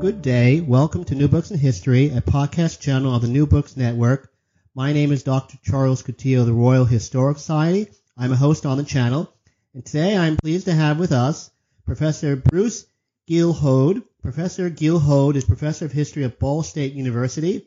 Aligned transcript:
Good 0.00 0.22
day. 0.22 0.60
Welcome 0.60 1.02
to 1.06 1.16
New 1.16 1.26
Books 1.26 1.50
in 1.50 1.58
History, 1.58 2.10
a 2.10 2.20
podcast 2.20 2.78
channel 2.78 3.12
of 3.12 3.22
the 3.22 3.26
New 3.26 3.48
Books 3.48 3.76
Network. 3.76 4.30
My 4.72 4.92
name 4.92 5.10
is 5.10 5.24
Dr. 5.24 5.58
Charles 5.64 6.04
Coutinho 6.04 6.42
of 6.42 6.46
the 6.46 6.52
Royal 6.52 6.84
Historical 6.84 7.40
Society. 7.40 7.88
I'm 8.16 8.30
a 8.30 8.36
host 8.36 8.64
on 8.64 8.78
the 8.78 8.84
channel. 8.84 9.34
And 9.74 9.84
today 9.84 10.16
I'm 10.16 10.36
pleased 10.36 10.66
to 10.66 10.72
have 10.72 11.00
with 11.00 11.10
us 11.10 11.50
Professor 11.84 12.36
Bruce 12.36 12.86
Geelhoed. 13.28 14.04
Professor 14.22 14.70
Geelhoed 14.70 15.34
is 15.34 15.44
Professor 15.44 15.86
of 15.86 15.92
History 15.92 16.22
at 16.22 16.38
Ball 16.38 16.62
State 16.62 16.92
University. 16.92 17.66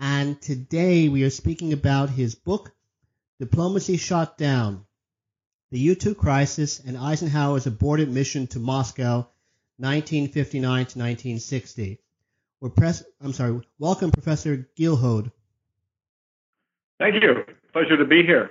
And 0.00 0.42
today 0.42 1.08
we 1.08 1.22
are 1.22 1.30
speaking 1.30 1.72
about 1.72 2.10
his 2.10 2.34
book, 2.34 2.72
Diplomacy 3.38 3.96
Shot 3.96 4.36
Down, 4.36 4.86
the 5.70 5.78
U-2 5.78 6.16
Crisis 6.16 6.80
and 6.80 6.98
Eisenhower's 6.98 7.68
Aborted 7.68 8.10
Mission 8.10 8.48
to 8.48 8.58
Moscow 8.58 9.28
1959 9.78 10.60
to 10.62 10.98
1960. 10.98 12.00
We're 12.60 12.70
press, 12.70 13.02
I'm 13.20 13.32
sorry, 13.32 13.60
welcome 13.78 14.10
Professor 14.10 14.68
Geelhoed. 14.78 15.30
Thank 16.98 17.22
you. 17.22 17.44
Pleasure 17.72 17.96
to 17.96 18.04
be 18.04 18.22
here. 18.22 18.50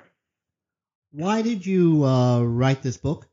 Why 1.11 1.41
did 1.41 1.65
you 1.65 2.03
uh, 2.03 2.43
write 2.43 2.81
this 2.83 2.97
book? 2.97 3.27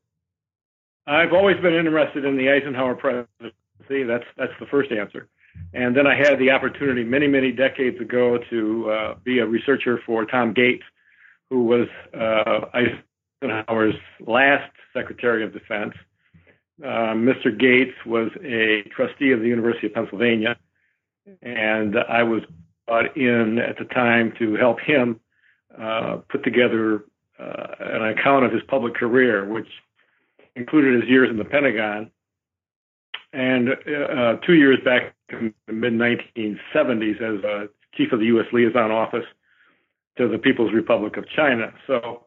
I've 1.06 1.32
always 1.32 1.56
been 1.60 1.74
interested 1.74 2.24
in 2.24 2.36
the 2.36 2.50
Eisenhower 2.50 2.94
presidency. 2.94 4.04
That's 4.04 4.24
that's 4.36 4.52
the 4.60 4.66
first 4.70 4.92
answer. 4.92 5.28
And 5.74 5.96
then 5.96 6.06
I 6.06 6.14
had 6.14 6.38
the 6.38 6.50
opportunity 6.50 7.02
many, 7.02 7.26
many 7.26 7.50
decades 7.50 8.00
ago 8.00 8.38
to 8.50 8.90
uh, 8.90 9.14
be 9.24 9.40
a 9.40 9.46
researcher 9.46 9.98
for 10.06 10.24
Tom 10.24 10.52
Gates, 10.52 10.84
who 11.48 11.64
was 11.64 11.88
uh, 12.14 12.66
Eisenhower's 13.42 13.94
last 14.20 14.70
Secretary 14.94 15.44
of 15.44 15.52
Defense 15.52 15.94
uh, 16.82 17.14
Mr. 17.14 17.56
Gates 17.56 17.94
was 18.06 18.30
a 18.42 18.82
trustee 18.94 19.32
of 19.32 19.40
the 19.40 19.48
University 19.48 19.86
of 19.86 19.94
Pennsylvania, 19.94 20.56
and 21.42 21.96
I 21.98 22.22
was 22.22 22.42
brought 22.86 23.16
in 23.16 23.58
at 23.58 23.78
the 23.78 23.84
time 23.84 24.32
to 24.38 24.54
help 24.56 24.80
him 24.80 25.20
uh, 25.78 26.18
put 26.28 26.42
together 26.42 27.04
uh, 27.38 27.66
an 27.80 28.08
account 28.08 28.44
of 28.44 28.52
his 28.52 28.62
public 28.68 28.94
career, 28.94 29.44
which 29.46 29.68
included 30.56 31.00
his 31.00 31.10
years 31.10 31.30
in 31.30 31.36
the 31.36 31.44
Pentagon. 31.44 32.10
And 33.32 33.70
uh, 33.70 34.36
two 34.44 34.54
years 34.54 34.78
back 34.84 35.14
in 35.28 35.54
the 35.66 35.72
mid 35.72 35.92
1970s, 35.92 37.20
as 37.20 37.44
uh, 37.44 37.66
chief 37.94 38.12
of 38.12 38.18
the 38.18 38.26
U.S. 38.26 38.46
liaison 38.52 38.90
office 38.90 39.24
to 40.16 40.28
the 40.28 40.38
People's 40.38 40.72
Republic 40.72 41.16
of 41.16 41.28
China. 41.28 41.72
So 41.86 42.24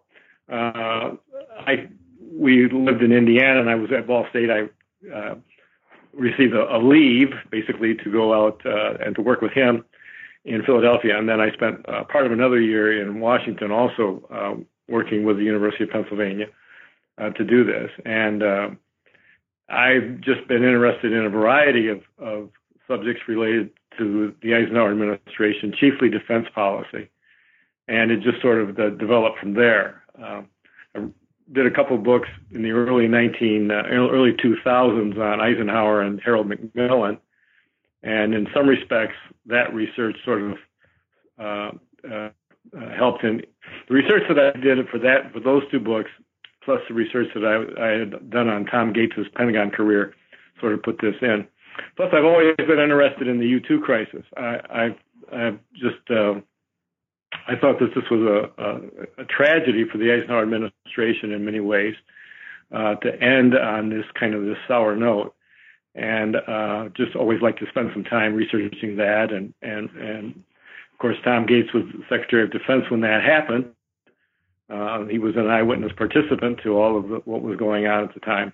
I 0.50 1.88
we 2.36 2.68
lived 2.70 3.02
in 3.02 3.12
Indiana 3.12 3.60
and 3.60 3.70
I 3.70 3.76
was 3.76 3.92
at 3.92 4.08
Ball 4.08 4.26
State, 4.30 4.50
I 4.50 4.70
uh, 5.14 5.36
received 6.14 6.54
a, 6.54 6.76
a, 6.76 6.80
leave 6.80 7.34
basically 7.50 7.96
to 7.96 8.12
go 8.12 8.34
out 8.34 8.62
uh, 8.66 8.96
and 9.04 9.16
to 9.16 9.22
work 9.22 9.42
with 9.42 9.52
him 9.52 9.86
in 10.46 10.64
Philadelphia. 10.64 11.18
And 11.18 11.28
then 11.28 11.40
I 11.40 11.52
spent 11.52 11.88
uh, 11.88 12.04
part 12.06 12.26
of 12.26 12.32
another 12.32 12.60
year 12.60 13.02
in 13.02 13.20
Washington 13.20 13.72
also 13.72 14.24
uh, 14.32 14.56
working 14.88 15.26
with 15.26 15.38
the 15.38 15.44
University 15.44 15.84
of 15.84 15.92
Pennsylvania 15.92 16.48
uh, 17.18 17.30
to 17.32 17.44
do 17.44 17.64
this. 17.64 17.92
And 18.06 18.44
uh, 18.44 18.70
I've 19.70 20.22
just 20.22 20.48
been 20.48 20.64
interested 20.64 21.14
in 21.14 21.26
a 21.26 21.30
variety 21.30 21.88
of, 21.88 22.02
of 22.18 22.50
subjects 22.88 23.22
related 23.28 23.70
to 23.98 24.34
the 24.42 24.56
Eisenhower 24.56 24.92
administration, 24.92 25.74
chiefly 25.80 26.10
defense 26.10 26.48
policy. 26.54 27.10
And 27.88 28.12
it 28.12 28.22
just 28.22 28.42
sort 28.42 28.62
of 28.62 28.76
developed 28.98 29.40
from 29.40 29.54
there. 29.54 30.04
Um, 30.22 31.14
did 31.52 31.66
a 31.66 31.72
couple 31.72 31.98
books 31.98 32.30
in 32.52 32.64
the 32.64 32.72
early 32.72 33.08
19 33.08 33.72
uh, 33.72 33.84
early 33.90 34.34
2000s 34.34 35.18
on 35.18 35.42
Eisenhower 35.42 36.02
and 36.02 36.22
Harold 36.24 36.48
Macmillan, 36.48 37.18
and 38.02 38.34
in 38.34 38.48
some 38.54 38.68
respects 38.68 39.16
that 39.46 39.74
research 39.74 40.18
sort 40.24 40.42
of 40.42 40.58
uh, 41.40 41.72
uh, 42.10 42.30
uh, 42.76 42.96
helped 42.98 43.24
in 43.24 43.42
the 43.88 43.94
research 43.94 44.24
that 44.30 44.40
I 44.40 44.60
did 44.60 44.88
for 44.90 45.00
that 45.00 45.32
for 45.34 45.40
those 45.40 45.64
two 45.72 45.80
books, 45.80 46.10
plus 46.64 46.80
the 46.88 46.94
research 46.94 47.28
that 47.36 47.44
I, 47.44 47.84
I 47.84 48.00
had 48.00 48.30
done 48.30 48.50
on 48.50 48.66
Tom 48.66 48.94
Gates's 48.94 49.28
Pentagon 49.36 49.72
career, 49.72 50.14
sort 50.60 50.74
of 50.74 50.84
put 50.84 51.00
this 51.02 51.16
in. 51.22 51.48
Plus, 51.98 52.10
I've 52.14 52.26
always 52.26 52.56
been 52.58 52.80
interested 52.80 53.28
in 53.28 53.40
the 53.40 53.60
U2 53.60 53.82
crisis. 53.82 54.24
I, 54.38 54.60
I've, 54.70 54.96
I've 55.32 55.60
just 55.74 56.10
uh, 56.10 56.36
I 57.48 57.56
thought 57.56 57.80
that 57.80 57.94
this 57.96 58.10
was 58.10 58.22
a, 58.22 58.62
a, 58.62 59.24
a 59.24 59.26
tragedy 59.26 59.86
for 59.92 59.98
the 59.98 60.14
Eisenhower 60.14 60.44
administration 60.44 61.32
in 61.32 61.46
many 61.46 61.60
ways 61.60 61.96
uh, 62.72 62.96
to 62.96 63.22
end 63.22 63.56
on 63.56 63.90
this 63.90 64.06
kind 64.20 64.34
of 64.34 64.44
this 64.46 64.58
sour 64.68 64.96
note, 64.96 65.36
and 65.96 66.36
uh, 66.36 66.90
just 66.96 67.16
always 67.16 67.42
like 67.42 67.58
to 67.58 67.68
spend 67.70 67.92
some 67.94 68.04
time 68.04 68.34
researching 68.34 68.98
that. 68.98 69.32
And 69.32 69.54
and 69.62 69.90
and 69.92 70.44
of 70.92 71.00
course, 71.00 71.18
Tom 71.24 71.46
Gates 71.46 71.74
was 71.74 71.84
Secretary 72.10 72.44
of 72.44 72.52
Defense 72.52 72.86
when 72.90 73.02
that 73.02 73.24
happened. 73.24 73.74
Uh, 74.70 75.06
he 75.06 75.20
was 75.20 75.36
an 75.36 75.48
eyewitness 75.48 75.92
participant 75.96 76.60
to 76.64 76.78
all 76.78 76.98
of 76.98 77.10
the, 77.10 77.16
what 77.26 77.42
was 77.42 77.58
going 77.58 77.86
on 77.86 78.06
at 78.06 78.14
the 78.14 78.20
time, 78.22 78.54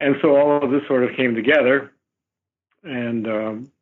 and 0.00 0.16
so 0.22 0.36
all 0.36 0.62
of 0.62 0.70
this 0.70 0.82
sort 0.86 1.04
of 1.04 1.16
came 1.16 1.34
together, 1.34 1.92
and 2.84 3.26
um, 3.26 3.72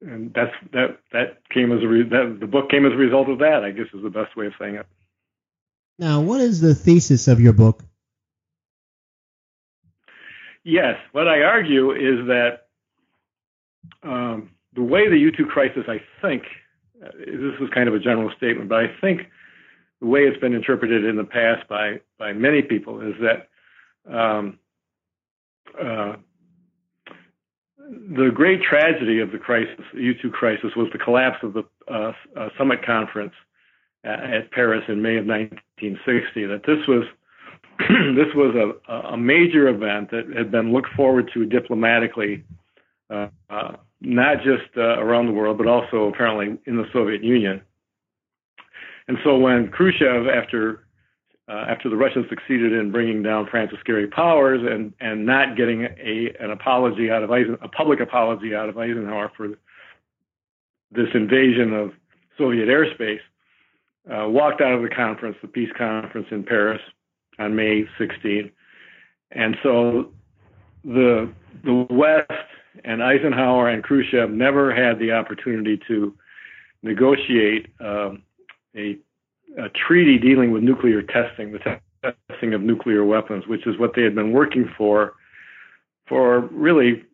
and 0.00 0.32
that's 0.34 0.54
that 0.72 0.98
that 1.12 1.48
came 1.50 1.72
as 1.72 1.82
a 1.82 1.88
re- 1.88 2.08
that 2.08 2.38
the 2.40 2.46
book 2.46 2.70
came 2.70 2.86
as 2.86 2.92
a 2.92 2.96
result 2.96 3.28
of 3.28 3.38
that. 3.38 3.64
I 3.64 3.70
guess 3.70 3.86
is 3.92 4.02
the 4.02 4.10
best 4.10 4.36
way 4.36 4.46
of 4.46 4.52
saying 4.58 4.76
it. 4.76 4.86
Now, 5.98 6.20
what 6.20 6.40
is 6.40 6.60
the 6.60 6.74
thesis 6.74 7.26
of 7.26 7.40
your 7.40 7.52
book? 7.52 7.82
Yes, 10.62 10.96
what 11.12 11.26
I 11.26 11.42
argue 11.42 11.92
is 11.92 12.26
that 12.28 12.68
um, 14.02 14.50
the 14.74 14.82
way 14.82 15.08
the 15.08 15.16
U2 15.16 15.48
crisis, 15.48 15.84
I 15.88 16.00
think, 16.20 16.44
uh, 17.04 17.08
this 17.18 17.60
is 17.60 17.68
kind 17.74 17.88
of 17.88 17.94
a 17.94 17.98
general 17.98 18.30
statement, 18.36 18.68
but 18.68 18.78
I 18.78 18.88
think 19.00 19.22
the 20.00 20.06
way 20.06 20.20
it's 20.20 20.38
been 20.38 20.54
interpreted 20.54 21.04
in 21.04 21.16
the 21.16 21.24
past 21.24 21.68
by 21.68 22.00
by 22.18 22.32
many 22.32 22.62
people 22.62 23.00
is 23.00 23.14
that 23.20 23.48
um, 24.12 24.58
uh, 25.80 26.16
the 27.88 28.30
great 28.34 28.62
tragedy 28.62 29.20
of 29.20 29.32
the 29.32 29.38
crisis, 29.38 29.84
the 29.94 30.00
U2 30.00 30.32
crisis, 30.32 30.70
was 30.76 30.88
the 30.92 30.98
collapse 30.98 31.38
of 31.42 31.54
the 31.54 31.62
uh, 31.90 32.12
uh, 32.36 32.48
summit 32.58 32.84
conference 32.84 33.32
at, 34.04 34.50
Paris 34.52 34.82
in 34.88 35.00
May 35.00 35.16
of 35.16 35.26
1960. 35.26 36.46
That 36.46 36.62
this 36.66 36.86
was 36.86 37.04
this 37.78 38.34
was 38.34 38.54
a, 38.54 39.12
a, 39.12 39.16
major 39.16 39.68
event 39.68 40.10
that 40.10 40.24
had 40.36 40.50
been 40.50 40.72
looked 40.72 40.92
forward 40.96 41.30
to 41.32 41.46
diplomatically, 41.46 42.44
uh, 43.08 43.28
uh 43.48 43.76
not 44.00 44.38
just 44.38 44.76
uh, 44.76 44.98
around 44.98 45.26
the 45.26 45.32
world, 45.32 45.58
but 45.58 45.66
also 45.66 46.08
apparently 46.12 46.58
in 46.66 46.76
the 46.76 46.86
Soviet 46.92 47.22
Union. 47.22 47.62
And 49.06 49.16
so 49.24 49.38
when 49.38 49.68
Khrushchev, 49.68 50.26
after 50.26 50.84
uh, 51.48 51.64
after 51.68 51.88
the 51.88 51.96
Russians 51.96 52.26
succeeded 52.28 52.72
in 52.72 52.92
bringing 52.92 53.22
down 53.22 53.46
Francis 53.50 53.78
Gary 53.84 54.06
Powers 54.06 54.60
and 54.62 54.92
and 55.00 55.24
not 55.24 55.56
getting 55.56 55.84
a 55.84 56.34
an 56.40 56.50
apology 56.50 57.10
out 57.10 57.22
of 57.22 57.30
Eisen, 57.30 57.56
a 57.62 57.68
public 57.68 58.00
apology 58.00 58.54
out 58.54 58.68
of 58.68 58.76
Eisenhower 58.76 59.32
for 59.36 59.48
this 60.90 61.08
invasion 61.14 61.72
of 61.72 61.92
Soviet 62.36 62.68
airspace, 62.68 63.20
uh, 64.10 64.28
walked 64.28 64.60
out 64.60 64.72
of 64.72 64.82
the 64.82 64.88
conference, 64.88 65.36
the 65.40 65.48
peace 65.48 65.70
conference 65.76 66.26
in 66.30 66.44
Paris 66.44 66.80
on 67.38 67.56
May 67.56 67.84
16, 67.98 68.50
and 69.32 69.56
so 69.62 70.12
the 70.84 71.32
the 71.64 71.86
West 71.90 72.30
and 72.84 73.02
Eisenhower 73.02 73.68
and 73.68 73.82
Khrushchev 73.82 74.30
never 74.30 74.74
had 74.74 74.98
the 74.98 75.12
opportunity 75.12 75.80
to 75.88 76.14
negotiate 76.82 77.68
um, 77.80 78.22
a 78.76 78.98
a 79.58 79.68
treaty 79.70 80.18
dealing 80.18 80.52
with 80.52 80.62
nuclear 80.62 81.02
testing, 81.02 81.52
the 81.52 81.80
testing 82.30 82.54
of 82.54 82.60
nuclear 82.62 83.04
weapons, 83.04 83.46
which 83.46 83.66
is 83.66 83.78
what 83.78 83.92
they 83.94 84.02
had 84.02 84.14
been 84.14 84.32
working 84.32 84.70
for 84.76 85.14
for 86.08 86.40
really 86.40 87.04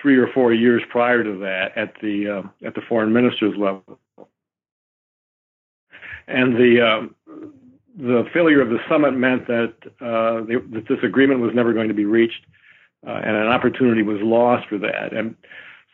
three 0.00 0.16
or 0.16 0.28
four 0.32 0.52
years 0.52 0.82
prior 0.90 1.22
to 1.22 1.38
that 1.38 1.76
at 1.76 1.94
the 2.00 2.28
uh, 2.28 2.66
at 2.66 2.74
the 2.74 2.80
foreign 2.88 3.12
ministers 3.12 3.54
level. 3.56 3.98
And 6.28 6.56
the 6.56 6.80
um, 6.80 7.14
the 7.98 8.24
failure 8.32 8.62
of 8.62 8.70
the 8.70 8.78
summit 8.88 9.12
meant 9.12 9.46
that, 9.48 9.74
uh, 10.00 10.44
they, 10.46 10.54
that 10.54 10.86
this 10.88 10.98
agreement 11.02 11.40
was 11.40 11.52
never 11.54 11.74
going 11.74 11.88
to 11.88 11.94
be 11.94 12.06
reached, 12.06 12.46
uh, 13.06 13.10
and 13.10 13.36
an 13.36 13.48
opportunity 13.48 14.02
was 14.02 14.18
lost 14.22 14.66
for 14.68 14.78
that. 14.78 15.12
And 15.12 15.36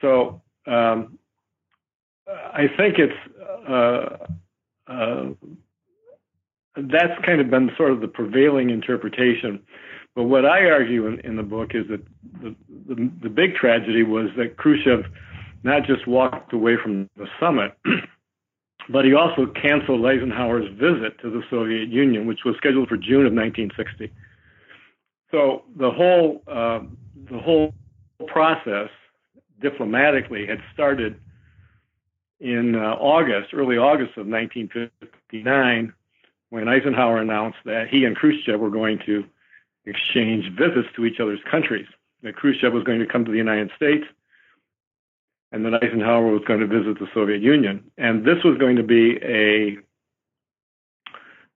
so 0.01 0.41
um, 0.67 1.19
I 2.29 2.69
think 2.77 2.99
it's 2.99 3.69
uh, 3.69 4.19
uh, 4.87 5.31
that's 6.77 7.25
kind 7.27 7.41
of 7.41 7.51
been 7.51 7.71
sort 7.77 7.93
of 7.93 8.01
the 8.01 8.09
prevailing 8.09 8.71
interpretation. 8.71 9.61
But 10.15 10.25
what 10.25 10.45
I 10.45 10.71
argue 10.71 11.07
in, 11.07 11.21
in 11.21 11.37
the 11.37 11.43
book 11.43 11.71
is 11.75 11.87
that 11.89 12.05
the, 12.43 12.55
the, 12.89 13.11
the 13.23 13.29
big 13.29 13.55
tragedy 13.55 14.03
was 14.03 14.29
that 14.37 14.57
Khrushchev 14.57 15.05
not 15.63 15.85
just 15.87 16.07
walked 16.07 16.53
away 16.53 16.77
from 16.83 17.09
the 17.17 17.27
summit. 17.41 17.73
but 18.89 19.05
he 19.05 19.15
also 19.15 19.47
canceled 19.47 20.05
Eisenhower's 20.07 20.69
visit 20.73 21.21
to 21.21 21.31
the 21.31 21.43
Soviet 21.51 21.89
Union, 21.89 22.27
which 22.27 22.41
was 22.45 22.57
scheduled 22.57 22.89
for 22.89 22.97
June 22.97 23.27
of 23.27 23.33
1960. 23.33 24.11
So 25.31 25.65
the 25.77 25.91
whole 25.91 26.43
uh, 26.47 26.81
the 27.31 27.39
whole 27.39 27.75
process 28.27 28.89
diplomatically 29.61 30.47
had 30.47 30.59
started 30.73 31.21
in 32.41 32.75
uh, 32.75 32.95
August, 32.95 33.53
early 33.53 33.77
August 33.77 34.17
of 34.17 34.27
1959, 34.27 35.93
when 36.51 36.69
Eisenhower 36.69 37.19
announced 37.19 37.59
that 37.65 37.89
he 37.89 38.05
and 38.05 38.17
Khrushchev 38.17 38.59
were 38.59 38.71
going 38.71 38.99
to 39.07 39.25
exchange 39.85 40.51
visits 40.57 40.89
to 40.97 41.05
each 41.05 41.21
other's 41.21 41.41
countries. 41.51 41.87
That 42.23 42.37
Khrushchev 42.37 42.73
was 42.73 42.85
going 42.85 42.99
to 43.01 43.07
come 43.07 43.25
to 43.25 43.31
the 43.31 43.39
United 43.39 43.71
States, 43.77 44.05
and 45.53 45.65
that 45.65 45.83
Eisenhower 45.83 46.27
was 46.27 46.43
going 46.47 46.61
to 46.61 46.67
visit 46.67 46.99
the 46.99 47.09
Soviet 47.15 47.41
Union. 47.41 47.91
And 47.97 48.25
this 48.25 48.43
was 48.45 48.59
going 48.59 48.77
to 48.77 48.83
be 48.83 49.17
a 49.23 49.79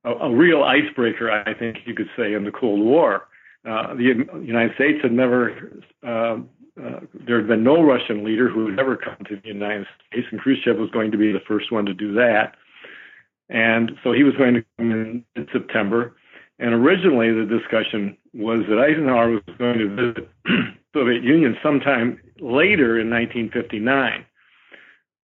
a, 0.05 0.11
a 0.11 0.35
real 0.35 0.63
icebreaker, 0.63 1.31
I 1.31 1.55
think 1.55 1.79
you 1.85 1.95
could 1.95 2.11
say, 2.17 2.35
in 2.35 2.45
the 2.45 2.53
Cold 2.53 2.81
War. 2.81 3.29
Uh, 3.65 3.95
the 3.95 4.27
United 4.43 4.75
States 4.75 4.99
had 5.03 5.13
never, 5.13 5.81
uh, 6.05 6.39
uh, 6.83 7.01
there 7.27 7.37
had 7.37 7.47
been 7.47 7.63
no 7.63 7.81
Russian 7.83 8.25
leader 8.25 8.49
who 8.49 8.71
had 8.71 8.81
ever 8.81 8.97
come 8.97 9.17
to 9.29 9.37
the 9.37 9.49
United 9.49 9.87
States, 10.09 10.27
and 10.33 10.41
Khrushchev 10.41 10.77
was 10.77 10.91
going 10.91 11.13
to 11.13 11.19
be 11.19 11.31
the 11.31 11.41
first 11.47 11.71
one 11.71 11.87
to 11.87 11.95
do 11.95 12.13
that. 12.15 12.57
And 13.53 13.93
so 14.03 14.13
he 14.13 14.25
was 14.25 14.35
going 14.37 14.55
to 14.55 14.65
come 14.79 14.91
in, 14.91 15.25
in 15.37 15.47
September. 15.53 16.17
And 16.59 16.73
originally, 16.73 17.31
the 17.33 17.45
discussion 17.45 18.17
was 18.33 18.61
that 18.69 18.79
Eisenhower 18.79 19.31
was 19.31 19.43
going 19.59 19.79
to 19.79 19.89
visit 19.95 20.31
Soviet 20.95 21.23
Union 21.23 21.57
sometime 21.63 22.19
later 22.41 22.99
in 22.99 23.11
1959. 23.11 24.25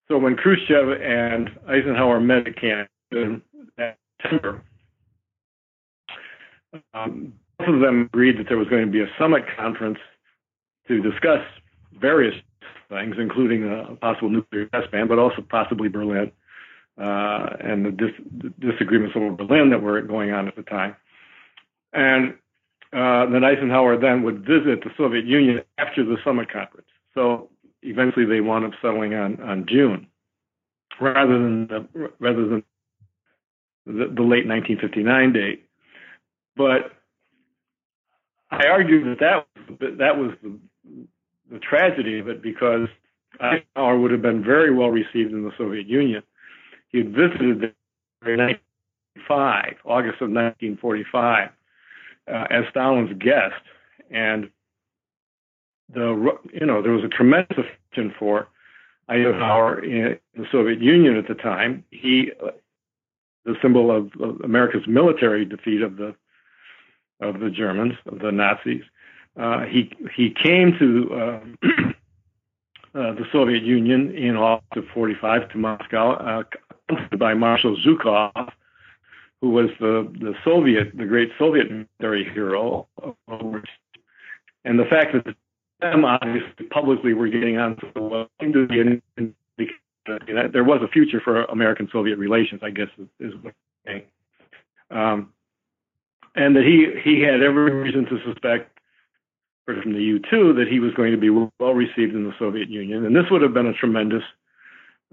So 0.09 0.19
when 0.19 0.37
Khrushchev 0.37 1.01
and 1.01 1.51
Eisenhower 1.67 2.21
met 2.21 2.47
at 2.47 2.61
Camp 2.61 2.89
in 3.13 3.41
September, 4.21 4.63
um, 6.93 7.33
both 7.59 7.69
of 7.69 7.81
them 7.81 8.11
agreed 8.13 8.39
that 8.39 8.49
there 8.49 8.59
was 8.59 8.69
going 8.69 8.85
to 8.85 8.93
be 8.93 9.01
a 9.01 9.09
summit 9.19 9.45
conference 9.57 9.99
to 10.87 11.01
discuss 11.01 11.41
various 11.99 12.35
things, 12.91 13.17
including 13.19 13.65
a 13.65 13.97
possible 13.97 14.29
nuclear 14.29 14.67
test 14.67 14.91
ban, 14.91 15.09
but 15.09 15.19
also 15.19 15.43
possibly 15.49 15.89
Berlin 15.89 16.31
uh, 17.01 17.57
and 17.61 17.87
the, 17.87 17.91
dis- 17.93 18.27
the 18.43 18.73
disagreements 18.73 19.15
over 19.17 19.31
Berlin 19.31 19.71
that 19.71 19.83
were 19.83 20.01
going 20.03 20.33
on 20.33 20.49
at 20.49 20.57
the 20.57 20.63
time. 20.63 20.97
And 21.93 22.35
uh, 22.93 23.31
then 23.31 23.45
Eisenhower 23.45 23.99
then 23.99 24.23
would 24.23 24.41
visit 24.41 24.83
the 24.83 24.91
Soviet 24.97 25.25
Union 25.25 25.63
after 25.79 26.05
the 26.05 26.17
summit 26.25 26.51
conference. 26.51 26.89
So 27.15 27.51
eventually 27.83 28.25
they 28.27 28.41
wound 28.41 28.65
up 28.65 28.73
settling 28.83 29.15
on, 29.15 29.41
on 29.41 29.67
June 29.69 30.09
rather 31.01 31.33
than 31.33 31.69
the, 31.69 32.11
rather 32.19 32.49
than 32.49 32.65
the, 33.87 34.13
the 34.15 34.23
late 34.23 34.47
1959 34.47 35.33
date. 35.33 35.69
But 36.57 36.93
I 38.51 38.67
argue 38.67 39.05
that 39.11 39.21
that 39.21 39.47
was, 39.57 39.97
that 39.99 40.17
was 40.17 40.33
the, 40.43 40.59
the 41.53 41.59
tragedy 41.59 42.19
of 42.19 42.29
it 42.29 42.43
because 42.43 42.89
Eisenhower 43.41 43.99
would 43.99 44.11
have 44.11 44.23
been 44.23 44.43
very 44.43 44.75
well 44.75 44.89
received 44.89 45.33
in 45.33 45.45
the 45.45 45.53
Soviet 45.57 45.87
Union. 45.87 46.23
He 46.89 46.99
had 46.99 47.11
visited 47.11 47.63
in 47.63 48.39
1945, 48.39 49.77
August 49.85 50.21
of 50.21 50.31
1945 50.31 51.51
uh, 52.29 52.47
as 52.51 52.65
Stalin's 52.71 53.17
guest, 53.19 53.63
and 54.11 54.51
the 55.93 56.39
you 56.53 56.67
know 56.67 56.83
there 56.83 56.93
was 56.93 57.05
a 57.05 57.09
tremendous 57.09 57.57
affection 57.59 58.15
for 58.19 58.49
Eisenhower 59.09 59.83
in 59.83 60.19
the 60.37 60.47
Soviet 60.53 60.81
Union 60.81 61.17
at 61.17 61.29
the 61.29 61.35
time. 61.35 61.85
He, 61.91 62.33
the 63.45 63.57
symbol 63.63 63.91
of, 63.91 64.11
of, 64.21 64.41
America's 64.43 64.87
military 64.87 65.45
defeat 65.45 65.83
of 65.83 65.97
the 65.97 66.15
of 67.21 67.41
the 67.41 67.51
Germans, 67.51 67.95
of 68.07 68.19
the 68.19 68.31
Nazis. 68.31 68.83
Uh, 69.39 69.65
he 69.65 69.93
he 70.15 70.31
came 70.31 70.77
to 70.79 71.15
uh, 71.15 71.41
uh 72.99 73.13
the 73.15 73.25
Soviet 73.33 73.63
Union 73.63 74.15
in 74.15 74.37
August 74.37 74.77
of 74.77 74.85
45 74.93 75.51
to 75.51 75.59
Moscow, 75.59 76.13
uh, 76.13 76.43
by 77.19 77.35
Marshal 77.35 77.77
Zhukov, 77.77 78.53
who 79.41 79.51
was 79.51 79.71
the, 79.81 80.11
the 80.21 80.35
Soviet, 80.45 80.97
the 80.97 81.07
great 81.07 81.31
Soviet 81.39 81.71
military 81.71 82.25
hero. 82.25 82.89
And 84.65 84.79
the 84.79 84.85
fact 84.85 85.15
that 85.15 85.35
them 85.81 86.05
obviously 86.05 86.67
publicly 86.67 87.15
were 87.15 87.29
getting 87.29 87.59
on 87.59 87.77
so 87.95 88.03
well 88.03 88.29
there 90.53 90.65
was 90.65 90.81
a 90.83 90.89
future 90.89 91.21
for 91.21 91.45
American 91.45 91.89
Soviet 91.93 92.19
relations, 92.19 92.61
I 92.63 92.71
guess 92.71 92.89
is, 92.99 93.09
is 93.21 93.35
what 93.43 93.55
I'm 93.87 93.87
saying. 93.87 94.03
Um, 94.91 95.33
and 96.35 96.57
that 96.57 96.65
he 96.65 96.99
he 97.03 97.21
had 97.21 97.43
every 97.43 97.73
reason 97.73 98.07
to 98.07 98.19
suspect 98.25 98.79
from 99.67 99.93
the 99.93 99.99
U2 99.99 100.57
that 100.57 100.67
he 100.71 100.81
was 100.81 100.95
going 100.95 101.13
to 101.13 101.19
be 101.19 101.31
well 101.31 101.75
received 101.75 102.15
in 102.15 102.25
the 102.25 102.35
Soviet 102.39 102.71
Union, 102.71 103.05
and 103.05 103.15
this 103.15 103.25
would 103.31 103.43
have 103.43 103.53
been 103.53 103.67
a 103.67 103.75
tremendous 103.75 104.23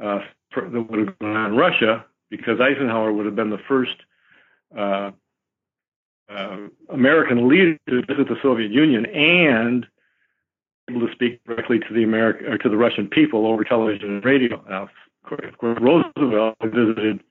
uh, 0.01 0.19
that 0.55 0.89
would 0.89 1.07
have 1.07 1.19
gone 1.19 1.35
on 1.35 1.55
Russia 1.55 2.05
because 2.29 2.59
Eisenhower 2.59 3.11
would 3.13 3.25
have 3.25 3.35
been 3.35 3.49
the 3.49 3.61
first 3.67 3.95
uh, 4.77 5.11
uh, 6.29 6.57
American 6.89 7.47
leader 7.47 7.77
to 7.89 8.01
visit 8.07 8.27
the 8.27 8.37
Soviet 8.41 8.71
Union 8.71 9.05
and 9.05 9.85
able 10.89 11.07
to 11.07 11.13
speak 11.13 11.41
directly 11.45 11.79
to 11.79 11.93
the 11.93 12.03
American 12.03 12.47
or 12.47 12.57
to 12.57 12.69
the 12.69 12.77
Russian 12.77 13.07
people 13.07 13.47
over 13.47 13.63
television 13.63 14.15
and 14.15 14.25
radio. 14.25 14.63
Now, 14.69 14.83
of 14.83 15.57
course, 15.59 15.77
Roosevelt 15.79 16.57
visited 16.63 17.21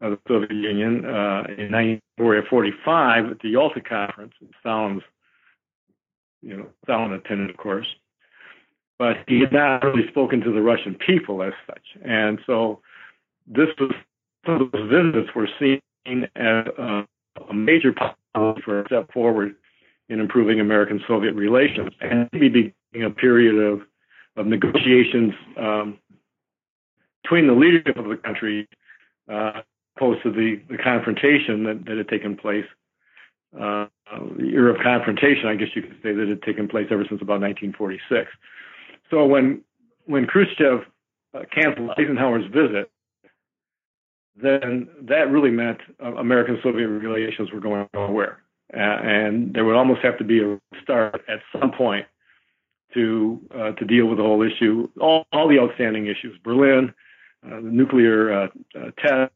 uh, 0.00 0.10
the 0.10 0.18
Soviet 0.26 0.52
Union 0.52 1.04
uh, 1.04 1.44
in 1.56 1.72
1945 1.72 3.26
at 3.26 3.40
the 3.40 3.50
Yalta 3.50 3.80
Conference. 3.80 4.32
Stalin's, 4.60 5.02
you 6.42 6.56
know, 6.56 6.66
Stalin 6.84 7.12
attended, 7.12 7.50
of 7.50 7.56
course, 7.56 7.86
but 8.98 9.18
he 9.26 9.40
had 9.40 9.52
not 9.52 9.84
really 9.84 10.06
spoken 10.08 10.40
to 10.40 10.52
the 10.52 10.62
Russian 10.62 10.94
people 10.94 11.42
as 11.42 11.52
such. 11.66 12.02
And 12.04 12.40
so, 12.46 12.80
this 13.46 13.68
was 13.78 13.92
those 14.46 14.70
visits 14.90 15.34
were 15.34 15.48
seen 15.58 15.80
as 16.36 16.66
a, 16.78 17.06
a 17.48 17.54
major 17.54 17.94
for 18.34 18.82
a 18.82 18.86
step 18.86 19.12
forward 19.12 19.54
in 20.08 20.20
improving 20.20 20.60
American-Soviet 20.60 21.34
relations, 21.34 21.90
and 22.00 22.28
maybe 22.32 22.72
being 22.92 23.04
a 23.04 23.10
period 23.10 23.56
of 23.56 23.82
of 24.36 24.46
negotiations 24.46 25.34
um, 25.56 25.98
between 27.22 27.46
the 27.46 27.52
leadership 27.52 27.96
of 27.96 28.08
the 28.08 28.16
country, 28.16 28.68
uh, 29.28 29.62
opposed 29.96 30.22
to 30.22 30.30
the, 30.30 30.60
the 30.70 30.78
confrontation 30.78 31.64
that, 31.64 31.84
that 31.84 31.98
had 31.98 32.08
taken 32.08 32.36
place. 32.36 32.64
Uh, 33.58 33.86
the 34.36 34.50
era 34.52 34.74
of 34.74 34.80
confrontation, 34.80 35.46
I 35.46 35.56
guess 35.56 35.68
you 35.74 35.82
could 35.82 35.96
say, 36.02 36.12
that 36.12 36.28
had 36.28 36.42
taken 36.42 36.68
place 36.68 36.86
ever 36.90 37.04
since 37.08 37.20
about 37.20 37.40
1946. 37.40 38.30
So 39.10 39.24
when 39.26 39.62
when 40.06 40.26
Khrushchev 40.26 40.80
uh, 41.34 41.42
canceled 41.54 41.90
Eisenhower's 41.98 42.46
visit, 42.46 42.90
then 44.40 44.88
that 45.02 45.30
really 45.30 45.50
meant 45.50 45.78
uh, 46.02 46.14
American 46.14 46.58
Soviet 46.62 46.88
relations 46.88 47.52
were 47.52 47.60
going 47.60 47.88
nowhere. 47.94 48.42
Uh, 48.72 48.78
and 48.78 49.54
there 49.54 49.64
would 49.64 49.76
almost 49.76 50.00
have 50.02 50.18
to 50.18 50.24
be 50.24 50.42
a 50.42 50.58
start 50.82 51.22
at 51.28 51.40
some 51.58 51.72
point 51.72 52.06
to 52.94 53.40
uh, 53.54 53.72
to 53.72 53.84
deal 53.84 54.06
with 54.06 54.18
the 54.18 54.24
whole 54.24 54.42
issue, 54.42 54.88
all, 55.00 55.26
all 55.32 55.48
the 55.48 55.58
outstanding 55.58 56.06
issues, 56.06 56.38
Berlin, 56.42 56.92
the 57.42 57.60
nuclear 57.60 58.48
test, 58.98 59.32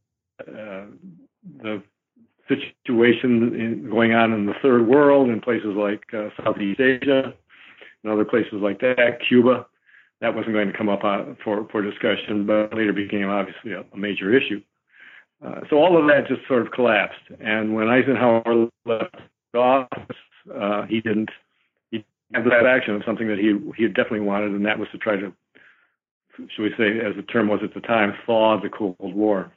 the 0.47 1.83
situation 2.49 3.55
in, 3.55 3.91
going 3.91 4.15
on 4.15 4.33
in 4.33 4.47
the 4.47 4.55
third 4.63 4.87
world 4.87 5.29
in 5.29 5.41
places 5.41 5.75
like 5.77 6.03
Southeast 6.43 6.81
Asia 6.81 7.35
and 8.03 8.13
other 8.13 8.25
places 8.25 8.55
like 8.55 8.81
that, 8.81 9.19
Cuba. 9.29 9.67
That 10.21 10.35
wasn't 10.35 10.55
going 10.55 10.71
to 10.71 10.77
come 10.77 10.89
up 10.89 11.01
for 11.43 11.67
for 11.71 11.83
discussion, 11.83 12.47
but 12.47 12.75
later 12.75 12.93
became 12.93 13.29
obviously 13.29 13.73
a, 13.73 13.85
a 13.93 13.97
major 13.97 14.35
issue. 14.35 14.63
Uh, 15.45 15.61
so 15.69 15.77
all 15.77 15.99
of 15.99 16.07
that 16.07 16.29
just 16.29 16.47
sort 16.47 16.63
of 16.63 16.73
collapsed. 16.73 17.21
And 17.41 17.75
when 17.75 17.89
Eisenhower 17.89 18.69
left 18.87 19.17
office, 19.55 20.17
uh, 20.55 20.87
he 20.87 21.01
didn't 21.01 21.31
he 21.91 22.05
have 22.33 22.45
that 22.45 22.67
action 22.67 22.95
of 22.95 23.03
something 23.05 23.29
that 23.29 23.39
he 23.39 23.59
he 23.77 23.89
definitely 23.89 24.21
wanted, 24.21 24.53
and 24.53 24.65
that 24.67 24.79
was 24.79 24.89
to 24.93 24.99
try 24.99 25.17
to, 25.17 25.33
should 26.37 26.63
we 26.63 26.71
say, 26.79 27.01
as 27.05 27.17
the 27.17 27.23
term 27.23 27.49
was 27.49 27.61
at 27.65 27.75
the 27.75 27.81
time, 27.81 28.15
thaw 28.25 28.61
the 28.61 28.69
Cold 28.69 28.97
War. 29.01 29.53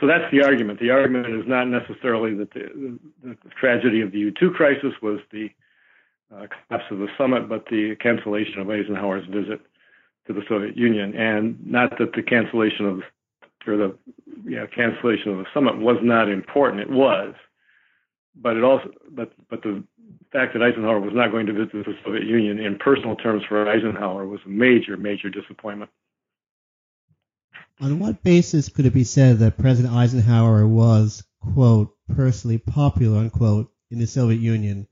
so 0.00 0.06
that's 0.06 0.30
the 0.30 0.42
argument. 0.42 0.80
The 0.80 0.90
argument 0.90 1.40
is 1.40 1.48
not 1.48 1.64
necessarily 1.64 2.34
that 2.34 2.52
the, 2.52 2.98
the 3.22 3.36
tragedy 3.58 4.02
of 4.02 4.12
the 4.12 4.30
U2 4.30 4.54
crisis 4.54 4.92
was 5.00 5.20
the 5.32 5.50
uh, 6.34 6.46
collapse 6.68 6.84
of 6.90 6.98
the 6.98 7.08
summit, 7.18 7.48
but 7.48 7.66
the 7.70 7.96
cancellation 8.00 8.60
of 8.60 8.70
Eisenhower's 8.70 9.26
visit 9.26 9.60
to 10.26 10.32
the 10.32 10.42
Soviet 10.48 10.76
Union, 10.76 11.14
and 11.16 11.58
not 11.66 11.98
that 11.98 12.12
the 12.14 12.22
cancellation 12.22 12.86
of 12.86 13.02
or 13.66 13.76
the 13.76 13.98
yeah, 14.46 14.64
cancellation 14.66 15.32
of 15.32 15.38
the 15.38 15.46
summit 15.52 15.78
was 15.78 15.98
not 16.02 16.30
important. 16.30 16.80
It 16.80 16.90
was, 16.90 17.34
but 18.34 18.56
it 18.56 18.64
also 18.64 18.90
but 19.10 19.32
but 19.48 19.62
the 19.62 19.84
fact 20.32 20.54
that 20.54 20.62
Eisenhower 20.62 21.00
was 21.00 21.14
not 21.14 21.30
going 21.30 21.46
to 21.46 21.52
visit 21.52 21.72
the 21.72 21.94
Soviet 22.04 22.24
Union 22.24 22.58
in 22.58 22.78
personal 22.78 23.16
terms 23.16 23.42
for 23.48 23.68
Eisenhower 23.68 24.26
was 24.26 24.40
a 24.46 24.48
major 24.48 24.96
major 24.96 25.28
disappointment. 25.28 25.90
On 27.80 27.98
what 27.98 28.22
basis 28.22 28.68
could 28.68 28.86
it 28.86 28.94
be 28.94 29.04
said 29.04 29.38
that 29.38 29.58
President 29.58 29.94
Eisenhower 29.94 30.66
was 30.66 31.24
quote 31.54 31.94
personally 32.14 32.58
popular 32.58 33.18
unquote 33.18 33.72
in 33.90 33.98
the 33.98 34.06
Soviet 34.06 34.40
Union? 34.40 34.86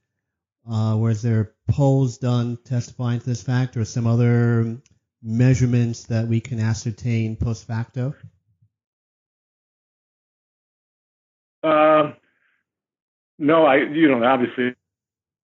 Uh, 0.71 0.97
was 0.97 1.23
there 1.23 1.55
polls 1.69 2.19
done 2.19 2.59
testifying 2.65 3.21
to 3.21 3.27
this 3.27 3.43
fact, 3.43 3.77
or 3.77 3.85
some 3.85 4.07
other 4.07 4.77
measurements 5.23 6.05
that 6.05 6.27
we 6.27 6.41
can 6.41 6.61
ascertain 6.61 7.37
post 7.37 7.67
facto? 7.67 8.15
Uh, 11.63 12.13
no, 13.39 13.65
I 13.65 13.77
you 13.77 14.09
know 14.09 14.23
obviously 14.25 14.69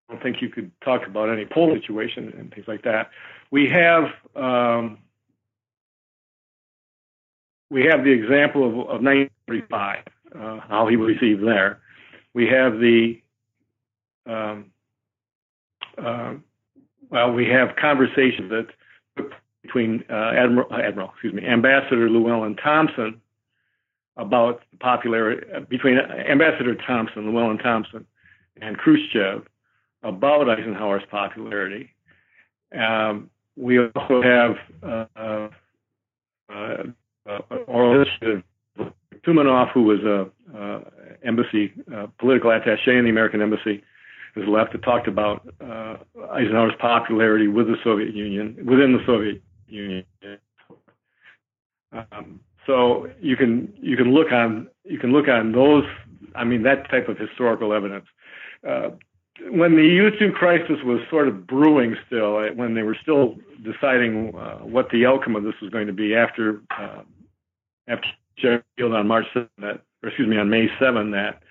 I 0.09 0.13
don't 0.13 0.23
think 0.23 0.43
you 0.43 0.49
could 0.49 0.71
talk 0.83 1.07
about 1.07 1.31
any 1.31 1.47
poll 1.47 1.75
situation 1.75 2.33
and 2.39 2.53
things 2.53 2.69
like 2.69 2.83
that. 2.83 3.11
We 3.51 3.69
have 3.71 4.05
um, 4.37 4.99
we 7.71 7.85
have 7.91 8.05
the 8.05 8.11
example 8.11 8.65
of, 8.65 8.73
of 8.75 9.03
1935, 9.03 10.05
uh, 10.35 10.61
how 10.69 10.87
he 10.87 10.97
was 10.97 11.17
received 11.17 11.43
there. 11.47 11.81
We 12.35 12.47
have 12.47 12.79
the 12.79 13.21
um, 14.27 14.71
uh, 15.99 16.35
well, 17.11 17.33
we 17.33 17.47
have 17.47 17.77
conversations 17.77 18.51
that 18.51 18.67
between 19.63 20.05
uh, 20.11 20.33
Admiral, 20.37 20.73
Admiral, 20.73 21.11
excuse 21.11 21.33
me, 21.33 21.45
Ambassador 21.47 22.09
Llewellyn 22.11 22.57
Thompson 22.57 23.21
about 24.17 24.63
the 24.71 24.77
popularity 24.79 25.47
between 25.69 25.99
Ambassador 25.99 26.75
Thompson, 26.75 27.27
Llewellyn 27.27 27.59
Thompson, 27.59 28.07
and 28.61 28.77
Khrushchev 28.77 29.47
about 30.03 30.49
Eisenhower's 30.49 31.03
popularity. 31.11 31.91
Um, 32.77 33.31
we 33.57 33.79
also 33.79 34.23
have 34.23 34.57
uh, 34.83 35.07
uh, 35.17 35.49
uh, 36.51 37.39
oral 37.67 38.05
history 38.05 38.43
of 38.79 38.93
Toumanoff, 39.25 39.71
who 39.73 39.85
was 39.85 40.01
a 40.01 40.31
uh, 40.57 40.81
embassy 41.25 41.73
uh, 41.95 42.07
political 42.19 42.51
attaché 42.51 42.99
in 42.99 43.05
the 43.05 43.11
American 43.11 43.41
embassy, 43.41 43.83
has 44.35 44.45
left. 44.49 44.75
It 44.75 44.83
talked 44.83 45.09
about 45.09 45.47
uh, 45.61 45.97
Eisenhower's 46.33 46.75
popularity 46.79 47.49
with 47.49 47.67
the 47.67 47.77
Soviet 47.85 48.15
Union, 48.15 48.57
within 48.65 48.93
the 48.93 49.05
Soviet 49.07 49.43
Union. 49.69 50.05
Um, 51.93 52.41
so 52.67 53.09
you 53.21 53.37
can 53.37 53.73
you 53.81 53.97
can 53.97 54.13
look 54.13 54.33
on 54.33 54.69
you 54.85 54.99
can 54.99 55.13
look 55.13 55.29
on 55.29 55.53
those. 55.53 55.85
I 56.35 56.45
mean 56.45 56.63
that 56.65 56.91
type 56.91 57.09
of 57.09 57.19
historical 57.19 57.73
evidence. 57.73 58.07
Uh, 58.67 58.91
when 59.51 59.73
the 59.73 59.83
U2 59.83 60.33
crisis 60.35 60.77
was 60.85 61.01
sort 61.11 61.27
of 61.29 61.47
brewing 61.47 61.97
still, 62.07 62.37
uh, 62.37 62.55
when 62.55 62.75
they 62.75 62.83
were 62.83 62.97
still 63.01 63.37
deciding 63.63 64.35
uh, 64.35 64.59
what 64.59 64.89
the 64.91 65.07
outcome 65.07 65.35
of 65.37 65.43
this 65.43 65.55
was 65.61 65.71
going 65.71 65.87
to 65.87 65.93
be 65.93 66.15
after 66.15 66.63
uh, 66.79 67.03
after 67.89 68.09
Sheffield 68.39 68.95
on 68.95 69.07
March 69.07 69.27
7, 69.33 69.49
that, 69.59 69.83
or 70.03 70.09
excuse 70.09 70.29
me, 70.29 70.39
on 70.39 70.49
May 70.49 70.69
7, 70.81 71.11
that 71.13 71.43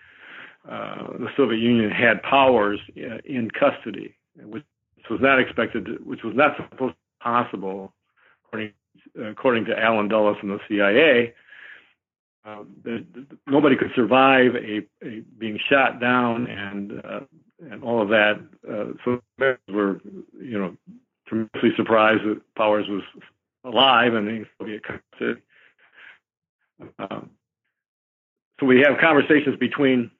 uh, 0.70 1.18
the 1.18 1.28
Soviet 1.36 1.60
Union 1.60 1.92
had 1.92 2.22
powers 2.24 2.80
uh, 2.98 3.18
in 3.26 3.50
custody, 3.52 4.16
which 4.42 4.64
was 5.10 5.20
not 5.22 5.40
expected, 5.40 5.86
to, 5.86 5.92
which 6.04 6.24
was 6.24 6.36
not 6.36 6.56
supposed 6.56 6.94
to 6.94 6.98
be 6.98 7.24
possible, 7.24 7.94
according 8.46 8.72
according 9.30 9.66
to 9.66 9.78
Allen 9.78 10.08
Dulles 10.08 10.38
and 10.42 10.52
the 10.52 10.60
CIA, 10.68 11.34
uh, 12.46 12.64
the, 12.84 13.06
the, 13.14 13.26
nobody 13.48 13.76
could 13.76 13.92
survive 13.96 14.56
a, 14.56 14.80
a, 15.06 15.22
being 15.38 15.58
shot 15.70 16.00
down 16.02 16.48
and 16.48 17.02
uh, 17.06 17.20
and 17.72 17.84
all 17.84 18.02
of 18.02 18.10
that. 18.10 18.36
Uh, 18.70 18.94
so 19.06 19.22
were 19.70 20.02
you 20.42 20.60
know 20.60 20.76
tremendously 21.28 21.70
surprised 21.78 22.24
that 22.26 22.42
Powers 22.56 22.86
was 22.90 23.04
alive 23.64 24.14
and 24.14 24.28
the 24.28 24.46
Soviet 24.60 24.82
custody. 24.84 25.42
Um, 27.00 27.30
so 28.60 28.66
we 28.66 28.80
have 28.82 28.98
conversations 29.00 29.58
between 29.58 30.12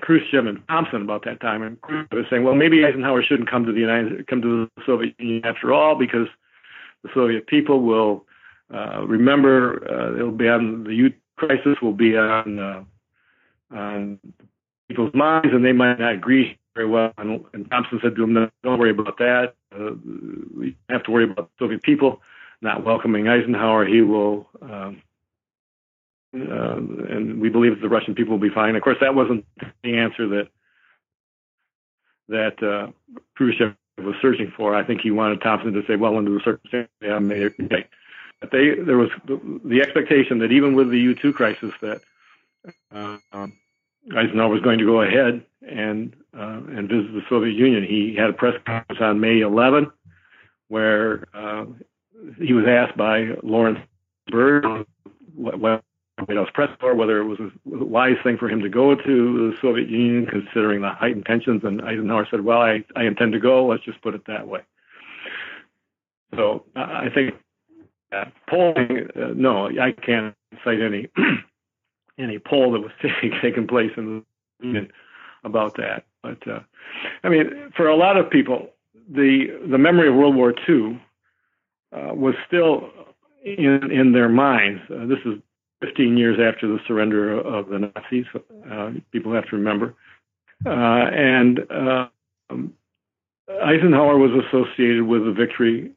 Khrushchev 0.00 0.46
and 0.46 0.66
Thompson 0.68 1.02
about 1.02 1.24
that 1.24 1.40
time, 1.40 1.62
and 1.62 1.80
Khrushchev 1.80 2.12
was 2.12 2.26
saying, 2.30 2.44
well, 2.44 2.54
maybe 2.54 2.84
Eisenhower 2.84 3.22
shouldn't 3.22 3.50
come 3.50 3.64
to 3.66 3.72
the 3.72 3.80
United, 3.80 4.26
come 4.26 4.42
to 4.42 4.68
the 4.76 4.82
Soviet 4.84 5.14
Union 5.18 5.44
after 5.44 5.72
all, 5.72 5.94
because 5.94 6.28
the 7.02 7.10
Soviet 7.14 7.46
people 7.46 7.82
will 7.82 8.24
uh, 8.72 9.04
remember 9.06 9.86
uh, 9.90 10.14
it'll 10.14 10.30
be 10.30 10.48
on 10.48 10.84
the 10.84 10.94
youth 10.94 11.12
crisis 11.36 11.80
will 11.82 11.92
be 11.92 12.16
on 12.16 12.58
uh, 12.58 12.84
on 13.70 14.18
people's 14.88 15.14
minds, 15.14 15.48
and 15.52 15.64
they 15.64 15.72
might 15.72 15.98
not 15.98 16.12
agree 16.12 16.58
very 16.74 16.88
well. 16.88 17.12
And, 17.18 17.44
and 17.52 17.70
Thompson 17.70 18.00
said 18.02 18.16
to 18.16 18.24
him, 18.24 18.50
"Don't 18.62 18.78
worry 18.78 18.90
about 18.90 19.18
that. 19.18 19.54
Uh, 19.74 19.92
we 20.56 20.76
have 20.88 21.02
to 21.04 21.10
worry 21.10 21.24
about 21.24 21.50
Soviet 21.58 21.82
people 21.82 22.20
not 22.62 22.84
welcoming 22.84 23.28
Eisenhower. 23.28 23.84
He 23.84 24.00
will." 24.00 24.48
Um, 24.62 25.02
uh, 26.34 26.76
and 26.76 27.40
we 27.40 27.48
believe 27.48 27.74
that 27.74 27.80
the 27.80 27.88
Russian 27.88 28.14
people 28.14 28.32
will 28.32 28.48
be 28.48 28.54
fine. 28.54 28.76
Of 28.76 28.82
course, 28.82 28.98
that 29.00 29.14
wasn't 29.14 29.46
the 29.82 29.96
answer 29.96 30.28
that 30.28 30.48
that 32.28 32.62
uh, 32.62 32.90
Khrushchev 33.36 33.74
was 33.98 34.14
searching 34.20 34.52
for. 34.56 34.74
I 34.74 34.82
think 34.82 35.02
he 35.02 35.10
wanted 35.10 35.40
Thompson 35.42 35.72
to 35.74 35.82
say, 35.86 35.96
well, 35.96 36.16
under 36.16 36.32
the 36.32 36.40
circumstances, 36.40 36.90
yeah, 37.02 37.14
okay. 37.16 37.86
But 38.40 38.50
they, 38.50 38.74
there 38.74 38.96
was 38.96 39.10
the, 39.26 39.60
the 39.64 39.80
expectation 39.80 40.38
that 40.38 40.50
even 40.52 40.74
with 40.74 40.90
the 40.90 41.14
U2 41.14 41.34
crisis, 41.34 41.72
that 41.80 42.00
uh, 42.92 43.18
um, 43.32 43.52
Eisenhower 44.16 44.48
was 44.48 44.62
going 44.62 44.78
to 44.78 44.84
go 44.84 45.02
ahead 45.02 45.44
and 45.66 46.14
uh, 46.36 46.60
and 46.68 46.88
visit 46.88 47.12
the 47.12 47.22
Soviet 47.28 47.54
Union. 47.54 47.84
He 47.84 48.16
had 48.18 48.30
a 48.30 48.32
press 48.32 48.54
conference 48.66 49.00
on 49.00 49.20
May 49.20 49.40
11, 49.40 49.90
where 50.68 51.26
uh, 51.32 51.66
he 52.38 52.52
was 52.52 52.66
asked 52.66 52.96
by 52.96 53.36
Lawrence 53.42 53.78
Berg 54.26 54.86
what, 55.34 55.58
what 55.58 55.84
White 56.26 56.36
House 56.36 56.48
press 56.54 56.70
corps 56.80 56.94
whether 56.94 57.20
it 57.20 57.24
was 57.24 57.38
a 57.40 57.50
wise 57.66 58.16
thing 58.22 58.36
for 58.36 58.48
him 58.48 58.60
to 58.60 58.68
go 58.68 58.94
to 58.94 59.02
the 59.02 59.56
Soviet 59.60 59.88
Union, 59.88 60.26
considering 60.26 60.80
the 60.80 60.90
heightened 60.90 61.26
tensions. 61.26 61.62
And 61.64 61.82
Eisenhower 61.82 62.26
said, 62.30 62.42
"Well, 62.42 62.60
I, 62.60 62.84
I 62.96 63.04
intend 63.04 63.32
to 63.32 63.40
go. 63.40 63.66
Let's 63.66 63.84
just 63.84 64.00
put 64.02 64.14
it 64.14 64.26
that 64.26 64.46
way." 64.46 64.60
So 66.34 66.64
I 66.74 67.08
think 67.14 67.34
polling, 68.48 69.08
uh, 69.16 69.28
no, 69.34 69.68
I 69.68 69.92
can't 69.92 70.34
cite 70.64 70.80
any 70.80 71.08
any 72.18 72.38
poll 72.38 72.72
that 72.72 72.80
was 72.80 72.92
taking 73.42 73.66
place 73.66 73.90
in 73.96 74.24
the 74.60 74.66
Union 74.66 74.90
about 75.44 75.76
that. 75.76 76.04
But 76.22 76.46
uh, 76.48 76.60
I 77.22 77.28
mean, 77.28 77.72
for 77.76 77.88
a 77.88 77.96
lot 77.96 78.16
of 78.16 78.30
people, 78.30 78.70
the 79.08 79.60
the 79.70 79.78
memory 79.78 80.08
of 80.08 80.14
World 80.14 80.36
War 80.36 80.54
II 80.68 81.00
uh, 81.92 82.14
was 82.14 82.34
still 82.46 82.90
in 83.44 83.90
in 83.90 84.12
their 84.12 84.28
minds. 84.28 84.80
Uh, 84.90 85.06
this 85.06 85.18
is 85.24 85.40
15 85.84 86.16
years 86.16 86.38
after 86.40 86.66
the 86.66 86.78
surrender 86.86 87.38
of 87.38 87.68
the 87.68 87.78
Nazis. 87.78 88.26
Uh, 88.70 88.90
people 89.12 89.34
have 89.34 89.48
to 89.48 89.56
remember. 89.56 89.94
Uh, 90.64 90.70
and 90.70 91.60
uh, 91.70 92.06
Eisenhower 93.62 94.16
was 94.16 94.30
associated 94.46 95.02
with 95.02 95.24
the 95.24 95.32
victory 95.32 95.92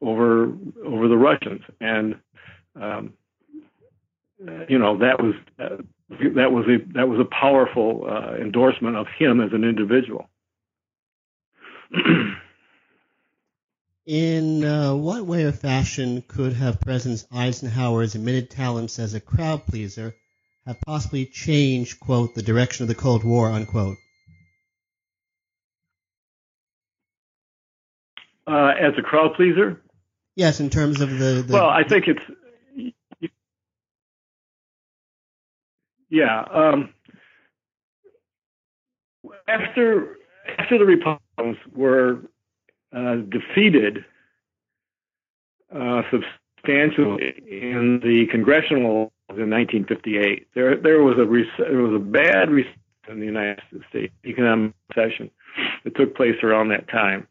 over 0.00 0.52
over 0.84 1.08
the 1.08 1.16
Russians, 1.16 1.60
and 1.80 2.16
um, 2.80 3.12
you 4.68 4.78
know 4.78 4.98
that 4.98 5.22
was 5.22 5.34
that 5.58 6.52
was 6.52 6.64
a 6.66 6.78
that 6.94 7.08
was 7.08 7.20
a 7.20 7.24
powerful 7.24 8.06
uh, 8.08 8.36
endorsement 8.36 8.96
of 8.96 9.06
him 9.18 9.40
as 9.40 9.52
an 9.52 9.64
individual. 9.64 10.28
In 14.06 14.62
uh, 14.62 14.94
what 14.94 15.26
way 15.26 15.44
or 15.44 15.52
fashion 15.52 16.22
could 16.28 16.52
have 16.52 16.80
President 16.80 17.26
Eisenhower's 17.32 18.14
admitted 18.14 18.50
talents 18.50 19.00
as 19.00 19.14
a 19.14 19.20
crowd 19.20 19.66
pleaser 19.66 20.14
have 20.64 20.80
possibly 20.80 21.26
changed, 21.26 21.98
quote, 21.98 22.34
the 22.36 22.42
direction 22.42 22.84
of 22.84 22.88
the 22.88 22.94
Cold 22.94 23.24
War, 23.24 23.50
unquote? 23.50 23.96
Uh, 28.46 28.74
as 28.80 28.92
a 28.96 29.02
crowd 29.02 29.34
pleaser? 29.34 29.82
Yes, 30.36 30.60
in 30.60 30.70
terms 30.70 31.00
of 31.00 31.10
the. 31.10 31.42
the 31.44 31.52
well, 31.52 31.68
I 31.68 31.82
think 31.82 32.06
it's. 32.06 32.92
Yeah. 36.08 36.42
Um, 36.42 36.90
after 39.48 40.16
after 40.58 40.78
the 40.78 40.84
Republicans 40.84 41.56
were 41.74 42.20
uh, 42.96 43.16
defeated 43.28 44.04
uh, 45.74 46.02
substantially 46.10 47.34
in 47.46 48.00
the 48.02 48.26
congressional 48.30 49.12
in 49.30 49.50
1958. 49.50 50.48
There, 50.54 50.76
there 50.76 51.02
was 51.02 51.18
a 51.18 51.26
there 51.62 51.82
was 51.82 51.94
a 51.94 52.02
bad 52.02 52.50
recession 52.50 52.80
in 53.08 53.20
the 53.20 53.26
United 53.26 53.60
States 53.90 54.12
economic 54.24 54.72
recession 54.94 55.30
that 55.84 55.94
took 55.94 56.16
place 56.16 56.36
around 56.42 56.68
that 56.70 56.88
time, 56.88 57.26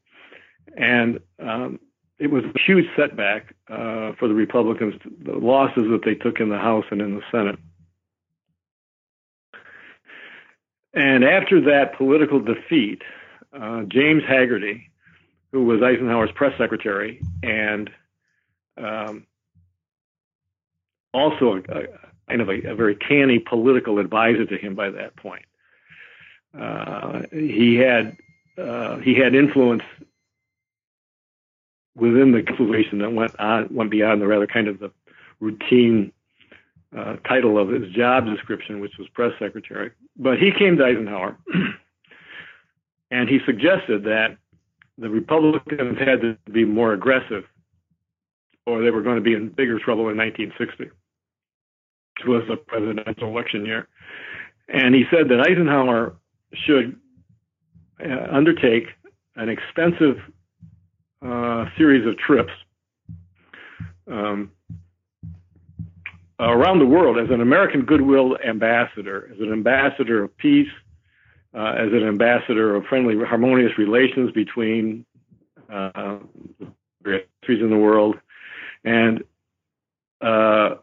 and 0.77 1.19
um, 1.39 1.79
it 2.19 2.27
was 2.27 2.43
a 2.43 2.59
huge 2.59 2.85
setback 2.95 3.55
uh, 3.69 4.11
for 4.19 4.27
the 4.27 4.33
Republicans. 4.35 4.93
The 5.23 5.33
losses 5.33 5.85
that 5.89 6.01
they 6.05 6.15
took 6.15 6.39
in 6.39 6.49
the 6.49 6.59
House 6.59 6.85
and 6.91 7.01
in 7.01 7.15
the 7.15 7.23
Senate. 7.31 7.57
And 10.93 11.25
after 11.25 11.59
that 11.59 11.97
political 11.97 12.39
defeat, 12.39 13.01
uh, 13.51 13.81
James 13.89 14.23
Hagerty, 14.23 14.83
who 15.55 15.63
was 15.63 15.81
Eisenhower's 15.81 16.31
press 16.33 16.51
secretary 16.57 17.21
and 17.41 17.89
um, 18.75 19.25
also 21.13 21.63
a, 21.69 21.83
kind 22.27 22.41
of 22.41 22.49
a, 22.49 22.71
a, 22.71 22.75
very 22.75 22.93
canny 22.93 23.39
political 23.39 23.99
advisor 23.99 24.45
to 24.45 24.57
him 24.57 24.75
by 24.75 24.89
that 24.89 25.15
point, 25.15 25.45
uh, 26.59 27.21
he 27.31 27.75
had 27.75 28.17
uh, 28.57 28.97
he 28.97 29.13
had 29.13 29.33
influence 29.33 29.83
within 31.95 32.33
the 32.33 32.43
situation 32.49 32.99
that 32.99 33.13
went 33.13 33.39
on 33.39 33.73
went 33.73 33.89
beyond 33.89 34.21
the 34.21 34.27
rather 34.27 34.47
kind 34.47 34.67
of 34.67 34.77
the 34.79 34.91
routine 35.39 36.11
uh, 36.93 37.15
title 37.25 37.57
of 37.57 37.69
his 37.69 37.89
job 37.93 38.25
description, 38.25 38.81
which 38.81 38.97
was 38.99 39.07
press 39.13 39.31
secretary. 39.39 39.91
But 40.17 40.37
he 40.37 40.51
came 40.51 40.75
to 40.75 40.83
Eisenhower, 40.83 41.37
and 43.09 43.29
he 43.29 43.39
suggested 43.45 44.03
that 44.03 44.35
the 44.97 45.09
Republicans 45.09 45.97
had 45.99 46.21
to 46.21 46.37
be 46.51 46.65
more 46.65 46.93
aggressive, 46.93 47.43
or 48.65 48.83
they 48.83 48.91
were 48.91 49.01
going 49.01 49.17
to 49.17 49.21
be 49.21 49.33
in 49.33 49.49
bigger 49.49 49.79
trouble 49.79 50.09
in 50.09 50.17
1960, 50.17 50.85
which 50.85 52.25
was 52.25 52.43
the 52.47 52.55
presidential 52.55 53.27
election 53.27 53.65
year. 53.65 53.87
And 54.67 54.95
he 54.95 55.03
said 55.11 55.29
that 55.29 55.41
Eisenhower 55.41 56.15
should 56.53 56.99
uh, 58.03 58.27
undertake 58.31 58.87
an 59.35 59.49
extensive 59.49 60.17
uh, 61.21 61.65
series 61.77 62.07
of 62.07 62.17
trips 62.17 62.53
um, 64.09 64.51
around 66.39 66.79
the 66.79 66.85
world 66.85 67.17
as 67.17 67.29
an 67.29 67.41
American 67.41 67.85
goodwill 67.85 68.37
ambassador, 68.45 69.29
as 69.33 69.39
an 69.39 69.51
ambassador 69.51 70.23
of 70.23 70.37
peace, 70.37 70.69
uh, 71.55 71.73
as 71.77 71.93
an 71.93 72.03
ambassador 72.03 72.75
of 72.75 72.85
friendly, 72.85 73.15
harmonious 73.25 73.77
relations 73.77 74.31
between 74.31 75.05
uh, 75.71 76.17
countries 77.03 77.61
in 77.61 77.69
the 77.69 77.77
world, 77.77 78.15
and 78.83 79.23
uh, 80.21 80.75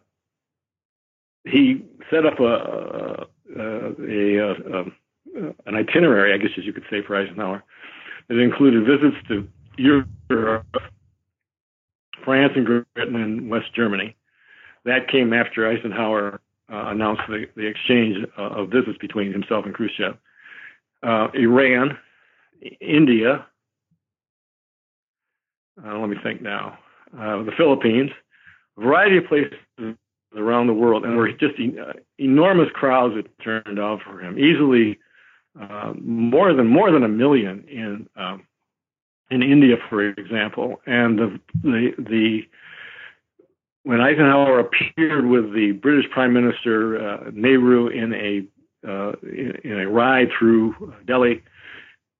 he 1.44 1.84
set 2.10 2.24
up 2.24 2.40
a, 2.40 3.26
a, 3.56 3.60
a, 3.60 4.50
a, 4.50 4.84
an 5.66 5.74
itinerary, 5.74 6.32
I 6.32 6.38
guess 6.38 6.52
as 6.56 6.64
you 6.64 6.72
could 6.72 6.84
say, 6.90 7.02
for 7.02 7.16
Eisenhower 7.16 7.62
that 8.28 8.38
included 8.38 8.86
visits 8.86 9.16
to 9.28 9.48
Europe, 9.76 10.64
France, 12.24 12.52
and 12.56 12.64
Great 12.64 12.84
Britain, 12.94 13.16
and 13.16 13.50
West 13.50 13.74
Germany. 13.74 14.16
That 14.84 15.08
came 15.08 15.32
after 15.32 15.68
Eisenhower 15.68 16.40
uh, 16.72 16.86
announced 16.86 17.22
the, 17.28 17.46
the 17.56 17.66
exchange 17.66 18.16
uh, 18.38 18.42
of 18.42 18.70
visits 18.70 18.98
between 18.98 19.32
himself 19.32 19.64
and 19.64 19.74
Khrushchev. 19.74 20.16
Uh, 21.02 21.28
Iran, 21.34 21.98
India, 22.80 23.46
uh, 25.84 25.98
let 25.98 26.08
me 26.08 26.16
think 26.22 26.42
now, 26.42 26.78
uh, 27.18 27.42
the 27.42 27.52
Philippines, 27.56 28.10
a 28.78 28.80
variety 28.80 29.18
of 29.18 29.26
places 29.26 29.52
around 30.36 30.66
the 30.66 30.72
world, 30.72 31.04
and 31.04 31.16
were 31.16 31.30
just 31.32 31.58
e- 31.58 31.78
uh, 31.78 31.92
enormous 32.18 32.68
crowds 32.72 33.14
that 33.16 33.26
turned 33.42 33.78
out 33.78 34.00
for 34.02 34.20
him. 34.20 34.38
Easily 34.38 34.98
more 36.00 36.54
than 36.54 36.66
more 36.66 36.90
than 36.90 37.02
a 37.02 37.08
million 37.08 37.64
in 37.68 38.08
um, 38.16 38.46
in 39.30 39.42
India, 39.42 39.76
for 39.88 40.08
example, 40.08 40.80
and 40.86 41.18
the 41.18 41.40
the 41.62 41.92
the 41.98 42.42
when 43.84 44.00
Eisenhower 44.00 44.60
appeared 44.60 45.26
with 45.26 45.52
the 45.52 45.72
British 45.72 46.10
Prime 46.10 46.32
Minister 46.32 46.98
uh, 47.04 47.30
Nehru 47.32 47.88
in 47.88 48.12
a 48.14 48.46
uh, 48.86 49.12
in, 49.22 49.52
in, 49.64 49.80
a 49.80 49.88
ride 49.88 50.28
through 50.36 50.94
Delhi 51.06 51.42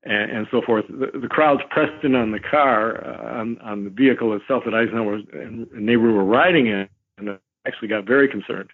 and, 0.05 0.31
and 0.31 0.47
so 0.51 0.63
forth, 0.63 0.85
the, 0.89 1.19
the, 1.19 1.29
crowds 1.29 1.61
pressed 1.71 2.05
in 2.05 2.15
on 2.15 2.33
the 2.33 2.41
car 2.41 3.05
uh, 3.05 3.41
on, 3.41 3.59
on 3.59 3.85
the 3.85 3.91
vehicle 3.91 4.35
itself 4.35 4.65
that 4.65 4.75
Eisenhower 4.75 5.15
and, 5.33 5.67
and 5.69 5.87
Nehru 5.87 6.15
were 6.15 6.25
riding 6.25 6.67
in, 6.67 6.89
and 7.19 7.39
actually 7.67 7.89
got 7.89 8.07
very 8.07 8.29
concerned. 8.29 8.71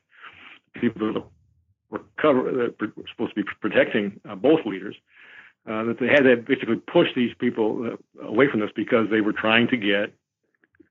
People 0.74 1.30
were, 1.90 2.00
cover, 2.20 2.42
were 2.42 2.92
supposed 3.10 3.34
to 3.34 3.42
be 3.42 3.48
protecting 3.60 4.20
uh, 4.28 4.34
both 4.34 4.60
leaders 4.64 4.96
uh, 5.68 5.84
that 5.84 5.96
they 6.00 6.06
had 6.06 6.22
to 6.22 6.36
basically 6.36 6.76
push 6.76 7.08
these 7.14 7.32
people 7.38 7.92
uh, 7.92 8.26
away 8.26 8.46
from 8.50 8.60
this 8.60 8.70
because 8.74 9.06
they 9.10 9.20
were 9.20 9.32
trying 9.32 9.68
to 9.68 9.76
get 9.76 10.12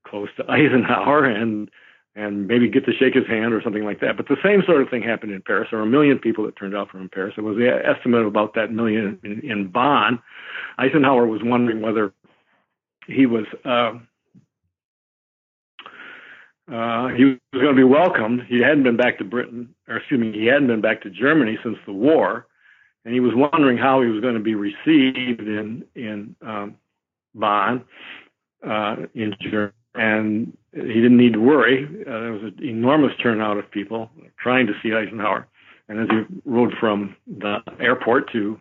close 0.05 0.29
to 0.37 0.43
Eisenhower 0.51 1.25
and 1.25 1.69
and 2.17 2.47
maybe 2.47 2.67
get 2.67 2.85
to 2.85 2.93
shake 2.93 3.13
his 3.13 3.27
hand 3.27 3.53
or 3.53 3.61
something 3.61 3.85
like 3.85 3.99
that. 4.01 4.17
But 4.17 4.27
the 4.27 4.37
same 4.43 4.63
sort 4.65 4.81
of 4.81 4.89
thing 4.89 5.03
happened 5.03 5.31
in 5.31 5.41
Paris. 5.41 5.67
There 5.71 5.79
were 5.79 5.85
a 5.85 5.89
million 5.89 6.19
people 6.19 6.45
that 6.45 6.55
turned 6.55 6.75
out 6.75 6.89
from 6.89 7.07
Paris. 7.09 7.35
It 7.37 7.41
was 7.41 7.57
the 7.57 7.69
estimate 7.69 8.21
of 8.21 8.27
about 8.27 8.55
that 8.55 8.71
million 8.71 9.19
in, 9.23 9.39
in 9.49 9.67
Bonn. 9.67 10.19
Eisenhower 10.77 11.27
was 11.27 11.41
wondering 11.43 11.81
whether 11.81 12.13
he 13.07 13.25
was 13.25 13.45
uh, 13.63 13.93
uh, 16.73 17.07
he 17.09 17.23
was 17.23 17.37
going 17.53 17.75
to 17.75 17.75
be 17.75 17.83
welcomed. 17.83 18.41
He 18.47 18.59
hadn't 18.59 18.83
been 18.83 18.97
back 18.97 19.19
to 19.19 19.23
Britain, 19.23 19.73
or 19.87 19.97
excuse 19.97 20.19
me, 20.19 20.33
he 20.33 20.47
hadn't 20.47 20.67
been 20.67 20.81
back 20.81 21.03
to 21.03 21.09
Germany 21.09 21.57
since 21.63 21.77
the 21.85 21.93
war 21.93 22.47
and 23.07 23.13
he 23.13 23.21
was 23.21 23.31
wondering 23.33 23.77
how 23.77 24.01
he 24.01 24.09
was 24.09 24.19
going 24.19 24.33
to 24.33 24.41
be 24.41 24.53
received 24.53 25.39
in 25.39 25.85
in 25.95 26.35
um, 26.45 26.75
Bonn 27.33 27.85
uh, 28.67 28.97
in 29.15 29.33
Germany. 29.39 29.71
And 29.95 30.55
he 30.73 30.93
didn't 30.93 31.17
need 31.17 31.33
to 31.33 31.39
worry. 31.39 31.85
Uh, 31.85 32.19
there 32.19 32.31
was 32.33 32.43
an 32.43 32.63
enormous 32.63 33.11
turnout 33.21 33.57
of 33.57 33.69
people 33.71 34.11
trying 34.39 34.67
to 34.67 34.73
see 34.81 34.93
Eisenhower. 34.93 35.47
And 35.89 35.99
as 35.99 36.07
he 36.09 36.39
rode 36.45 36.73
from 36.79 37.15
the 37.25 37.59
airport 37.79 38.31
to 38.33 38.59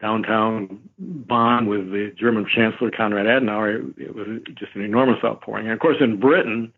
downtown 0.00 0.80
Bonn 0.98 1.66
with 1.66 1.90
the 1.90 2.12
German 2.18 2.46
Chancellor 2.54 2.90
Konrad 2.90 3.26
Adenauer, 3.26 3.92
it, 3.98 4.14
was 4.14 4.26
just 4.54 4.74
an 4.74 4.82
enormous 4.82 5.18
outpouring. 5.24 5.66
And 5.66 5.72
of 5.72 5.80
course, 5.80 5.96
in 6.00 6.20
Britain, 6.20 6.72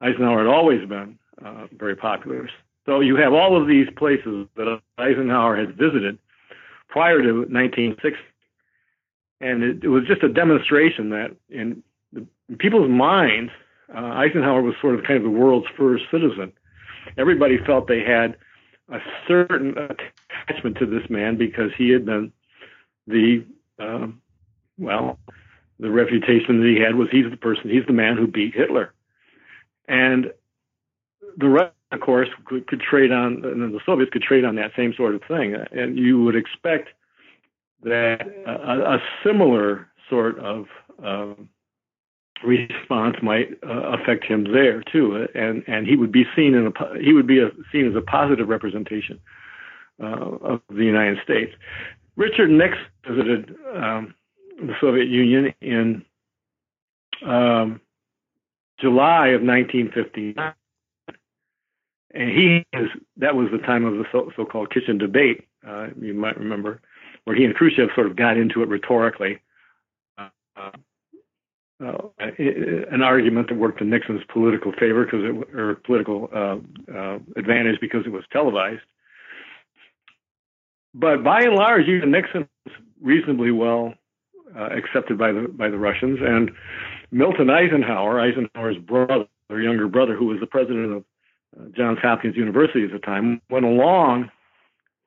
Eisenhower 0.00 0.38
had 0.38 0.46
always 0.46 0.88
been 0.88 1.18
uh, 1.44 1.66
very 1.76 1.96
popular. 1.96 2.48
So 2.86 3.00
you 3.00 3.16
have 3.16 3.32
all 3.32 3.60
of 3.60 3.66
these 3.66 3.88
places 3.96 4.46
that 4.56 4.80
Eisenhower 4.98 5.56
had 5.56 5.76
visited 5.76 6.18
prior 6.88 7.20
to 7.20 7.40
1960. 7.40 8.18
And 9.40 9.62
it, 9.62 9.84
it 9.84 9.88
was 9.88 10.04
just 10.06 10.22
a 10.22 10.28
demonstration 10.28 11.10
that 11.10 11.36
in, 11.50 11.82
people's 12.58 12.88
minds, 12.88 13.52
uh, 13.94 14.00
Eisenhower 14.00 14.62
was 14.62 14.74
sort 14.80 14.94
of 14.94 15.04
kind 15.04 15.16
of 15.16 15.22
the 15.22 15.30
world's 15.30 15.66
first 15.76 16.04
citizen. 16.10 16.52
Everybody 17.16 17.58
felt 17.64 17.88
they 17.88 18.02
had 18.02 18.36
a 18.90 18.98
certain 19.26 19.74
attachment 19.76 20.78
to 20.78 20.86
this 20.86 21.08
man 21.10 21.36
because 21.36 21.70
he 21.76 21.90
had 21.90 22.06
been 22.06 22.32
the, 23.06 23.44
um, 23.78 24.20
well, 24.78 25.18
the 25.78 25.90
reputation 25.90 26.60
that 26.60 26.66
he 26.66 26.80
had 26.80 26.96
was 26.96 27.08
he's 27.10 27.30
the 27.30 27.36
person, 27.36 27.70
he's 27.70 27.86
the 27.86 27.92
man 27.92 28.16
who 28.16 28.26
beat 28.26 28.54
Hitler. 28.54 28.92
And 29.86 30.32
the 31.36 31.48
rest 31.48 31.72
of 31.90 32.00
course, 32.00 32.28
could, 32.44 32.66
could 32.66 32.80
trade 32.80 33.12
on, 33.12 33.44
and 33.44 33.74
the 33.74 33.80
Soviets 33.86 34.12
could 34.12 34.22
trade 34.22 34.44
on 34.44 34.56
that 34.56 34.72
same 34.76 34.92
sort 34.94 35.14
of 35.14 35.22
thing. 35.26 35.54
And 35.72 35.98
you 35.98 36.22
would 36.22 36.36
expect 36.36 36.90
that 37.82 38.26
a, 38.46 38.94
a 38.94 38.98
similar 39.24 39.88
sort 40.10 40.38
of 40.38 40.66
um, 41.02 41.48
response 42.44 43.16
might 43.22 43.50
uh, 43.66 43.92
affect 43.92 44.24
him 44.24 44.52
there 44.52 44.82
too, 44.82 45.26
and 45.34 45.64
and 45.66 45.86
he 45.86 45.96
would 45.96 46.12
be 46.12 46.24
seen 46.36 46.54
in 46.54 46.66
a 46.66 46.98
he 47.02 47.12
would 47.12 47.26
be 47.26 47.40
a, 47.40 47.50
seen 47.72 47.88
as 47.88 47.96
a 47.96 48.00
positive 48.00 48.48
representation 48.48 49.18
uh, 50.02 50.06
of 50.06 50.60
the 50.68 50.84
United 50.84 51.18
States. 51.22 51.52
Richard 52.16 52.50
Nixon 52.50 52.84
visited 53.06 53.54
um, 53.74 54.14
the 54.60 54.74
Soviet 54.80 55.08
Union 55.08 55.54
in 55.60 56.04
um, 57.24 57.80
July 58.80 59.28
of 59.28 59.42
1959 59.42 60.54
and 62.14 62.30
he 62.30 62.66
is 62.72 62.88
that 63.16 63.34
was 63.34 63.48
the 63.50 63.58
time 63.58 63.84
of 63.84 63.94
the 63.94 64.04
so, 64.10 64.30
so-called 64.36 64.72
kitchen 64.72 64.98
debate. 64.98 65.46
Uh, 65.66 65.88
you 66.00 66.14
might 66.14 66.38
remember 66.38 66.80
where 67.24 67.36
he 67.36 67.44
and 67.44 67.54
Khrushchev 67.54 67.90
sort 67.94 68.06
of 68.06 68.16
got 68.16 68.36
into 68.36 68.62
it 68.62 68.68
rhetorically. 68.68 69.38
Uh, 71.80 72.08
an 72.18 73.02
argument 73.02 73.48
that 73.48 73.56
worked 73.56 73.80
in 73.80 73.88
Nixon's 73.88 74.22
political 74.32 74.72
favor 74.72 75.04
because 75.04 75.20
it 75.22 75.56
or 75.56 75.76
political 75.76 76.28
uh, 76.34 76.56
uh, 76.92 77.18
advantage 77.36 77.80
because 77.80 78.04
it 78.04 78.10
was 78.10 78.24
televised. 78.32 78.82
But 80.92 81.22
by 81.22 81.42
and 81.42 81.54
large, 81.54 81.86
even 81.86 82.10
Nixon 82.10 82.48
was 82.64 82.74
reasonably 83.00 83.52
well 83.52 83.94
uh, 84.56 84.70
accepted 84.70 85.18
by 85.18 85.30
the 85.30 85.46
by 85.48 85.68
the 85.68 85.78
Russians, 85.78 86.18
and 86.20 86.50
Milton 87.10 87.50
Eisenhower, 87.50 88.20
Eisenhower's 88.20 88.78
brother, 88.78 89.26
or 89.48 89.60
younger 89.60 89.88
brother, 89.88 90.16
who 90.16 90.26
was 90.26 90.40
the 90.40 90.46
president 90.46 90.92
of 90.92 91.04
uh, 91.58 91.68
Johns 91.76 91.98
Hopkins 92.02 92.36
University 92.36 92.84
at 92.84 92.92
the 92.92 92.98
time, 92.98 93.40
went 93.50 93.64
along 93.64 94.30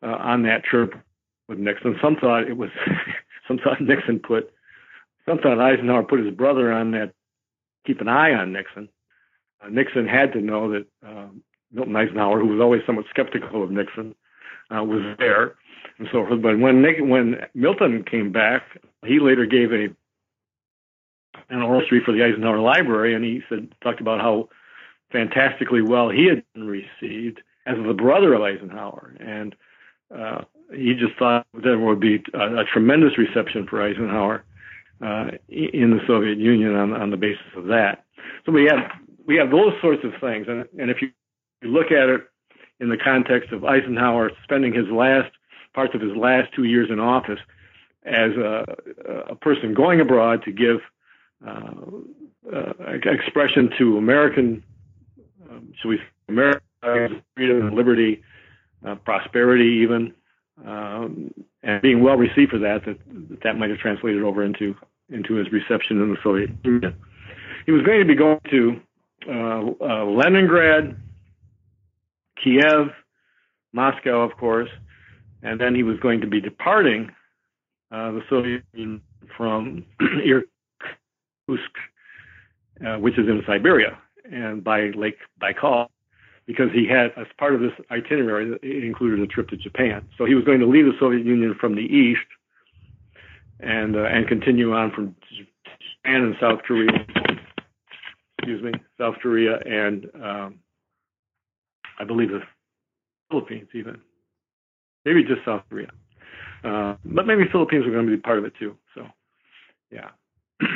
uh, 0.04 0.16
on 0.20 0.44
that 0.44 0.64
trip 0.64 0.94
with 1.48 1.60
Nixon. 1.60 1.98
Some 2.02 2.16
thought 2.16 2.48
it 2.48 2.58
was, 2.58 2.70
some 3.48 3.58
thought 3.58 3.82
Nixon 3.82 4.20
put, 4.20 4.52
some 5.26 5.40
thought 5.40 5.60
Eisenhower 5.60 6.04
put 6.04 6.20
his 6.20 6.34
brother 6.34 6.72
on 6.72 6.92
that, 6.92 7.14
keep 7.86 8.02
an 8.02 8.08
eye 8.08 8.34
on 8.34 8.54
Nixon. 8.54 8.90
Uh, 9.64 9.70
Nixon 9.70 10.08
had 10.08 10.34
to 10.34 10.42
know 10.42 10.72
that 10.72 10.88
um, 11.06 11.44
Milton 11.72 11.96
Eisenhower, 11.96 12.40
who 12.40 12.48
was 12.48 12.62
always 12.62 12.82
somewhat 12.86 13.06
skeptical 13.10 13.64
of 13.64 13.72
Nixon, 13.72 14.16
uh, 14.76 14.84
was 14.84 15.16
there 15.20 15.56
and 16.00 16.08
so 16.12 16.26
forth. 16.26 16.42
But 16.42 16.60
when 16.60 16.82
Nick, 16.82 16.98
when 17.00 17.46
Milton 17.54 18.04
came 18.04 18.32
back, 18.32 18.64
he 19.06 19.20
later 19.20 19.46
gave 19.46 19.72
a 19.72 19.90
an 21.50 21.62
oral 21.62 21.82
history 21.82 22.02
for 22.04 22.12
the 22.12 22.24
Eisenhower 22.24 22.60
Library, 22.60 23.14
and 23.14 23.24
he 23.24 23.42
said 23.50 23.74
talked 23.84 24.02
about 24.02 24.20
how 24.20 24.50
fantastically 25.12 25.82
well 25.82 26.10
he 26.10 26.26
had 26.26 26.44
been 26.54 26.68
received 26.68 27.42
as 27.66 27.78
the 27.86 27.94
brother 27.94 28.34
of 28.34 28.42
Eisenhower, 28.42 29.16
and 29.20 29.56
uh, 30.16 30.42
he 30.74 30.94
just 30.94 31.18
thought 31.20 31.46
there 31.54 31.78
would 31.78 32.00
be 32.00 32.24
a, 32.34 32.58
a 32.58 32.66
tremendous 32.66 33.18
reception 33.18 33.68
for 33.68 33.82
Eisenhower 33.82 34.44
uh, 35.02 35.32
in 35.50 35.92
the 35.92 36.00
Soviet 36.08 36.38
Union 36.38 36.76
on, 36.76 36.94
on 36.94 37.10
the 37.10 37.18
basis 37.18 37.46
of 37.56 37.66
that. 37.66 38.06
So 38.46 38.52
we 38.52 38.66
have 38.66 38.92
we 39.26 39.36
have 39.38 39.52
those 39.52 39.74
sorts 39.82 40.04
of 40.04 40.12
things, 40.20 40.48
and, 40.48 40.66
and 40.80 40.90
if 40.90 41.02
you, 41.02 41.12
look 41.64 41.92
at 41.92 42.10
it 42.10 42.22
in 42.80 42.90
the 42.90 42.98
context 42.98 43.52
of 43.52 43.64
Eisenhower 43.64 44.32
spending 44.44 44.74
his 44.74 44.88
last 44.88 45.32
parts 45.76 45.94
of 45.94 46.02
his 46.02 46.16
last 46.16 46.52
two 46.56 46.64
years 46.64 46.90
in 46.90 47.00
office 47.00 47.40
as 48.04 48.32
a, 48.32 48.66
a 49.30 49.36
person 49.36 49.76
going 49.76 50.02
abroad 50.02 50.44
to 50.44 50.52
give 50.52 50.80
uh, 51.48 51.72
uh, 52.52 52.74
expression 53.06 53.70
to 53.78 53.98
American, 53.98 54.64
um, 55.50 55.72
shall 55.80 55.90
we 55.90 55.98
say, 55.98 56.04
American 56.30 57.22
freedom 57.36 57.68
and 57.68 57.76
liberty, 57.76 58.24
uh, 58.86 58.96
prosperity, 58.96 59.82
even, 59.84 60.14
um, 60.66 61.32
and 61.64 61.82
being 61.82 62.02
well 62.02 62.18
received 62.18 62.52
for 62.52 62.58
that, 62.58 62.84
that 62.86 62.98
that 63.44 63.58
might 63.58 63.70
have 63.70 63.80
translated 63.80 64.24
over 64.24 64.44
into 64.44 64.76
into 65.12 65.36
his 65.36 65.52
reception 65.52 66.02
in 66.02 66.10
the 66.10 66.18
Soviet 66.24 66.50
Union. 66.64 66.96
He 67.66 67.72
was 67.72 67.84
going 67.84 68.00
to 68.00 68.06
be 68.06 68.16
going 68.16 68.40
to 68.50 68.80
uh, 69.28 69.86
uh, 69.86 70.06
Leningrad, 70.06 70.98
Kiev, 72.44 72.88
Moscow, 73.74 74.24
of 74.24 74.36
course, 74.38 74.70
and 75.44 75.60
then 75.60 75.76
he 75.76 75.84
was 75.84 75.98
going 76.00 76.22
to 76.22 76.28
be 76.28 76.42
departing 76.42 77.12
uh, 77.92 78.12
the 78.12 78.22
Soviet 78.30 78.64
Union 78.74 79.02
from 79.38 79.86
Irkutsk, 80.26 80.48
uh, 82.86 82.98
which 82.98 83.18
is 83.18 83.28
in 83.28 83.42
Siberia, 83.46 83.98
and 84.32 84.64
by 84.64 84.90
Lake 84.96 85.18
Baikal, 85.42 85.88
because 86.48 86.70
he 86.74 86.88
had, 86.88 87.12
as 87.18 87.28
part 87.38 87.54
of 87.54 87.62
this 87.62 87.72
itinerary, 87.92 88.58
it 88.64 88.84
included 88.84 89.20
a 89.20 89.28
trip 89.28 89.50
to 89.50 89.58
Japan. 89.58 90.08
So 90.18 90.26
he 90.26 90.36
was 90.36 90.44
going 90.44 90.60
to 90.60 90.66
leave 90.66 90.86
the 90.86 90.98
Soviet 91.00 91.26
Union 91.26 91.56
from 91.60 91.76
the 91.76 91.82
east 91.82 92.26
and 93.62 93.96
uh, 93.96 94.04
and 94.04 94.28
continue 94.28 94.74
on 94.74 94.92
from 94.92 95.16
Japan 95.30 96.22
and 96.24 96.36
South 96.40 96.60
Korea. 96.68 96.90
Excuse 98.40 98.64
me, 98.64 98.72
South 99.00 99.16
Korea 99.22 99.60
and 99.66 100.06
um, 100.16 100.60
I 102.00 102.04
believe 102.06 102.30
the 102.30 102.42
Philippines 103.30 103.70
even 103.74 104.02
maybe 105.06 105.24
just 105.24 105.46
South 105.46 105.64
Korea. 105.70 105.90
Uh, 106.64 106.96
but 107.04 107.26
maybe 107.26 107.44
Philippines 107.52 107.86
are 107.86 107.92
going 107.92 108.06
to 108.06 108.16
be 108.16 108.22
part 108.22 108.38
of 108.38 108.46
it 108.46 108.54
too. 108.60 108.78
So, 108.96 109.08
yeah. 109.92 110.10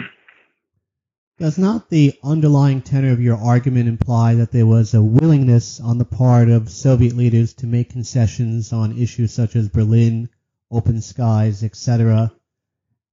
Does 1.37 1.57
not 1.57 1.89
the 1.89 2.13
underlying 2.23 2.81
tenor 2.81 3.11
of 3.11 3.19
your 3.19 3.37
argument 3.37 3.89
imply 3.89 4.35
that 4.35 4.51
there 4.51 4.65
was 4.65 4.93
a 4.93 5.01
willingness 5.01 5.81
on 5.81 5.97
the 5.97 6.05
part 6.05 6.49
of 6.49 6.69
Soviet 6.69 7.13
leaders 7.15 7.53
to 7.55 7.67
make 7.67 7.89
concessions 7.89 8.71
on 8.71 8.97
issues 8.97 9.33
such 9.33 9.55
as 9.55 9.67
Berlin, 9.67 10.29
open 10.71 11.01
skies, 11.01 11.63
etc.? 11.63 12.31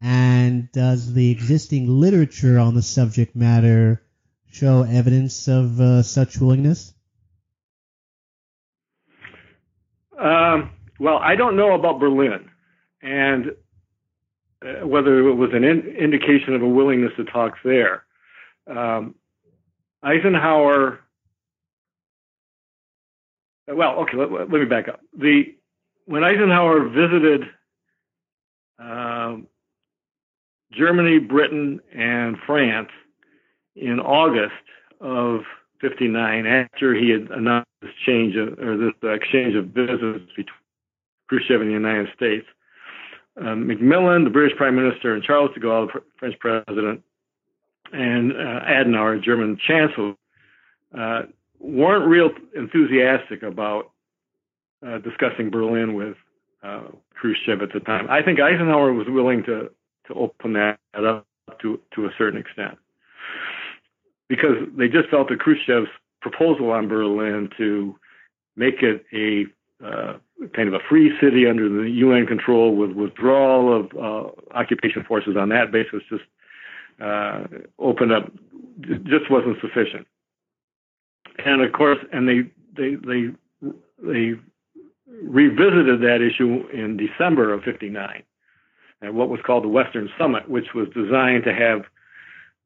And 0.02 0.70
does 0.72 1.14
the 1.14 1.30
existing 1.30 1.86
literature 1.86 2.58
on 2.58 2.74
the 2.74 2.82
subject 2.82 3.36
matter 3.36 4.02
show 4.50 4.82
evidence 4.82 5.46
of 5.46 5.80
uh, 5.80 6.02
such 6.02 6.38
willingness? 6.38 6.92
Um, 10.18 10.70
well, 10.98 11.18
I 11.18 11.36
don't 11.36 11.56
know 11.56 11.74
about 11.74 12.00
Berlin 12.00 12.50
and 13.00 13.52
uh, 14.62 14.86
whether 14.86 15.28
it 15.28 15.34
was 15.34 15.50
an 15.52 15.64
in- 15.64 15.96
indication 15.96 16.54
of 16.54 16.62
a 16.62 16.68
willingness 16.68 17.12
to 17.16 17.24
talk 17.24 17.54
there. 17.64 18.04
Um, 18.66 19.14
Eisenhower. 20.02 21.00
Well, 23.68 24.00
okay. 24.00 24.16
Let, 24.16 24.32
let, 24.32 24.50
me 24.50 24.64
back 24.64 24.88
up. 24.88 25.00
The 25.16 25.54
when 26.06 26.24
Eisenhower 26.24 26.88
visited 26.88 27.42
um, 28.78 28.88
Germany, 30.72 31.18
Britain, 31.18 31.80
and 31.94 32.36
France 32.46 32.90
in 33.76 34.00
August 34.00 34.52
of 35.00 35.40
'59, 35.80 36.46
after 36.46 36.94
he 36.94 37.10
had 37.10 37.30
announced 37.30 37.68
this 37.80 37.90
change 38.06 38.36
of, 38.36 38.58
or 38.58 38.76
this 38.76 38.92
exchange 39.02 39.54
of 39.54 39.66
visits 39.66 40.30
between 40.36 40.46
Khrushchev 41.28 41.60
and 41.60 41.70
the 41.70 41.74
United 41.74 42.08
States. 42.14 42.46
Um, 43.40 43.66
Macmillan, 43.66 44.24
the 44.24 44.30
British 44.30 44.56
Prime 44.56 44.76
Minister, 44.76 45.14
and 45.14 45.22
Charles 45.22 45.50
de 45.54 45.60
Gaulle, 45.60 45.86
the 45.92 46.02
French 46.18 46.38
President, 46.38 47.02
and 47.92 48.32
uh, 48.32 48.60
Adenauer, 48.66 49.22
German 49.22 49.58
Chancellor, 49.66 50.14
uh, 50.96 51.22
weren't 51.58 52.06
real 52.06 52.30
enthusiastic 52.54 53.42
about 53.42 53.90
uh, 54.86 54.98
discussing 54.98 55.50
Berlin 55.50 55.94
with 55.94 56.16
uh, 56.62 56.82
Khrushchev 57.14 57.62
at 57.62 57.72
the 57.72 57.80
time. 57.80 58.06
I 58.10 58.22
think 58.22 58.40
Eisenhower 58.40 58.92
was 58.92 59.06
willing 59.08 59.42
to 59.44 59.70
open 60.14 60.52
that 60.54 60.78
up 60.94 61.26
to 61.60 61.80
to 61.94 62.06
a 62.06 62.10
certain 62.16 62.40
extent 62.40 62.78
because 64.28 64.56
they 64.76 64.88
just 64.88 65.08
felt 65.10 65.28
that 65.28 65.38
Khrushchev's 65.40 65.90
proposal 66.22 66.70
on 66.70 66.88
Berlin 66.88 67.50
to 67.58 67.94
make 68.56 68.82
it 68.82 69.04
a 69.12 69.44
uh, 69.84 70.18
kind 70.54 70.68
of 70.68 70.74
a 70.74 70.78
free 70.88 71.12
city 71.20 71.46
under 71.46 71.68
the 71.68 71.90
UN 71.90 72.26
control 72.26 72.74
with 72.74 72.92
withdrawal 72.92 73.80
of 73.80 73.90
uh, 73.94 74.30
occupation 74.56 75.04
forces 75.04 75.36
on 75.36 75.48
that 75.50 75.72
basis 75.72 76.02
just 76.08 76.22
uh, 77.00 77.44
opened 77.78 78.12
up 78.12 78.30
just 79.04 79.30
wasn't 79.30 79.60
sufficient. 79.60 80.06
And 81.44 81.62
of 81.62 81.72
course, 81.72 81.98
and 82.12 82.28
they 82.28 82.50
they 82.76 82.94
they 82.94 83.28
they 84.02 84.32
revisited 85.22 86.00
that 86.00 86.20
issue 86.22 86.66
in 86.72 86.96
December 86.96 87.52
of 87.52 87.62
'59 87.64 88.22
at 89.02 89.14
what 89.14 89.28
was 89.28 89.40
called 89.44 89.64
the 89.64 89.68
Western 89.68 90.08
Summit, 90.18 90.48
which 90.48 90.74
was 90.74 90.88
designed 90.94 91.44
to 91.44 91.52
have 91.52 91.82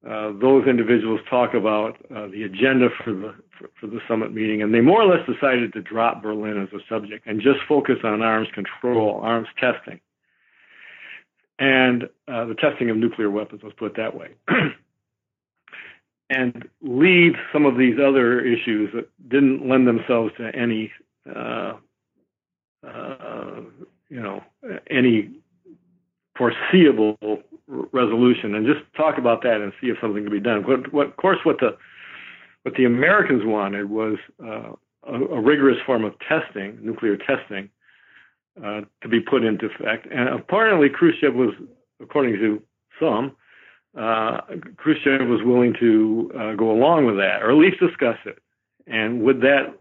uh, 0.08 0.32
those 0.40 0.66
individuals 0.68 1.20
talk 1.28 1.54
about 1.54 1.96
uh, 2.14 2.28
the 2.28 2.44
agenda 2.44 2.88
for 3.02 3.12
the 3.12 3.34
for, 3.58 3.70
for, 3.80 3.86
the 3.86 3.98
summit 4.06 4.32
meeting, 4.32 4.62
and 4.62 4.72
they 4.72 4.80
more 4.80 5.02
or 5.02 5.06
less 5.06 5.26
decided 5.26 5.72
to 5.72 5.80
drop 5.80 6.22
Berlin 6.22 6.62
as 6.62 6.68
a 6.72 6.82
subject 6.88 7.26
and 7.26 7.40
just 7.40 7.58
focus 7.66 7.96
on 8.04 8.22
arms 8.22 8.48
control, 8.54 9.20
arms 9.22 9.48
testing, 9.58 9.98
and 11.58 12.04
uh, 12.28 12.44
the 12.44 12.54
testing 12.54 12.90
of 12.90 12.96
nuclear 12.96 13.30
weapons. 13.30 13.62
Let's 13.64 13.74
put 13.76 13.92
it 13.92 13.96
that 13.96 14.14
way, 14.14 14.28
and 16.30 16.68
leave 16.82 17.32
some 17.52 17.64
of 17.64 17.76
these 17.76 17.96
other 17.98 18.40
issues 18.40 18.90
that 18.94 19.08
didn't 19.28 19.66
lend 19.66 19.88
themselves 19.88 20.32
to 20.36 20.54
any, 20.54 20.92
uh, 21.34 21.72
uh, 22.86 23.60
you 24.08 24.20
know, 24.20 24.44
any 24.88 25.40
foreseeable 26.36 27.16
resolution 27.68 28.54
and 28.54 28.66
just 28.66 28.80
talk 28.96 29.18
about 29.18 29.42
that 29.42 29.60
and 29.60 29.72
see 29.80 29.88
if 29.88 29.96
something 30.00 30.22
can 30.22 30.32
be 30.32 30.40
done. 30.40 30.62
What, 30.62 30.92
what, 30.92 31.06
of 31.08 31.16
course, 31.16 31.38
what 31.44 31.58
the 31.60 31.76
what 32.62 32.74
the 32.74 32.84
Americans 32.84 33.42
wanted 33.44 33.88
was 33.88 34.16
uh, 34.44 34.72
a, 35.06 35.14
a, 35.14 35.40
rigorous 35.40 35.78
form 35.86 36.04
of 36.04 36.14
testing, 36.18 36.76
nuclear 36.82 37.16
testing, 37.16 37.70
uh, 38.60 38.80
to 39.02 39.08
be 39.08 39.20
put 39.20 39.44
into 39.44 39.66
effect. 39.66 40.08
And 40.10 40.28
apparently, 40.28 40.88
Khrushchev 40.88 41.32
was, 41.32 41.50
according 42.02 42.34
to 42.34 42.60
some, 42.98 43.36
uh, 43.96 44.40
Khrushchev 44.78 45.28
was 45.28 45.42
willing 45.44 45.74
to 45.78 46.32
uh, 46.36 46.54
go 46.54 46.72
along 46.72 47.06
with 47.06 47.16
that, 47.18 47.40
or 47.40 47.50
at 47.50 47.56
least 47.56 47.78
discuss 47.78 48.18
it. 48.24 48.40
And 48.88 49.22
would 49.22 49.42
that 49.42 49.74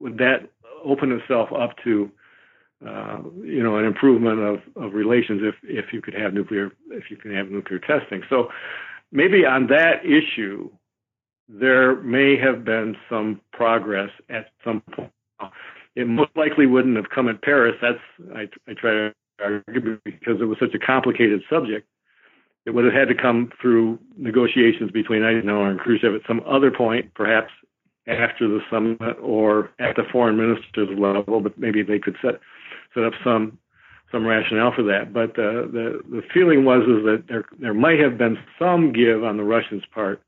would 0.00 0.18
that 0.18 0.48
open 0.84 1.12
itself 1.12 1.50
up 1.52 1.76
to 1.84 2.10
uh, 2.86 3.18
you 3.42 3.62
know, 3.62 3.76
an 3.76 3.84
improvement 3.84 4.38
of, 4.38 4.60
of 4.76 4.94
relations 4.94 5.42
if, 5.42 5.54
if 5.64 5.92
you 5.92 6.00
could 6.00 6.14
have 6.14 6.32
nuclear 6.32 6.70
if 6.90 7.10
you 7.10 7.16
can 7.16 7.34
have 7.34 7.50
nuclear 7.50 7.80
testing. 7.80 8.22
So 8.30 8.48
maybe 9.10 9.44
on 9.44 9.66
that 9.68 10.04
issue, 10.04 10.70
there 11.48 11.96
may 12.02 12.36
have 12.36 12.64
been 12.64 12.96
some 13.08 13.40
progress 13.52 14.10
at 14.28 14.50
some 14.64 14.82
point. 14.92 15.10
It 15.96 16.06
most 16.06 16.30
likely 16.36 16.66
wouldn't 16.66 16.96
have 16.96 17.10
come 17.12 17.28
at 17.28 17.42
Paris. 17.42 17.74
That's 17.82 17.98
I, 18.34 18.48
I 18.68 18.74
try 18.74 18.92
to 18.92 19.14
argue 19.42 19.98
because 20.04 20.40
it 20.40 20.44
was 20.44 20.58
such 20.60 20.74
a 20.74 20.78
complicated 20.78 21.42
subject. 21.50 21.88
It 22.64 22.70
would 22.70 22.84
have 22.84 22.94
had 22.94 23.08
to 23.08 23.14
come 23.14 23.50
through 23.60 23.98
negotiations 24.16 24.90
between 24.90 25.24
Eisenhower 25.24 25.70
and 25.70 25.80
Khrushchev 25.80 26.14
at 26.14 26.20
some 26.28 26.42
other 26.46 26.70
point, 26.70 27.14
perhaps 27.14 27.50
after 28.06 28.46
the 28.46 28.60
summit 28.70 29.16
or 29.20 29.70
at 29.78 29.96
the 29.96 30.02
foreign 30.12 30.36
ministers 30.36 30.88
level, 30.98 31.40
but 31.40 31.58
maybe 31.58 31.82
they 31.82 31.98
could 31.98 32.16
set 32.22 32.40
set 32.98 33.06
up 33.06 33.12
some 33.24 33.58
some 34.10 34.26
rationale 34.26 34.72
for 34.74 34.82
that. 34.84 35.12
But 35.12 35.30
uh, 35.30 35.68
the 35.70 36.00
the 36.10 36.22
feeling 36.32 36.64
was 36.64 36.82
is 36.82 37.04
that 37.04 37.24
there 37.28 37.44
there 37.60 37.74
might 37.74 37.98
have 38.00 38.18
been 38.18 38.38
some 38.58 38.92
give 38.92 39.22
on 39.22 39.36
the 39.36 39.44
Russians' 39.44 39.84
part 39.94 40.22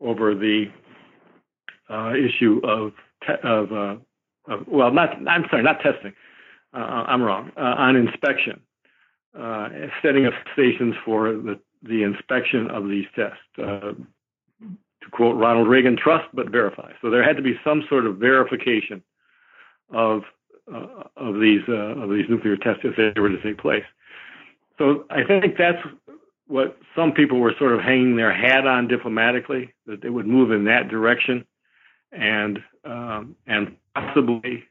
over 0.00 0.34
the 0.34 0.66
uh, 1.90 2.12
issue 2.14 2.60
of 2.64 2.92
te- 3.26 3.48
of, 3.48 3.72
uh, 3.72 3.96
of, 4.52 4.66
well, 4.66 4.90
not 4.90 5.10
I'm 5.28 5.44
sorry, 5.50 5.62
not 5.62 5.80
testing. 5.80 6.12
Uh, 6.74 7.04
I'm 7.06 7.22
wrong 7.22 7.52
uh, 7.56 7.60
on 7.60 7.96
inspection, 7.96 8.60
uh, 9.38 9.68
setting 10.02 10.26
up 10.26 10.32
stations 10.52 10.94
for 11.04 11.32
the 11.32 11.60
the 11.82 12.02
inspection 12.02 12.70
of 12.70 12.88
these 12.88 13.06
tests. 13.14 13.38
To 13.58 15.10
quote 15.10 15.36
Ronald 15.36 15.66
Reagan, 15.66 15.96
trust 15.96 16.28
but 16.32 16.48
verify. 16.48 16.92
So 17.02 17.10
there 17.10 17.24
had 17.24 17.34
to 17.34 17.42
be 17.42 17.54
some 17.64 17.82
sort 17.88 18.06
of 18.06 18.18
verification 18.18 19.02
of 19.90 20.22
uh, 20.72 21.04
of 21.16 21.40
these 21.40 21.62
uh, 21.68 22.02
of 22.02 22.10
these 22.10 22.28
nuclear 22.28 22.56
tests 22.56 22.82
if 22.84 22.96
they 22.96 23.20
were 23.20 23.28
to 23.28 23.42
take 23.42 23.58
place. 23.58 23.84
So 24.78 25.04
I 25.10 25.24
think 25.24 25.56
that's 25.56 25.82
what 26.46 26.76
some 26.96 27.12
people 27.12 27.38
were 27.38 27.54
sort 27.58 27.72
of 27.72 27.80
hanging 27.80 28.16
their 28.16 28.32
hat 28.32 28.66
on 28.66 28.88
diplomatically 28.88 29.72
that 29.86 30.02
they 30.02 30.10
would 30.10 30.26
move 30.26 30.50
in 30.50 30.64
that 30.64 30.88
direction, 30.88 31.44
and 32.10 32.62
um, 32.84 33.36
and 33.46 33.76
possibly 33.94 34.64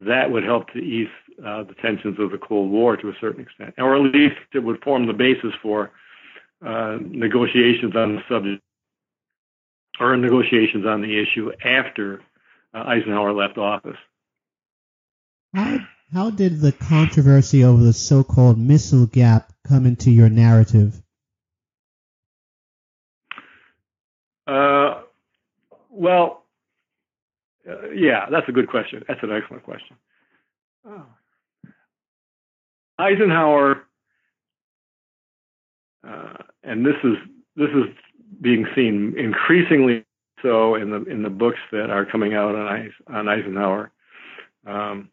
that 0.00 0.30
would 0.30 0.44
help 0.44 0.68
to 0.72 0.78
ease 0.78 1.08
uh, 1.44 1.62
the 1.64 1.74
tensions 1.74 2.18
of 2.18 2.30
the 2.30 2.38
Cold 2.38 2.70
War 2.70 2.96
to 2.96 3.08
a 3.08 3.14
certain 3.20 3.42
extent, 3.42 3.74
or 3.78 3.94
at 3.94 4.02
least 4.02 4.36
it 4.52 4.60
would 4.60 4.82
form 4.82 5.06
the 5.06 5.12
basis 5.12 5.52
for 5.62 5.90
uh, 6.64 6.98
negotiations 7.00 7.94
on 7.96 8.16
the 8.16 8.22
subject 8.28 8.62
or 10.00 10.16
negotiations 10.16 10.86
on 10.86 11.02
the 11.02 11.18
issue 11.18 11.52
after 11.64 12.20
uh, 12.74 12.84
Eisenhower 12.86 13.32
left 13.32 13.58
office. 13.58 13.96
How, 15.54 15.78
how 16.12 16.30
did 16.30 16.60
the 16.60 16.72
controversy 16.72 17.64
over 17.64 17.82
the 17.82 17.92
so-called 17.92 18.58
missile 18.58 19.06
gap 19.06 19.52
come 19.68 19.86
into 19.86 20.10
your 20.10 20.28
narrative? 20.28 21.00
Uh, 24.46 25.02
well, 25.90 26.44
uh, 27.68 27.90
yeah, 27.90 28.26
that's 28.30 28.48
a 28.48 28.52
good 28.52 28.68
question. 28.68 29.04
That's 29.06 29.22
an 29.22 29.30
excellent 29.30 29.62
question. 29.62 29.96
Oh. 30.86 31.06
Eisenhower, 32.98 33.82
uh, 36.06 36.34
and 36.62 36.84
this 36.84 36.96
is 37.04 37.16
this 37.56 37.70
is 37.70 37.94
being 38.40 38.66
seen 38.74 39.14
increasingly 39.16 40.04
so 40.42 40.74
in 40.74 40.90
the 40.90 41.04
in 41.04 41.22
the 41.22 41.30
books 41.30 41.58
that 41.70 41.90
are 41.90 42.04
coming 42.04 42.34
out 42.34 42.54
on 42.54 42.90
on 43.06 43.28
Eisenhower. 43.28 43.90
Um, 44.66 45.10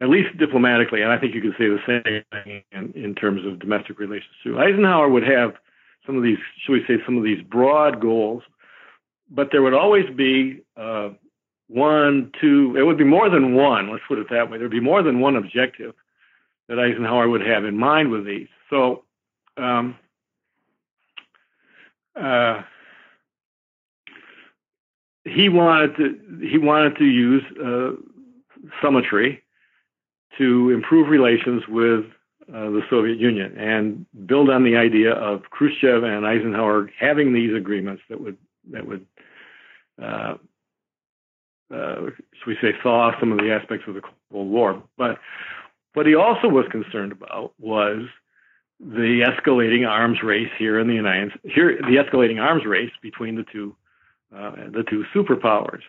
at 0.00 0.08
least 0.08 0.36
diplomatically, 0.38 1.02
and 1.02 1.10
I 1.10 1.18
think 1.18 1.34
you 1.34 1.40
could 1.40 1.56
say 1.58 1.68
the 1.68 1.80
same 1.86 2.22
thing 2.44 2.62
in, 2.72 2.92
in 2.92 3.14
terms 3.14 3.44
of 3.44 3.58
domestic 3.58 3.98
relations 3.98 4.34
too. 4.44 4.58
Eisenhower 4.58 5.08
would 5.08 5.24
have 5.24 5.54
some 6.06 6.16
of 6.16 6.22
these, 6.22 6.38
should 6.62 6.72
we 6.72 6.84
say, 6.86 7.02
some 7.04 7.16
of 7.16 7.24
these 7.24 7.42
broad 7.42 8.00
goals, 8.00 8.42
but 9.30 9.48
there 9.50 9.62
would 9.62 9.74
always 9.74 10.08
be 10.14 10.62
uh, 10.76 11.10
one, 11.66 12.32
two, 12.40 12.76
it 12.78 12.82
would 12.82 12.96
be 12.96 13.04
more 13.04 13.28
than 13.28 13.54
one, 13.54 13.90
let's 13.90 14.04
put 14.08 14.18
it 14.18 14.28
that 14.30 14.50
way. 14.50 14.58
There'd 14.58 14.70
be 14.70 14.80
more 14.80 15.02
than 15.02 15.20
one 15.20 15.36
objective 15.36 15.94
that 16.68 16.78
Eisenhower 16.78 17.28
would 17.28 17.44
have 17.46 17.64
in 17.64 17.76
mind 17.76 18.10
with 18.10 18.24
these. 18.24 18.48
So, 18.70 19.04
um, 19.56 19.96
uh, 22.14 22.62
he 25.24 25.48
wanted 25.48 25.96
to 25.96 26.48
he 26.48 26.58
wanted 26.58 26.96
to 26.96 27.04
use 27.04 27.42
uh, 27.62 27.90
summitry 28.82 29.42
to 30.38 30.70
improve 30.70 31.08
relations 31.08 31.62
with 31.68 32.04
uh, 32.48 32.70
the 32.70 32.80
Soviet 32.88 33.18
Union 33.18 33.56
and 33.58 34.06
build 34.26 34.48
on 34.48 34.64
the 34.64 34.76
idea 34.76 35.12
of 35.12 35.42
Khrushchev 35.50 36.02
and 36.02 36.26
Eisenhower 36.26 36.90
having 36.98 37.34
these 37.34 37.54
agreements 37.54 38.02
that 38.08 38.20
would 38.20 38.38
that 38.70 38.86
would 38.86 39.06
uh, 40.00 40.34
uh, 41.74 42.06
should 42.06 42.46
we 42.46 42.56
say 42.62 42.72
thaw 42.82 43.12
some 43.20 43.32
of 43.32 43.38
the 43.38 43.52
aspects 43.52 43.86
of 43.86 43.94
the 43.94 44.00
Cold 44.00 44.48
War. 44.48 44.82
But 44.96 45.18
what 45.92 46.06
he 46.06 46.14
also 46.14 46.48
was 46.48 46.64
concerned 46.70 47.12
about 47.12 47.52
was 47.58 48.06
the 48.80 49.26
escalating 49.26 49.86
arms 49.86 50.22
race 50.22 50.50
here 50.58 50.78
in 50.78 50.86
the 50.86 50.94
United 50.94 51.32
here 51.42 51.76
the 51.76 52.02
escalating 52.02 52.40
arms 52.40 52.64
race 52.64 52.92
between 53.02 53.34
the 53.34 53.44
two 53.52 53.74
uh, 54.34 54.52
the 54.72 54.84
two 54.88 55.04
superpowers. 55.14 55.82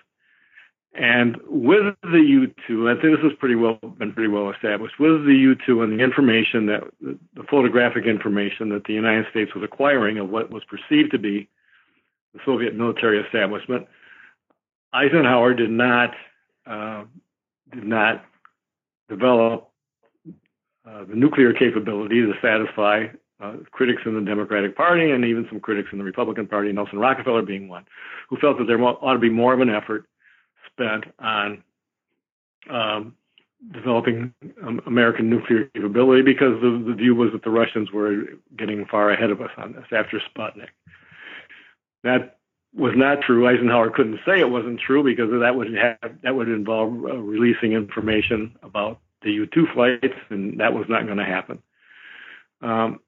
And 0.93 1.38
with 1.47 1.95
the 2.02 2.52
U2, 2.67 2.89
I 2.89 2.99
think 2.99 3.15
this 3.15 3.23
has 3.23 3.38
pretty 3.39 3.56
well 3.56 3.80
been 3.97 4.12
pretty 4.12 4.30
well 4.30 4.52
established. 4.52 4.99
With 4.99 5.23
the 5.25 5.56
U2 5.67 5.84
and 5.84 5.99
the 5.99 6.04
information 6.04 6.65
that 6.65 6.84
the 7.02 7.43
photographic 7.49 8.06
information 8.06 8.69
that 8.69 8.86
the 8.86 8.93
United 8.93 9.28
States 9.30 9.54
was 9.54 9.63
acquiring 9.63 10.17
of 10.17 10.30
what 10.30 10.49
was 10.49 10.63
perceived 10.63 11.12
to 11.12 11.19
be 11.19 11.47
the 12.34 12.39
Soviet 12.43 12.75
military 12.75 13.19
establishment, 13.19 13.88
Eisenhower 14.91 15.54
did 15.54 15.69
not 15.69 16.15
uh, 16.65 17.04
did 17.71 17.86
not 17.86 18.25
develop 19.10 19.69
uh, 20.88 21.04
the 21.06 21.15
nuclear 21.15 21.54
capability 21.54 22.21
to 22.21 22.34
satisfy 22.41 23.06
uh, 23.41 23.54
critics 23.71 24.02
in 24.06 24.15
the 24.15 24.21
Democratic 24.21 24.75
Party 24.75 25.12
and 25.12 25.23
even 25.23 25.45
some 25.49 25.60
critics 25.60 25.89
in 25.91 25.99
the 25.99 26.04
Republican 26.04 26.47
Party, 26.47 26.71
Nelson 26.71 26.99
Rockefeller 26.99 27.43
being 27.43 27.69
one, 27.69 27.86
who 28.28 28.38
felt 28.38 28.58
that 28.58 28.65
there 28.65 28.82
ought 28.82 29.13
to 29.13 29.19
be 29.19 29.30
more 29.30 29.54
of 29.54 29.62
an 29.62 29.69
effort 29.69 30.08
spent 30.79 31.05
on 31.19 31.63
um, 32.69 33.15
developing 33.73 34.33
um, 34.65 34.81
American 34.85 35.29
nuclear 35.29 35.65
capability 35.75 36.21
because 36.21 36.61
the, 36.61 36.83
the 36.87 36.93
view 36.93 37.15
was 37.15 37.31
that 37.33 37.43
the 37.43 37.49
Russians 37.49 37.91
were 37.91 38.23
getting 38.57 38.85
far 38.85 39.11
ahead 39.11 39.31
of 39.31 39.41
us 39.41 39.51
on 39.57 39.73
this 39.73 39.85
after 39.91 40.21
Sputnik. 40.35 40.69
That 42.03 42.37
was 42.73 42.93
not 42.95 43.21
true. 43.21 43.47
Eisenhower 43.47 43.89
couldn't 43.89 44.19
say 44.25 44.39
it 44.39 44.49
wasn't 44.49 44.79
true 44.79 45.03
because 45.03 45.29
that 45.31 45.55
would 45.55 45.73
have 45.75 45.97
that 46.23 46.35
would 46.35 46.47
involve 46.47 46.93
uh, 47.03 47.17
releasing 47.17 47.73
information 47.73 48.55
about 48.63 48.99
the 49.21 49.31
U-2 49.31 49.73
flights, 49.73 50.15
and 50.29 50.59
that 50.61 50.73
was 50.73 50.85
not 50.87 51.05
going 51.05 51.17
to 51.17 51.25
happen. 51.25 51.61
Um, 52.61 52.99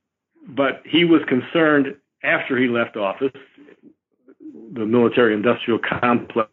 but 0.45 0.81
he 0.86 1.05
was 1.05 1.21
concerned 1.27 1.95
after 2.23 2.57
he 2.57 2.67
left 2.67 2.97
office 2.97 3.31
the 4.73 4.86
military 4.86 5.34
industrial 5.34 5.79
complex 5.79 6.50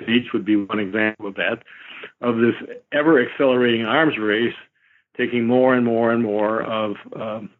speech 0.00 0.32
would 0.32 0.44
be 0.44 0.56
one 0.56 0.78
example 0.78 1.26
of 1.26 1.34
that, 1.34 1.62
of 2.20 2.36
this 2.36 2.54
ever 2.92 3.24
accelerating 3.24 3.84
arms 3.84 4.18
race 4.18 4.54
taking 5.16 5.46
more 5.46 5.74
and 5.74 5.84
more 5.84 6.12
and 6.12 6.22
more 6.22 6.62
of 6.62 6.96
um, 7.14 7.50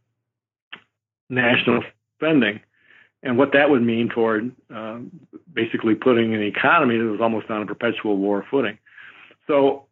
national 1.28 1.82
spending 2.16 2.60
and 3.22 3.36
what 3.36 3.52
that 3.52 3.68
would 3.68 3.82
mean 3.82 4.08
toward 4.08 4.54
um, 4.70 5.10
basically 5.52 5.94
putting 5.94 6.34
an 6.34 6.42
economy 6.42 6.96
that 6.96 7.04
was 7.04 7.20
almost 7.20 7.50
on 7.50 7.62
a 7.62 7.66
perpetual 7.66 8.16
war 8.16 8.44
footing. 8.50 8.78
So, 9.46 9.86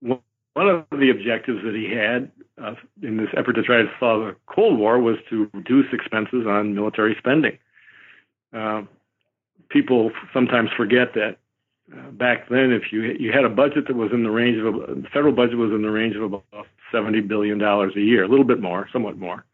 one 0.00 0.68
of 0.68 0.86
the 0.90 1.10
objectives 1.10 1.62
that 1.64 1.74
he 1.74 1.94
had 1.94 2.32
uh, 2.60 2.74
in 3.02 3.16
this 3.16 3.28
effort 3.36 3.52
to 3.52 3.62
try 3.62 3.82
to 3.82 3.90
solve 4.00 4.26
the 4.26 4.36
Cold 4.46 4.78
War 4.78 4.98
was 4.98 5.16
to 5.30 5.48
reduce 5.54 5.86
expenses 5.92 6.46
on 6.48 6.74
military 6.74 7.14
spending. 7.18 7.58
Uh, 8.52 8.82
people 9.70 10.10
sometimes 10.32 10.70
forget 10.76 11.14
that 11.14 11.36
uh, 11.92 12.10
back 12.10 12.48
then, 12.48 12.72
if 12.72 12.92
you 12.92 13.02
you 13.18 13.32
had 13.32 13.44
a 13.44 13.48
budget 13.48 13.86
that 13.86 13.96
was 13.96 14.10
in 14.12 14.22
the 14.22 14.30
range 14.30 14.58
of 14.58 14.66
a, 14.66 14.94
the 14.94 15.08
federal 15.12 15.32
budget 15.32 15.56
was 15.56 15.70
in 15.70 15.82
the 15.82 15.90
range 15.90 16.16
of 16.16 16.22
about 16.22 16.66
seventy 16.92 17.20
billion 17.20 17.58
dollars 17.58 17.94
a 17.96 18.00
year, 18.00 18.24
a 18.24 18.28
little 18.28 18.44
bit 18.44 18.60
more, 18.60 18.88
somewhat 18.92 19.16
more, 19.16 19.44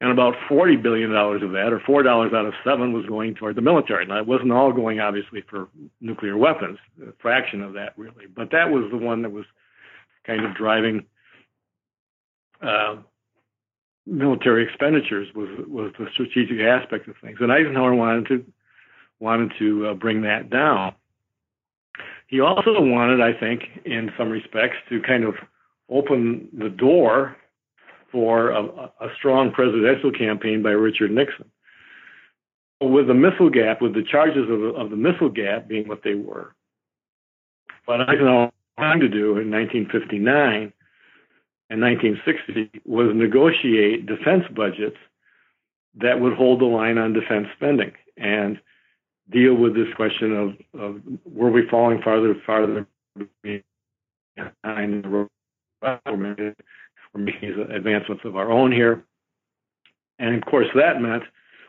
and 0.00 0.10
about 0.10 0.34
forty 0.48 0.76
billion 0.76 1.10
dollars 1.10 1.42
of 1.42 1.52
that, 1.52 1.72
or 1.72 1.80
four 1.80 2.02
dollars 2.02 2.32
out 2.34 2.46
of 2.46 2.54
seven, 2.64 2.92
was 2.92 3.06
going 3.06 3.34
toward 3.34 3.54
the 3.54 3.62
military. 3.62 4.06
Now, 4.06 4.18
it 4.18 4.26
wasn't 4.26 4.50
all 4.50 4.72
going, 4.72 4.98
obviously, 4.98 5.42
for 5.48 5.68
nuclear 6.00 6.36
weapons, 6.36 6.78
a 7.00 7.12
fraction 7.20 7.62
of 7.62 7.74
that 7.74 7.92
really, 7.96 8.26
but 8.34 8.50
that 8.50 8.70
was 8.70 8.90
the 8.90 8.98
one 8.98 9.22
that 9.22 9.30
was 9.30 9.44
kind 10.24 10.44
of 10.44 10.56
driving 10.56 11.06
uh, 12.60 12.96
military 14.04 14.64
expenditures 14.64 15.28
was 15.34 15.48
was 15.68 15.92
the 15.98 16.08
strategic 16.12 16.58
aspect 16.60 17.06
of 17.06 17.14
things, 17.22 17.38
and 17.40 17.52
Eisenhower 17.52 17.94
wanted 17.94 18.26
to 18.26 18.44
wanted 19.20 19.52
to 19.58 19.88
uh, 19.88 19.94
bring 19.94 20.22
that 20.22 20.50
down. 20.50 20.94
He 22.28 22.40
also 22.40 22.80
wanted, 22.80 23.20
I 23.20 23.38
think, 23.38 23.62
in 23.84 24.10
some 24.18 24.30
respects, 24.30 24.76
to 24.88 25.00
kind 25.00 25.24
of 25.24 25.34
open 25.88 26.48
the 26.52 26.68
door 26.68 27.36
for 28.10 28.50
a, 28.50 28.62
a 28.62 29.08
strong 29.16 29.52
presidential 29.52 30.10
campaign 30.10 30.62
by 30.62 30.70
Richard 30.70 31.10
Nixon. 31.10 31.50
With 32.80 33.06
the 33.06 33.14
missile 33.14 33.50
gap, 33.50 33.80
with 33.80 33.94
the 33.94 34.02
charges 34.02 34.50
of, 34.50 34.62
of 34.76 34.90
the 34.90 34.96
missile 34.96 35.30
gap 35.30 35.68
being 35.68 35.88
what 35.88 36.02
they 36.02 36.14
were, 36.14 36.54
what 37.86 38.00
Eisenhower 38.00 38.52
wanted 38.76 39.00
to 39.00 39.08
do 39.08 39.38
in 39.38 39.50
1959 39.50 40.72
and 41.70 41.80
1960 41.80 42.82
was 42.84 43.10
negotiate 43.14 44.06
defense 44.06 44.44
budgets 44.54 44.96
that 45.96 46.20
would 46.20 46.34
hold 46.34 46.60
the 46.60 46.66
line 46.66 46.98
on 46.98 47.12
defense 47.12 47.46
spending. 47.56 47.92
And 48.16 48.60
deal 49.30 49.54
with 49.54 49.74
this 49.74 49.92
question 49.94 50.36
of, 50.36 50.80
of 50.80 51.00
were 51.24 51.50
we 51.50 51.66
falling 51.68 52.00
farther 52.02 52.32
and 52.32 52.42
farther 52.42 52.86
behind 53.42 55.04
the 55.04 55.28
we're 57.16 57.22
making 57.22 57.66
advancements 57.70 58.24
of 58.24 58.36
our 58.36 58.50
own 58.50 58.72
here. 58.72 59.04
And 60.18 60.34
of 60.34 60.44
course, 60.44 60.66
that 60.74 61.00
meant 61.00 61.24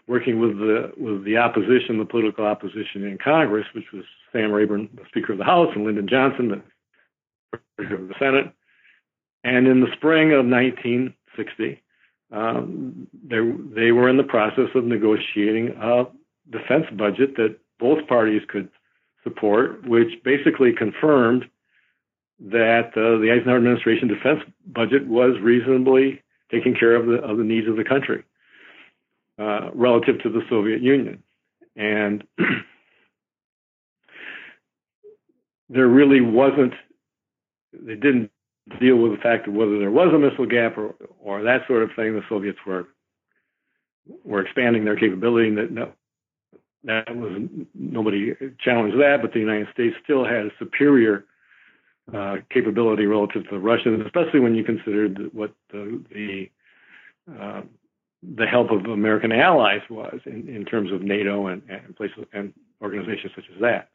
working 0.08 0.40
with 0.40 0.58
the 0.58 0.92
with 0.98 1.24
the 1.26 1.38
opposition, 1.38 1.98
the 1.98 2.06
political 2.06 2.46
opposition 2.46 3.04
in 3.04 3.18
Congress, 3.18 3.66
which 3.74 3.92
was 3.94 4.04
Sam 4.32 4.52
Rayburn, 4.52 4.90
the 4.96 5.06
Speaker 5.08 5.34
of 5.34 5.38
the 5.38 5.44
House, 5.44 5.70
and 5.76 5.86
Lyndon 5.86 6.08
Johnson, 6.08 6.50
the 6.50 7.60
President 7.78 8.02
of 8.02 8.08
the 8.08 8.16
Senate. 8.20 8.54
And 9.44 9.68
in 9.68 9.82
the 9.82 9.92
spring 9.94 10.34
of 10.34 10.46
1960, 10.46 11.82
um, 12.32 13.08
they 13.24 13.92
were 13.92 14.10
in 14.10 14.18
the 14.18 14.24
process 14.24 14.70
of 14.76 14.84
negotiating 14.84 15.70
a 15.80 16.08
defense 16.52 16.86
budget 16.98 17.36
that 17.38 17.58
both 17.80 18.08
parties 18.08 18.42
could 18.48 18.70
support, 19.24 19.88
which 19.88 20.24
basically 20.24 20.74
confirmed 20.74 21.46
that 22.40 22.90
uh, 22.96 23.20
the 23.20 23.32
Eisenhower 23.32 23.58
administration 23.58 24.08
defense 24.08 24.42
budget 24.66 25.08
was 25.08 25.40
reasonably 25.42 26.22
taking 26.52 26.76
care 26.76 26.96
of 26.96 27.08
the 27.08 27.16
of 27.16 27.38
the 27.38 27.44
needs 27.44 27.68
of 27.68 27.76
the 27.76 27.84
country 27.84 28.24
uh, 29.40 29.70
relative 29.74 30.22
to 30.24 30.30
the 30.30 30.42
Soviet 30.50 30.82
Union, 30.82 31.24
and 31.76 32.24
there 35.70 35.88
really 35.88 36.22
wasn't. 36.22 36.74
They 37.74 37.96
didn't 37.96 38.32
deal 38.80 38.98
with 38.98 39.12
the 39.14 39.22
fact 39.22 39.48
of 39.48 39.54
whether 39.54 39.78
there 39.80 39.92
was 39.92 40.14
a 40.14 40.20
missile 40.20 40.46
gap 40.46 40.78
or 40.78 40.96
or 41.20 41.44
that 41.44 41.68
sort 41.68 41.84
of 41.84 41.90
thing. 41.96 42.14
The 42.14 42.22
Soviets 42.30 42.60
were 42.66 42.88
were 44.24 44.42
expanding 44.42 44.86
their 44.86 44.96
capability, 44.96 45.54
that 45.56 45.72
no, 45.72 45.92
that 46.88 47.16
was 47.16 47.42
nobody 47.76 48.34
challenged 48.60 48.98
that, 48.98 49.22
but 49.22 49.34
the 49.34 49.40
United 49.40 49.68
States 49.74 49.96
still 50.04 50.26
had 50.26 50.52
superior 50.58 51.26
uh, 52.14 52.38
capability 52.50 53.06
relative 53.06 53.44
to 53.44 53.52
the 53.52 53.60
Russians, 53.60 54.02
especially 54.06 54.40
when 54.40 54.56
you 54.56 54.64
considered 54.64 55.30
what 55.34 55.54
the 55.72 56.04
the, 56.12 56.50
uh, 57.40 57.62
the 58.36 58.46
help 58.46 58.72
of 58.72 58.86
American 58.86 59.32
allies 59.32 59.82
was 59.90 60.20
in, 60.26 60.48
in 60.48 60.66
terms 60.66 60.92
of 60.92 61.02
NATO 61.02 61.48
and, 61.48 61.62
and 61.70 61.96
places 61.96 62.26
and 62.34 62.54
organizations 62.82 63.34
such 63.36 63.46
as 63.54 63.62
that. 63.62 63.90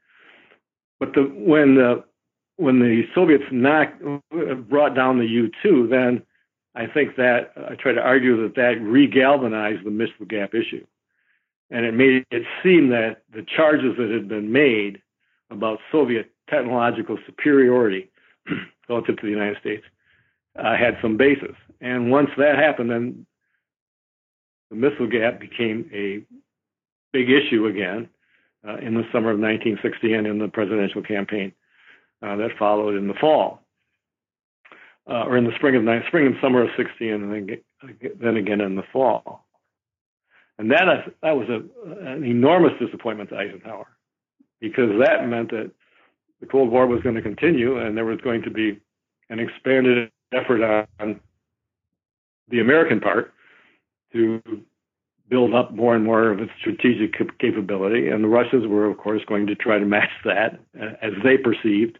But 1.00 1.14
the, 1.14 1.22
when 1.22 1.74
the 1.74 2.04
when 2.56 2.78
the 2.78 3.04
Soviets 3.14 3.44
knocked 3.50 4.02
brought 4.68 4.94
down 4.94 5.18
the 5.18 5.26
U-2, 5.26 5.88
then 5.90 6.22
I 6.74 6.86
think 6.86 7.16
that 7.16 7.52
I 7.56 7.74
try 7.74 7.92
to 7.92 8.00
argue 8.00 8.42
that 8.42 8.54
that 8.56 8.76
regalvanized 8.80 9.84
the 9.84 9.90
missile 9.90 10.26
gap 10.26 10.54
issue, 10.54 10.86
and 11.72 11.86
it 11.86 11.94
made 11.94 12.24
it 12.30 12.42
seem 12.62 12.90
that 12.90 13.22
the 13.34 13.42
charges 13.42 13.96
that 13.96 14.10
had 14.10 14.28
been 14.28 14.52
made 14.52 15.00
about 15.50 15.78
Soviet 15.90 16.30
technological 16.48 17.18
superiority 17.26 18.10
relative 18.88 19.16
to 19.16 19.22
the 19.22 19.32
United 19.32 19.56
States 19.58 19.82
uh, 20.58 20.76
had 20.76 20.98
some 21.00 21.16
basis. 21.16 21.56
And 21.80 22.10
once 22.10 22.28
that 22.36 22.58
happened, 22.58 22.90
then 22.90 23.26
the 24.70 24.76
missile 24.76 25.08
gap 25.08 25.40
became 25.40 25.90
a 25.92 26.22
big 27.12 27.28
issue 27.30 27.66
again 27.66 28.08
uh, 28.68 28.76
in 28.76 28.94
the 28.94 29.04
summer 29.10 29.30
of 29.30 29.40
1960 29.40 30.12
and 30.12 30.26
in 30.26 30.38
the 30.38 30.48
presidential 30.48 31.02
campaign 31.02 31.52
uh, 32.22 32.36
that 32.36 32.50
followed 32.58 32.96
in 32.96 33.08
the 33.08 33.14
fall, 33.14 33.62
uh, 35.10 35.24
or 35.24 35.38
in 35.38 35.44
the 35.44 35.54
spring 35.56 35.74
of 35.74 35.82
spring 36.06 36.26
and 36.26 36.36
summer 36.40 36.62
of 36.62 36.68
60, 36.76 37.08
and 37.08 37.32
then 37.32 37.58
then 38.20 38.36
again 38.36 38.60
in 38.60 38.76
the 38.76 38.84
fall. 38.92 39.44
And 40.62 40.70
that 40.70 41.12
that 41.22 41.36
was 41.36 41.48
a, 41.48 41.60
an 42.06 42.22
enormous 42.22 42.70
disappointment 42.78 43.30
to 43.30 43.36
Eisenhower 43.36 43.88
because 44.60 44.90
that 45.00 45.26
meant 45.26 45.50
that 45.50 45.72
the 46.40 46.46
Cold 46.46 46.70
War 46.70 46.86
was 46.86 47.02
going 47.02 47.16
to 47.16 47.20
continue, 47.20 47.78
and 47.78 47.96
there 47.96 48.04
was 48.04 48.20
going 48.20 48.42
to 48.42 48.50
be 48.50 48.80
an 49.28 49.40
expanded 49.40 50.12
effort 50.32 50.62
on 51.00 51.18
the 52.48 52.60
American 52.60 53.00
part 53.00 53.34
to 54.12 54.40
build 55.28 55.52
up 55.52 55.72
more 55.72 55.96
and 55.96 56.04
more 56.04 56.30
of 56.30 56.38
its 56.38 56.52
strategic 56.60 57.12
capability, 57.40 58.06
and 58.06 58.22
the 58.22 58.28
Russians 58.28 58.64
were, 58.68 58.88
of 58.88 58.96
course, 58.98 59.22
going 59.26 59.48
to 59.48 59.56
try 59.56 59.80
to 59.80 59.84
match 59.84 60.10
that 60.24 60.60
uh, 60.80 60.90
as 61.02 61.12
they 61.24 61.38
perceived 61.38 61.98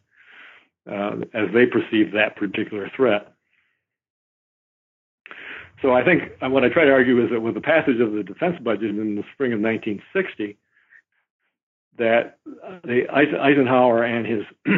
uh, 0.89 1.17
as 1.35 1.49
they 1.53 1.67
perceived 1.67 2.15
that 2.15 2.37
particular 2.37 2.89
threat. 2.95 3.33
So 5.83 5.93
I 5.93 6.05
think 6.05 6.23
what 6.41 6.65
I 6.65 6.69
try 6.69 6.85
to 6.85 6.93
argue 6.93 7.23
is 7.25 7.31
that 7.31 7.41
with 7.41 7.55
the 7.55 7.61
passage 7.61 8.01
of 8.01 8.13
the 8.13 8.23
defense 8.23 8.57
budget 8.63 8.91
in 8.91 9.17
the 9.17 9.25
spring 9.35 9.53
of 9.53 9.61
1960, 9.61 10.57
that 11.99 12.39
the 12.85 13.03
Eisenhower 13.13 14.05
and 14.05 14.25
his 14.25 14.45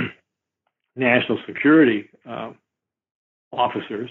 national 0.97 1.39
security 1.47 2.09
uh, 2.29 2.53
officers 3.53 4.11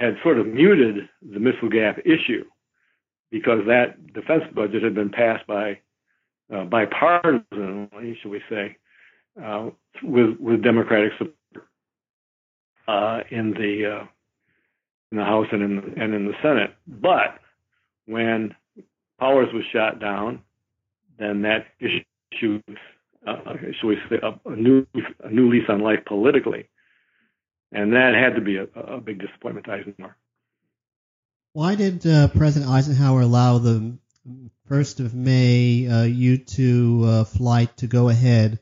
had 0.00 0.16
sort 0.22 0.38
of 0.38 0.46
muted 0.46 1.08
the 1.20 1.38
missile 1.38 1.68
gap 1.68 1.98
issue 2.06 2.44
because 3.30 3.60
that 3.66 4.12
defense 4.14 4.44
budget 4.54 4.82
had 4.82 4.94
been 4.94 5.10
passed 5.10 5.46
by 5.46 5.78
uh, 6.50 6.64
bipartisanly, 6.64 8.16
should 8.22 8.30
we 8.30 8.40
say, 8.48 8.76
uh, 9.42 9.68
with 10.02 10.38
with 10.40 10.62
Democratic 10.62 11.12
support 11.18 11.68
uh, 12.86 13.20
in 13.30 13.50
the 13.50 14.00
uh, 14.00 14.06
in 15.10 15.18
the 15.18 15.24
House 15.24 15.46
and 15.52 15.62
in 15.62 15.76
the, 15.76 16.02
and 16.02 16.14
in 16.14 16.26
the 16.26 16.34
Senate. 16.42 16.74
But 16.86 17.38
when 18.06 18.54
Powers 19.18 19.48
was 19.52 19.64
shot 19.72 20.00
down 20.00 20.42
then 21.18 21.42
that 21.42 21.66
issue, 21.80 22.62
uh, 23.26 23.34
shall 23.80 23.88
we 23.88 23.96
say, 24.08 24.16
a, 24.22 24.48
a, 24.48 24.56
new 24.56 24.86
a 25.22 25.30
new 25.30 25.50
lease 25.50 25.68
on 25.68 25.80
life 25.80 26.00
politically, 26.06 26.68
and 27.72 27.92
that 27.92 28.14
had 28.14 28.36
to 28.36 28.40
be 28.40 28.56
a, 28.56 28.64
a 28.80 29.00
big 29.00 29.20
disappointment 29.20 29.66
to 29.66 29.72
Eisenhower. 29.72 30.16
Why 31.52 31.74
did 31.74 32.06
uh, 32.06 32.28
President 32.28 32.70
Eisenhower 32.70 33.22
allow 33.22 33.58
the 33.58 33.98
first 34.66 35.00
of 35.00 35.14
May 35.14 35.88
uh, 35.88 36.02
U-2 36.04 37.04
uh, 37.04 37.24
flight 37.24 37.76
to 37.78 37.86
go 37.86 38.08
ahead? 38.08 38.60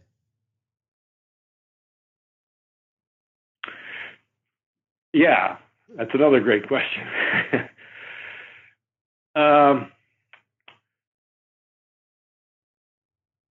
Yeah, 5.13 5.57
that's 5.97 6.11
another 6.15 6.41
great 6.41 6.69
question. 6.69 7.03
um, 9.35 9.91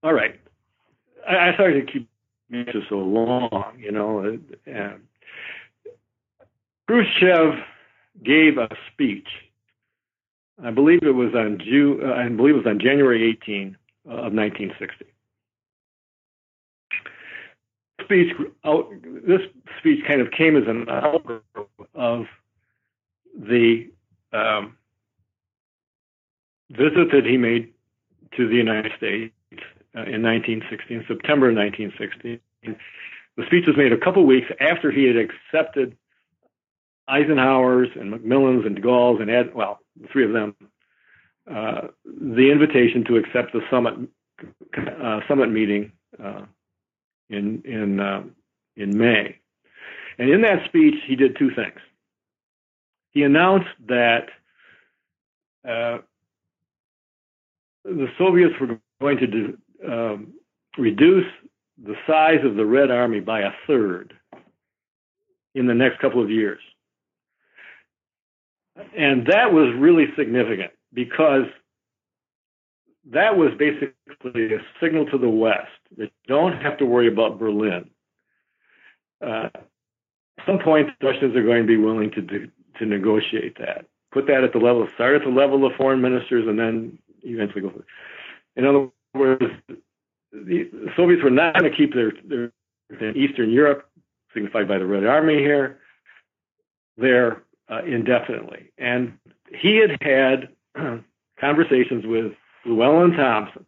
all 0.03 0.13
right. 0.13 0.39
I, 1.27 1.49
I 1.49 1.53
started 1.55 1.86
to 1.86 1.91
keep 1.91 2.10
this 2.49 2.75
so 2.89 2.97
long, 2.97 3.73
you 3.79 3.91
know. 3.91 4.38
And 4.65 5.01
Khrushchev 6.88 7.55
gave 8.23 8.58
a 8.58 8.69
speech. 8.91 9.27
I 10.63 10.71
believe 10.71 11.03
it 11.03 11.12
was 11.12 11.34
on 11.36 11.60
June. 11.60 12.01
Uh, 12.03 12.13
I 12.13 12.29
believe 12.29 12.55
it 12.55 12.60
was 12.60 12.67
on 12.67 12.79
January 12.79 13.29
18 13.43 13.75
uh, 14.08 14.12
of 14.12 14.34
1960. 14.34 15.05
Speech 18.03 18.34
out, 18.63 18.91
this 19.27 19.41
speech 19.79 20.05
kind 20.08 20.21
of 20.21 20.31
came 20.31 20.55
as 20.55 20.63
an 20.67 20.88
of 21.95 22.25
the 23.38 23.89
um, 24.34 24.77
visit 26.69 27.12
that 27.12 27.25
he 27.25 27.38
made 27.38 27.73
to 28.38 28.47
the 28.47 28.55
United 28.55 28.91
States 28.97 29.34
uh, 29.95 30.03
in 30.03 30.21
1960, 30.21 30.93
in 30.93 31.05
September 31.08 31.53
1960. 31.53 32.41
The 33.38 33.45
speech 33.45 33.65
was 33.67 33.77
made 33.77 33.93
a 33.93 33.97
couple 33.97 34.25
weeks 34.25 34.47
after 34.60 34.91
he 34.91 35.05
had 35.05 35.17
accepted 35.17 35.97
Eisenhower's 37.08 37.89
and 37.95 38.12
Macmillan's 38.12 38.65
and 38.65 38.75
de 38.75 38.81
Gaulle's 38.81 39.21
and 39.21 39.29
Ed, 39.29 39.53
well, 39.53 39.79
the 39.99 40.08
three 40.08 40.25
of 40.25 40.34
them, 40.34 40.55
uh, 41.49 41.88
the 42.05 42.51
invitation 42.51 43.03
to 43.05 43.17
accept 43.17 43.53
the 43.53 43.62
summit 43.69 43.93
uh, 44.77 45.19
summit 45.27 45.52
meeting 45.52 45.91
uh, 46.21 46.41
in 47.29 47.62
in 47.63 48.00
uh, 48.00 48.23
in 48.75 48.98
May. 48.98 49.39
And 50.17 50.29
in 50.29 50.41
that 50.41 50.65
speech, 50.65 50.95
he 51.07 51.15
did 51.15 51.37
two 51.37 51.49
things. 51.55 51.79
He 53.11 53.23
announced 53.23 53.69
that 53.87 54.27
uh, 55.67 55.99
the 57.83 58.07
Soviets 58.17 58.53
were 58.59 58.79
going 58.99 59.17
to 59.17 59.27
do, 59.27 59.57
um, 59.87 60.33
reduce 60.77 61.25
the 61.83 61.95
size 62.07 62.43
of 62.43 62.55
the 62.55 62.65
Red 62.65 62.91
Army 62.91 63.19
by 63.19 63.41
a 63.41 63.51
third 63.67 64.13
in 65.53 65.67
the 65.67 65.73
next 65.73 65.99
couple 65.99 66.21
of 66.21 66.29
years. 66.29 66.59
And 68.97 69.27
that 69.27 69.53
was 69.53 69.73
really 69.77 70.07
significant 70.17 70.71
because 70.93 71.45
that 73.11 73.37
was 73.37 73.51
basically 73.57 74.55
a 74.55 74.59
signal 74.81 75.05
to 75.07 75.17
the 75.17 75.29
West 75.29 75.69
that 75.97 76.11
don't 76.27 76.61
have 76.61 76.77
to 76.79 76.85
worry 76.85 77.07
about 77.07 77.39
Berlin. 77.39 77.89
Uh, 79.25 79.49
some 80.46 80.60
point, 80.60 80.89
Russians 81.02 81.35
are 81.35 81.43
going 81.43 81.63
to 81.63 81.67
be 81.67 81.77
willing 81.77 82.12
to 82.12 82.21
do, 82.21 82.50
to 82.79 82.85
negotiate 82.85 83.58
that. 83.60 83.85
Put 84.12 84.27
that 84.27 84.43
at 84.43 84.54
the 84.54 84.60
level, 84.60 84.87
start 84.96 85.15
at 85.15 85.23
the 85.23 85.29
level 85.29 85.65
of 85.65 85.73
foreign 85.75 86.02
ministers, 86.02 86.48
and 86.48 86.58
then 86.58 86.98
eventually 87.23 87.62
go. 87.62 87.73
In 88.56 88.65
other 88.65 88.89
words, 89.13 89.43
the 90.31 90.69
Soviets 90.96 91.23
were 91.23 91.29
not 91.29 91.58
going 91.58 91.69
to 91.69 91.75
keep 91.75 91.93
their, 91.93 92.13
their 92.27 93.15
Eastern 93.17 93.52
Europe, 93.52 93.89
signified 94.33 94.67
by 94.67 94.77
the 94.77 94.85
Red 94.85 95.06
Army 95.06 95.37
here, 95.37 95.79
there 96.98 97.43
uh, 97.69 97.83
indefinitely. 97.83 98.71
And 98.77 99.17
he 99.50 99.77
had 99.77 99.98
had 100.02 100.50
conversations 101.39 102.06
with 102.06 102.33
Llewellyn 102.65 103.12
Thompson, 103.12 103.65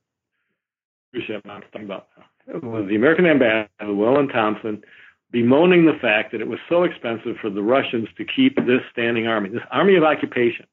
I'm 1.14 1.42
talking 1.72 1.86
about, 1.86 2.08
the 2.48 2.96
American 2.96 3.26
ambassador, 3.26 3.70
Llewellyn 3.82 4.28
Thompson, 4.30 4.84
bemoaning 5.32 5.86
the 5.86 5.98
fact 6.00 6.32
that 6.32 6.42
it 6.42 6.48
was 6.48 6.60
so 6.70 6.84
expensive 6.84 7.36
for 7.42 7.50
the 7.50 7.62
Russians 7.62 8.08
to 8.18 8.26
keep 8.26 8.56
this 8.66 8.82
standing 8.92 9.28
army, 9.28 9.50
this 9.50 9.62
army 9.72 9.96
of 9.96 10.04
occupation, 10.04 10.66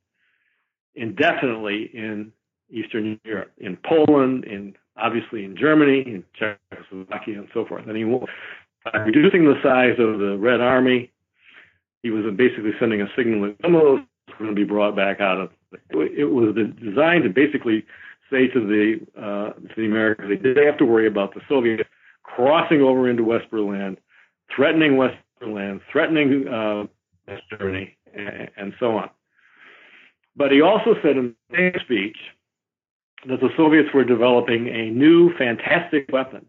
indefinitely 0.94 1.90
in 1.92 2.32
Eastern 2.70 3.20
Europe, 3.24 3.52
in 3.58 3.76
Poland, 3.76 4.44
in 4.44 4.74
obviously 4.96 5.44
in 5.44 5.56
Germany, 5.56 6.00
in 6.00 6.24
Czechoslovakia, 6.34 7.38
and 7.38 7.48
so 7.52 7.64
forth. 7.64 7.86
And 7.86 7.96
he, 7.96 8.04
by 8.04 8.98
reducing 8.98 9.44
the 9.44 9.60
size 9.62 9.98
of 9.98 10.20
the 10.20 10.36
Red 10.38 10.60
Army, 10.60 11.10
he 12.02 12.10
was 12.10 12.24
basically 12.36 12.72
sending 12.78 13.00
a 13.00 13.08
signal 13.16 13.42
that 13.42 13.56
some 13.62 13.74
of 13.74 13.82
those 13.82 14.00
were 14.28 14.46
going 14.46 14.50
to 14.50 14.54
be 14.54 14.64
brought 14.64 14.94
back 14.94 15.20
out 15.20 15.38
of. 15.40 15.50
It 15.90 16.30
was 16.30 16.54
designed 16.54 17.24
to 17.24 17.30
basically 17.30 17.84
say 18.30 18.46
to 18.48 18.60
the 18.60 19.00
uh, 19.20 19.52
to 19.52 19.74
the 19.76 19.86
Americans 19.86 20.28
they 20.28 20.36
didn't 20.36 20.64
have 20.64 20.78
to 20.78 20.84
worry 20.84 21.06
about 21.06 21.34
the 21.34 21.40
Soviets 21.48 21.88
crossing 22.22 22.80
over 22.80 23.08
into 23.08 23.24
West 23.24 23.50
Berlin, 23.50 23.96
threatening 24.54 24.96
West 24.96 25.16
Berlin, 25.40 25.80
threatening 25.90 26.48
uh, 26.48 26.84
Germany, 27.50 27.96
and, 28.14 28.50
and 28.56 28.74
so 28.78 28.96
on. 28.96 29.10
But 30.36 30.50
he 30.52 30.60
also 30.60 30.94
said 31.02 31.16
in 31.16 31.34
the 31.50 31.56
same 31.56 31.80
speech 31.84 32.16
that 33.28 33.40
the 33.40 33.50
Soviets 33.56 33.88
were 33.94 34.04
developing 34.04 34.68
a 34.68 34.90
new 34.90 35.34
fantastic 35.36 36.10
weapon, 36.12 36.46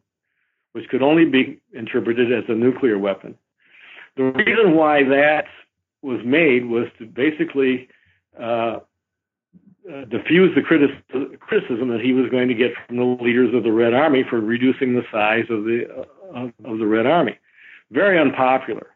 which 0.74 0.90
could 0.90 1.02
only 1.02 1.26
be 1.26 1.62
interpreted 1.74 2.34
as 2.34 2.44
a 2.50 2.54
nuclear 2.54 2.98
weapon. 2.98 3.36
The 4.18 4.24
reason 4.24 4.76
why 4.76 5.04
that 5.04 5.46
was 6.02 6.22
made 6.26 6.66
was 6.66 6.88
to 7.00 7.06
basically 7.06 7.88
uh, 8.40 8.80
uh, 9.92 10.06
diffuse 10.10 10.54
the 10.56 10.62
criticism 10.62 11.90
that 11.90 12.02
he 12.02 12.14
was 12.14 12.30
going 12.30 12.48
to 12.48 12.54
get 12.54 12.72
from 12.88 12.98
the 12.98 13.04
leaders 13.04 13.54
of 13.54 13.64
the 13.64 13.72
Red 13.72 13.94
Army 13.94 14.24
for 14.28 14.40
reducing 14.40 14.96
the 14.96 15.04
size 15.12 15.46
of 15.50 15.64
the 15.64 15.86
uh, 16.34 16.50
of 16.66 16.80
the 16.80 16.88
Red 16.88 17.06
Army. 17.06 17.38
Very 17.92 18.20
unpopular. 18.20 18.88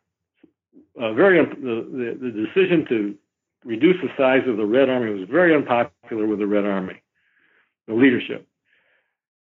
Uh, 0.99 1.13
very 1.13 1.39
un- 1.39 1.57
the, 1.61 1.87
the, 1.91 2.31
the 2.31 2.45
decision 2.45 2.85
to 2.89 3.15
reduce 3.63 3.95
the 4.01 4.09
size 4.17 4.47
of 4.47 4.57
the 4.57 4.65
Red 4.65 4.89
Army 4.89 5.17
was 5.17 5.29
very 5.29 5.55
unpopular 5.55 6.25
with 6.27 6.39
the 6.39 6.47
Red 6.47 6.65
Army, 6.65 7.01
the 7.87 7.93
leadership, 7.93 8.47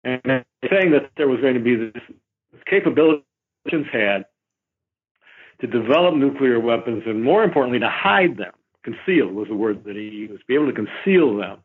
and 0.03 0.21
saying 0.69 0.91
that 0.91 1.11
there 1.17 1.27
was 1.27 1.39
going 1.41 1.55
to 1.55 1.59
be 1.59 1.75
this, 1.75 2.03
this 2.51 2.61
capability 2.69 3.23
had 3.91 4.25
to 5.61 5.67
develop 5.67 6.15
nuclear 6.15 6.59
weapons 6.59 7.03
and 7.05 7.23
more 7.23 7.43
importantly 7.43 7.79
to 7.79 7.89
hide 7.89 8.37
them 8.37 8.53
conceal 8.87 9.27
was 9.27 9.47
the 9.49 9.55
word 9.55 9.83
that 9.83 9.95
he 9.95 10.03
used, 10.03 10.45
be 10.47 10.55
able 10.55 10.67
to 10.67 10.73
conceal 10.73 11.37
them. 11.37 11.59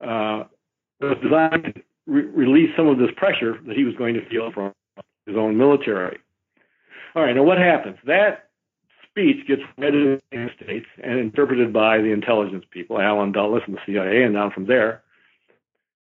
Uh, 0.00 0.44
was 1.00 1.16
designed 1.22 1.74
to 1.74 1.82
re- 2.06 2.26
release 2.26 2.70
some 2.76 2.86
of 2.86 2.98
this 2.98 3.08
pressure 3.16 3.58
that 3.66 3.76
he 3.76 3.84
was 3.84 3.94
going 3.96 4.14
to 4.14 4.28
feel 4.28 4.52
from 4.52 4.72
his 5.26 5.36
own 5.36 5.56
military. 5.56 6.18
All 7.14 7.22
right, 7.22 7.34
now 7.34 7.42
what 7.42 7.58
happens? 7.58 7.96
That 8.06 8.48
speech 9.08 9.46
gets 9.46 9.62
read 9.78 9.94
in 9.94 10.20
the 10.30 10.36
United 10.36 10.56
States 10.62 10.86
and 11.02 11.18
interpreted 11.18 11.72
by 11.72 11.98
the 11.98 12.10
intelligence 12.10 12.64
people, 12.70 13.00
Allen 13.00 13.32
Dulles 13.32 13.62
and 13.66 13.76
the 13.76 13.80
CIA, 13.86 14.24
and 14.24 14.34
down 14.34 14.50
from 14.50 14.66
there. 14.66 15.02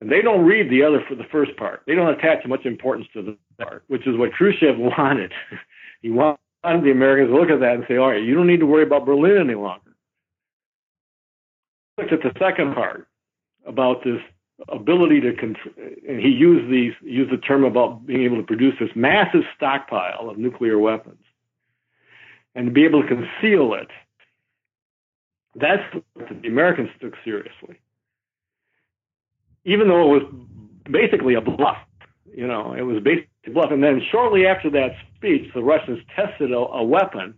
And 0.00 0.10
they 0.10 0.22
don't 0.22 0.44
read 0.44 0.70
the 0.70 0.82
other 0.82 1.02
for 1.06 1.14
the 1.14 1.24
first 1.30 1.56
part. 1.56 1.82
They 1.86 1.94
don't 1.94 2.08
attach 2.08 2.46
much 2.46 2.64
importance 2.64 3.06
to 3.12 3.22
the 3.22 3.36
part, 3.62 3.84
which 3.88 4.06
is 4.06 4.16
what 4.16 4.32
Khrushchev 4.32 4.76
wanted. 4.78 5.32
he 6.02 6.10
wanted 6.10 6.38
the 6.64 6.90
Americans 6.90 7.30
to 7.30 7.38
look 7.38 7.50
at 7.50 7.60
that 7.60 7.74
and 7.74 7.84
say, 7.88 7.96
all 7.96 8.10
right, 8.10 8.22
you 8.22 8.34
don't 8.34 8.46
need 8.46 8.60
to 8.60 8.66
worry 8.66 8.82
about 8.82 9.06
Berlin 9.06 9.38
any 9.38 9.54
longer. 9.54 9.94
Look 11.98 12.10
at 12.10 12.22
the 12.22 12.32
second 12.38 12.74
part 12.74 13.06
about 13.66 14.02
this 14.02 14.20
ability 14.68 15.20
to, 15.20 15.28
and 16.08 16.20
he 16.20 16.28
used 16.28 16.70
these 16.70 16.92
used 17.02 17.32
the 17.32 17.38
term 17.38 17.64
about 17.64 18.06
being 18.06 18.22
able 18.22 18.36
to 18.36 18.42
produce 18.42 18.74
this 18.78 18.90
massive 18.94 19.42
stockpile 19.56 20.30
of 20.30 20.38
nuclear 20.38 20.78
weapons 20.78 21.22
and 22.54 22.66
to 22.66 22.72
be 22.72 22.84
able 22.84 23.02
to 23.02 23.08
conceal 23.08 23.74
it. 23.74 23.88
That's 25.56 25.82
what 26.14 26.28
the 26.42 26.48
Americans 26.48 26.90
took 27.00 27.14
seriously, 27.24 27.80
even 29.64 29.88
though 29.88 30.14
it 30.14 30.22
was 30.22 30.34
basically 30.90 31.34
a 31.34 31.40
bluff. 31.40 31.78
You 32.32 32.46
know, 32.48 32.74
it 32.74 32.82
was 32.82 33.02
basically 33.02 33.28
a 33.46 33.50
bluff. 33.50 33.70
And 33.70 33.82
then 33.82 34.02
shortly 34.10 34.46
after 34.46 34.70
that 34.70 34.96
speech, 35.16 35.52
the 35.54 35.62
Russians 35.62 36.00
tested 36.16 36.50
a, 36.50 36.56
a 36.56 36.82
weapon, 36.82 37.34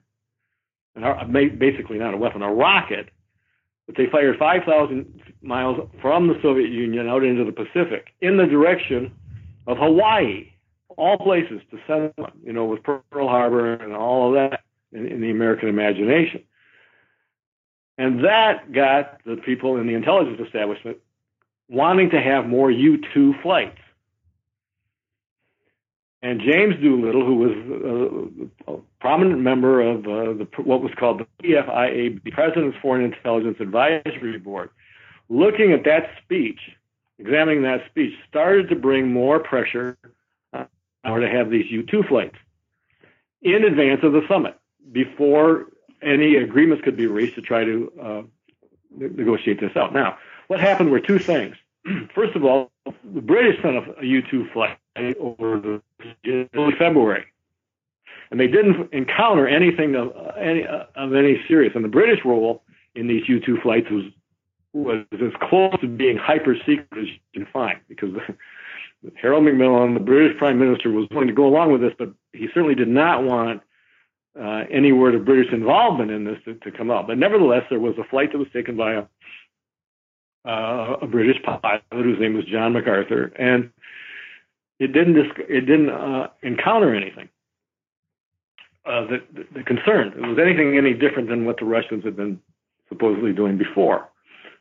basically 0.95 1.99
not 1.99 2.15
a 2.15 2.17
weapon, 2.17 2.41
a 2.43 2.53
rocket, 2.53 3.11
that 3.87 3.97
they 3.97 4.07
fired 4.07 4.39
5,000 4.39 5.23
miles 5.43 5.89
from 6.01 6.29
the 6.29 6.39
Soviet 6.43 6.71
Union 6.71 7.09
out 7.09 7.25
into 7.25 7.45
the 7.45 7.53
Pacific 7.53 8.09
in 8.21 8.37
the 8.37 8.47
direction 8.47 9.13
of 9.67 9.79
Hawaii, 9.79 10.53
all 10.97 11.19
places 11.19 11.61
to 11.71 11.79
send 11.87 12.13
them, 12.17 12.33
you 12.43 12.53
know, 12.53 12.65
with 12.65 12.83
Pearl 12.83 13.29
Harbor 13.29 13.75
and 13.75 13.93
all 13.93 14.29
of 14.29 14.35
that 14.35 14.61
in, 14.93 15.07
in 15.07 15.21
the 15.21 15.31
American 15.31 15.69
imagination. 15.69 16.43
And 17.99 18.25
that 18.25 18.73
got 18.73 19.21
the 19.25 19.37
people 19.37 19.77
in 19.77 19.87
the 19.87 19.95
intelligence 19.95 20.41
establishment 20.45 20.99
wanting 21.69 22.11
to 22.11 22.21
have 22.21 22.47
more 22.47 22.71
U 22.71 23.01
2 23.15 23.35
flights. 23.43 23.79
And 26.23 26.41
James 26.41 26.75
Doolittle, 26.81 27.25
who 27.25 27.35
was 27.37 28.51
a, 28.69 28.73
a 28.73 28.79
prominent 29.01 29.41
member 29.41 29.81
of 29.81 29.99
uh, 30.07 30.33
the, 30.33 30.49
what 30.63 30.83
was 30.83 30.93
called 30.99 31.21
the 31.21 31.27
PFIA, 31.47 32.23
the 32.23 32.31
President's 32.31 32.77
Foreign 32.81 33.05
Intelligence 33.05 33.59
Advisory 33.61 34.39
Board, 34.39 34.71
looking 35.29 35.73
at 35.73 35.85
that 35.85 36.11
speech, 36.23 36.59
examining 37.19 37.63
that 37.63 37.83
speech, 37.91 38.15
started 38.29 38.69
to 38.71 38.77
bring 38.77 39.13
more 39.13 39.39
pressure 39.39 39.97
on 40.53 40.67
uh, 41.05 41.19
to 41.19 41.29
have 41.29 41.51
these 41.51 41.71
U-2 41.71 42.09
flights 42.09 42.37
in 43.43 43.65
advance 43.65 44.01
of 44.03 44.13
the 44.13 44.23
summit, 44.29 44.59
before 44.93 45.67
any 46.03 46.37
agreements 46.37 46.83
could 46.85 46.97
be 46.97 47.07
reached 47.07 47.35
to 47.37 47.43
try 47.43 47.65
to 47.65 47.93
uh, 48.03 48.23
negotiate 48.97 49.61
this 49.61 49.77
out. 49.77 49.93
Now, 49.93 50.19
what 50.49 50.61
happened 50.61 50.91
were 50.91 51.01
two 51.01 51.19
things. 51.19 51.57
First 52.15 52.37
of 52.37 52.45
all, 52.45 52.71
the 52.87 53.21
British 53.21 53.61
sent 53.63 53.77
a 53.77 54.05
U-2 54.05 54.53
flight 54.53 54.79
over 55.21 55.61
the 55.61 55.83
early 56.55 56.75
February, 56.79 57.25
and 58.31 58.41
they 58.41 58.47
didn't 58.47 58.93
encounter 58.93 59.47
anything 59.47 59.95
of 59.95 60.13
any 60.37 60.65
of 60.67 61.15
any 61.15 61.43
serious. 61.49 61.73
And 61.75 61.85
the 61.85 61.89
British 61.89 62.25
role 62.25 62.63
in 62.95 63.07
these 63.09 63.29
U-2 63.29 63.63
flights 63.63 63.89
was 63.91 64.05
was 64.73 65.05
as 65.13 65.33
close 65.49 65.75
to 65.81 65.89
being 65.89 66.19
hyper 66.19 66.55
secret 66.67 66.87
as 66.93 67.07
you 67.07 67.19
can 67.33 67.47
find, 67.53 67.79
because 67.89 68.11
Harold 69.21 69.45
Macmillan, 69.45 69.95
the 69.95 70.01
British 70.01 70.37
Prime 70.39 70.59
Minister, 70.59 70.91
was 70.91 71.09
willing 71.11 71.29
to 71.29 71.35
go 71.35 71.47
along 71.47 71.73
with 71.73 71.81
this, 71.81 71.93
but 71.99 72.13
he 72.33 72.49
certainly 72.53 72.75
did 72.75 72.89
not 72.89 73.23
want 73.23 73.63
uh, 74.39 74.65
any 74.71 74.93
word 74.93 75.15
of 75.15 75.25
British 75.25 75.53
involvement 75.53 76.11
in 76.11 76.25
this 76.25 76.39
to, 76.45 76.55
to, 76.55 76.71
come 76.71 76.91
out. 76.91 77.07
But 77.07 77.17
nevertheless, 77.17 77.63
there 77.71 77.81
was 77.81 77.95
a 77.99 78.05
flight 78.05 78.33
that 78.33 78.39
was 78.39 78.49
taken 78.53 78.77
by 78.77 78.95
a, 78.95 79.05
uh, 80.45 80.99
a 81.03 81.07
British 81.07 81.43
pilot 81.43 81.83
whose 81.91 82.21
name 82.21 82.35
was 82.35 82.45
John 82.45 82.73
MacArthur, 82.73 83.33
and 83.37 83.71
it 84.79 84.89
didn't 84.89 85.17
it 85.17 85.61
didn't 85.63 85.91
uh, 85.91 86.29
encounter 86.43 86.95
anything 86.95 87.29
uh, 88.85 89.07
that, 89.07 89.23
that 89.55 89.67
concerned. 89.67 90.15
It 90.17 90.27
was 90.27 90.39
anything 90.39 90.77
any 90.77 90.95
different 90.95 91.29
than 91.29 91.45
what 91.45 91.59
the 91.59 91.65
Russians 91.65 92.05
had 92.05 92.17
been 92.17 92.41
supposedly 92.89 93.33
doing 93.33 93.59
before. 93.59 94.09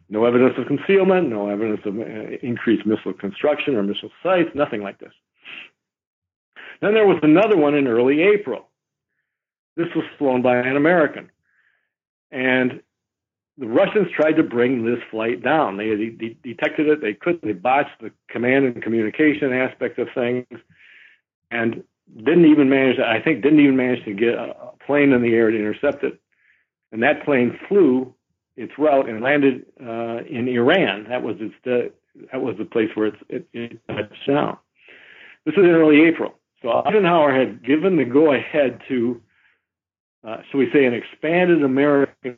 No 0.09 0.25
evidence 0.25 0.53
of 0.57 0.67
concealment, 0.67 1.29
no 1.29 1.49
evidence 1.49 1.81
of 1.85 1.97
uh, 1.97 2.37
increased 2.41 2.85
missile 2.85 3.13
construction 3.13 3.75
or 3.75 3.83
missile 3.83 4.11
sites, 4.21 4.49
nothing 4.53 4.81
like 4.81 4.99
this. 4.99 5.13
Then 6.81 6.93
there 6.93 7.07
was 7.07 7.19
another 7.23 7.57
one 7.57 7.75
in 7.75 7.87
early 7.87 8.21
April. 8.21 8.67
This 9.75 9.87
was 9.95 10.05
flown 10.17 10.41
by 10.41 10.57
an 10.57 10.77
American. 10.77 11.31
And 12.31 12.81
the 13.57 13.67
Russians 13.67 14.07
tried 14.13 14.33
to 14.33 14.43
bring 14.43 14.85
this 14.85 14.99
flight 15.09 15.41
down. 15.41 15.77
They 15.77 15.95
de- 15.95 16.37
detected 16.43 16.87
it. 16.87 17.01
They 17.01 17.13
couldn't. 17.13 17.43
They 17.43 17.53
botched 17.53 18.01
the 18.01 18.11
command 18.29 18.65
and 18.65 18.81
communication 18.81 19.53
aspect 19.53 19.97
of 19.97 20.07
things, 20.13 20.45
and 21.51 21.83
didn't 22.17 22.45
even 22.45 22.69
manage. 22.69 22.97
To, 22.97 23.05
I 23.05 23.21
think 23.21 23.41
didn't 23.41 23.61
even 23.61 23.77
manage 23.77 24.03
to 24.05 24.13
get 24.13 24.33
a 24.33 24.71
plane 24.85 25.13
in 25.13 25.21
the 25.21 25.33
air 25.33 25.51
to 25.51 25.57
intercept 25.57 26.03
it. 26.03 26.19
And 26.91 27.01
that 27.03 27.23
plane 27.23 27.57
flew 27.67 28.13
its 28.57 28.73
route 28.77 29.09
and 29.09 29.21
landed 29.21 29.65
uh, 29.81 30.23
in 30.29 30.47
Iran. 30.47 31.05
That 31.09 31.23
was 31.23 31.37
its 31.39 31.55
uh, 31.65 31.89
that 32.31 32.41
was 32.41 32.55
the 32.57 32.65
place 32.65 32.89
where 32.95 33.11
it, 33.29 33.47
it 33.53 33.79
touched 33.87 34.27
down. 34.27 34.57
This 35.45 35.55
was 35.55 35.65
in 35.65 35.71
early 35.71 36.05
April. 36.05 36.35
So 36.61 36.81
Eisenhower 36.85 37.33
had 37.33 37.63
given 37.63 37.97
the 37.97 38.05
go 38.05 38.33
ahead 38.33 38.81
to, 38.87 39.21
uh, 40.27 40.37
shall 40.49 40.59
we 40.59 40.67
say, 40.73 40.85
an 40.85 40.93
expanded 40.93 41.63
American 41.63 42.37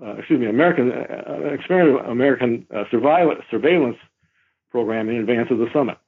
uh, 0.00 0.14
excuse 0.16 0.40
me, 0.40 0.46
American 0.46 0.92
uh, 0.92 1.50
experimental 1.52 2.10
American 2.10 2.66
uh, 2.74 2.84
surveillance 2.90 3.42
surveillance 3.50 3.98
program 4.70 5.08
in 5.08 5.16
advance 5.16 5.50
of 5.50 5.58
the 5.58 5.68
summit. 5.72 5.98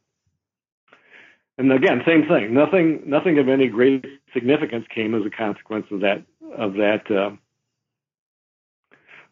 And 1.58 1.72
again, 1.72 2.02
same 2.06 2.26
thing. 2.26 2.52
Nothing, 2.52 3.02
nothing 3.06 3.38
of 3.38 3.48
any 3.48 3.68
great 3.68 4.04
significance 4.32 4.86
came 4.92 5.14
as 5.14 5.24
a 5.24 5.30
consequence 5.30 5.86
of 5.90 6.00
that 6.00 6.24
of 6.56 6.74
that 6.74 7.08
uh, 7.10 7.30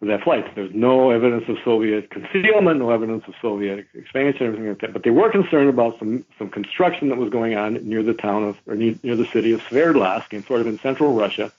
of 0.03 0.09
that 0.09 0.22
flight. 0.22 0.44
There's 0.55 0.74
no 0.74 1.11
evidence 1.11 1.44
of 1.48 1.57
Soviet 1.64 2.11
concealment, 2.11 2.78
no 2.78 2.90
evidence 2.90 3.24
of 3.26 3.34
Soviet 3.40 3.86
expansion, 3.94 4.46
everything 4.46 4.68
like 4.68 4.80
that. 4.80 4.92
But 4.92 5.03
they 5.03 5.11
were 5.11 5.30
concerned 5.30 5.68
about 5.68 5.98
some 5.98 6.24
some 6.38 6.48
construction 6.48 7.09
that 7.09 7.18
was 7.18 7.30
going 7.30 7.57
on 7.57 7.74
near 7.88 8.03
the 8.05 8.14
town 8.14 8.44
of 8.44 8.57
or 8.66 8.76
near, 8.76 8.94
near 9.03 9.16
the 9.16 9.26
city 9.26 9.53
of 9.53 9.61
Sverdlovsk, 9.62 10.32
in 10.32 10.44
sort 10.44 10.61
of 10.61 10.68
in 10.68 10.78
central 10.78 11.14
Russia, 11.14 11.50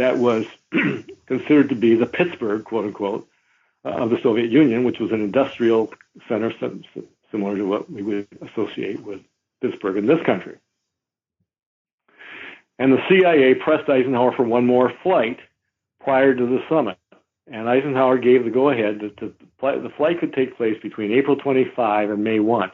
that 0.00 0.18
was 0.18 0.46
considered 1.26 1.68
to 1.70 1.74
be 1.74 1.94
the 1.94 2.06
Pittsburgh, 2.06 2.64
quote 2.64 2.86
unquote, 2.86 3.28
uh, 3.84 3.90
of 3.90 4.10
the 4.10 4.18
Soviet 4.22 4.50
Union, 4.50 4.84
which 4.84 4.98
was 4.98 5.12
an 5.12 5.20
industrial 5.20 5.92
center 6.28 6.52
similar 7.30 7.56
to 7.56 7.66
what 7.66 7.90
we 7.90 8.02
would 8.02 8.28
associate 8.42 9.02
with 9.02 9.20
Pittsburgh 9.62 9.96
in 9.96 10.06
this 10.06 10.24
country. 10.26 10.56
And 12.78 12.92
the 12.92 13.02
CIA 13.08 13.54
pressed 13.54 13.88
Eisenhower 13.88 14.32
for 14.32 14.42
one 14.42 14.66
more 14.66 14.92
flight 15.02 15.38
prior 16.02 16.34
to 16.34 16.46
the 16.46 16.62
summit. 16.68 16.98
And 17.46 17.68
Eisenhower 17.68 18.18
gave 18.18 18.44
the 18.44 18.50
go 18.50 18.70
ahead 18.70 19.00
that 19.00 19.16
the, 19.16 19.32
the 19.60 19.92
flight 19.96 20.20
could 20.20 20.32
take 20.32 20.56
place 20.56 20.76
between 20.82 21.12
April 21.12 21.36
25 21.36 22.10
and 22.10 22.24
May 22.24 22.40
1. 22.40 22.70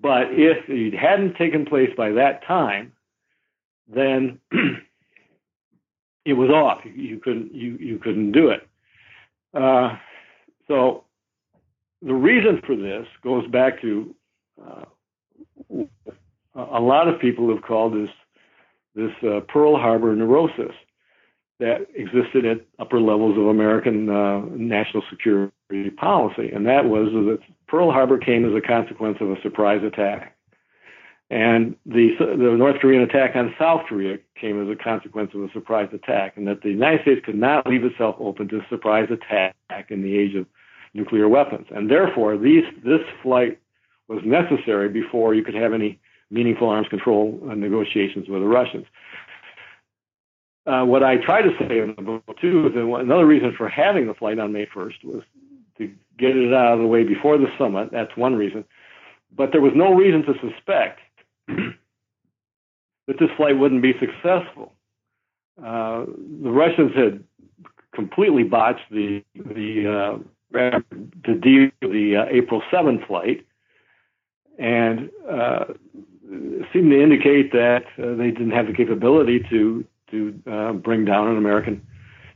But 0.00 0.28
if 0.32 0.68
it 0.68 0.94
hadn't 0.94 1.36
taken 1.36 1.66
place 1.66 1.90
by 1.96 2.12
that 2.12 2.44
time, 2.44 2.92
then 3.88 4.40
it 6.24 6.34
was 6.34 6.50
off. 6.50 6.80
You 6.84 7.18
couldn't 7.18 7.54
you 7.54 7.76
you 7.78 7.98
couldn't 7.98 8.32
do 8.32 8.48
it. 8.48 8.66
Uh, 9.54 9.96
so 10.68 11.04
the 12.00 12.14
reason 12.14 12.60
for 12.66 12.76
this 12.76 13.06
goes 13.22 13.46
back 13.48 13.80
to 13.82 14.14
uh, 14.64 14.84
a 16.54 16.80
lot 16.80 17.08
of 17.08 17.20
people 17.20 17.52
have 17.54 17.62
called 17.62 17.94
this 17.94 18.10
this 18.94 19.12
uh, 19.22 19.40
Pearl 19.48 19.76
Harbor 19.78 20.14
neurosis 20.14 20.74
that 21.58 21.86
existed 21.94 22.44
at 22.44 22.58
upper 22.78 23.00
levels 23.00 23.38
of 23.38 23.46
American 23.46 24.08
uh, 24.08 24.40
national 24.50 25.02
security 25.08 25.90
policy, 25.96 26.50
and 26.52 26.66
that 26.66 26.84
was 26.84 27.08
that 27.12 27.38
Pearl 27.68 27.90
Harbor 27.90 28.18
came 28.18 28.44
as 28.44 28.54
a 28.54 28.66
consequence 28.66 29.18
of 29.20 29.30
a 29.30 29.40
surprise 29.42 29.82
attack, 29.84 30.31
and 31.32 31.74
the 31.86 32.10
the 32.18 32.54
North 32.58 32.78
Korean 32.78 33.02
attack 33.02 33.34
on 33.36 33.54
South 33.58 33.86
Korea 33.88 34.18
came 34.38 34.60
as 34.60 34.68
a 34.68 34.76
consequence 34.76 35.30
of 35.34 35.42
a 35.42 35.50
surprise 35.52 35.88
attack, 35.94 36.36
and 36.36 36.46
that 36.46 36.60
the 36.60 36.68
United 36.68 37.00
States 37.02 37.22
could 37.24 37.36
not 37.36 37.66
leave 37.66 37.84
itself 37.84 38.16
open 38.18 38.48
to 38.48 38.58
a 38.58 38.66
surprise 38.68 39.08
attack 39.10 39.54
in 39.88 40.02
the 40.02 40.18
age 40.18 40.34
of 40.34 40.44
nuclear 40.92 41.30
weapons, 41.30 41.66
and 41.70 41.90
therefore 41.90 42.36
these 42.36 42.64
this 42.84 43.00
flight 43.22 43.58
was 44.08 44.20
necessary 44.26 44.90
before 44.90 45.32
you 45.32 45.42
could 45.42 45.54
have 45.54 45.72
any 45.72 45.98
meaningful 46.30 46.68
arms 46.68 46.88
control 46.88 47.40
negotiations 47.56 48.28
with 48.28 48.42
the 48.42 48.48
Russians. 48.48 48.84
Uh, 50.66 50.84
what 50.84 51.02
I 51.02 51.16
try 51.16 51.40
to 51.40 51.50
say 51.60 51.78
in 51.78 51.94
the 51.96 52.02
book 52.02 52.38
too 52.42 52.66
is 52.66 52.74
that 52.74 52.84
another 52.84 53.26
reason 53.26 53.54
for 53.56 53.70
having 53.70 54.06
the 54.06 54.14
flight 54.14 54.38
on 54.38 54.52
May 54.52 54.66
1st 54.66 55.02
was 55.02 55.22
to 55.78 55.90
get 56.18 56.36
it 56.36 56.52
out 56.52 56.74
of 56.74 56.80
the 56.80 56.86
way 56.86 57.04
before 57.04 57.38
the 57.38 57.48
summit. 57.56 57.88
That's 57.90 58.14
one 58.18 58.36
reason, 58.36 58.66
but 59.34 59.50
there 59.52 59.62
was 59.62 59.72
no 59.74 59.94
reason 59.94 60.22
to 60.24 60.34
suspect 60.34 61.00
that 61.48 63.18
this 63.18 63.30
flight 63.36 63.58
wouldn't 63.58 63.82
be 63.82 63.92
successful. 63.98 64.72
Uh, 65.58 66.06
the 66.42 66.50
Russians 66.50 66.92
had 66.94 67.24
completely 67.94 68.42
botched 68.42 68.90
the 68.90 69.22
the 69.34 70.18
uh, 70.18 70.18
the 70.52 72.16
uh, 72.16 72.24
April 72.30 72.62
7 72.70 73.04
flight, 73.06 73.46
and 74.58 75.10
uh, 75.30 75.64
seemed 76.72 76.90
to 76.90 77.02
indicate 77.02 77.52
that 77.52 77.84
uh, 77.98 78.14
they 78.16 78.30
didn't 78.30 78.50
have 78.50 78.66
the 78.66 78.72
capability 78.72 79.44
to 79.50 79.84
to 80.10 80.42
uh, 80.50 80.72
bring 80.72 81.04
down 81.04 81.28
an 81.28 81.38
American 81.38 81.80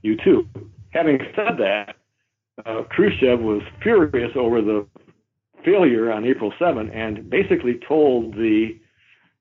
U-2. 0.03 0.47
Having 0.91 1.19
said 1.35 1.59
that, 1.59 1.97
uh, 2.65 2.85
Khrushchev 2.85 3.41
was 3.41 3.61
furious 3.83 4.31
over 4.35 4.63
the 4.63 4.87
failure 5.63 6.11
on 6.11 6.25
April 6.25 6.55
7 6.59 6.89
and 6.91 7.29
basically 7.29 7.79
told 7.87 8.33
the 8.35 8.79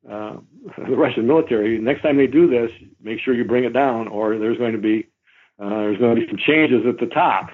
uh, 0.10 0.38
the 0.78 0.95
Russian 0.95 1.28
military, 1.28 1.78
next 1.80 2.01
time 2.01 2.18
they 2.18 2.28
do 2.28 2.49
this, 2.49 2.72
make 3.01 3.20
sure 3.20 3.34
you 3.34 3.45
bring 3.45 3.64
it 3.64 3.74
down, 3.74 4.08
or 4.08 4.38
there's 4.38 4.58
going 4.58 4.74
to 4.74 4.80
be 4.80 5.08
uh, 5.58 5.70
there's 5.70 5.97
going 5.97 6.16
to 6.16 6.22
be 6.22 6.28
some 6.28 6.39
changes 6.45 6.82
at 6.88 6.99
the 6.99 7.06
top 7.14 7.49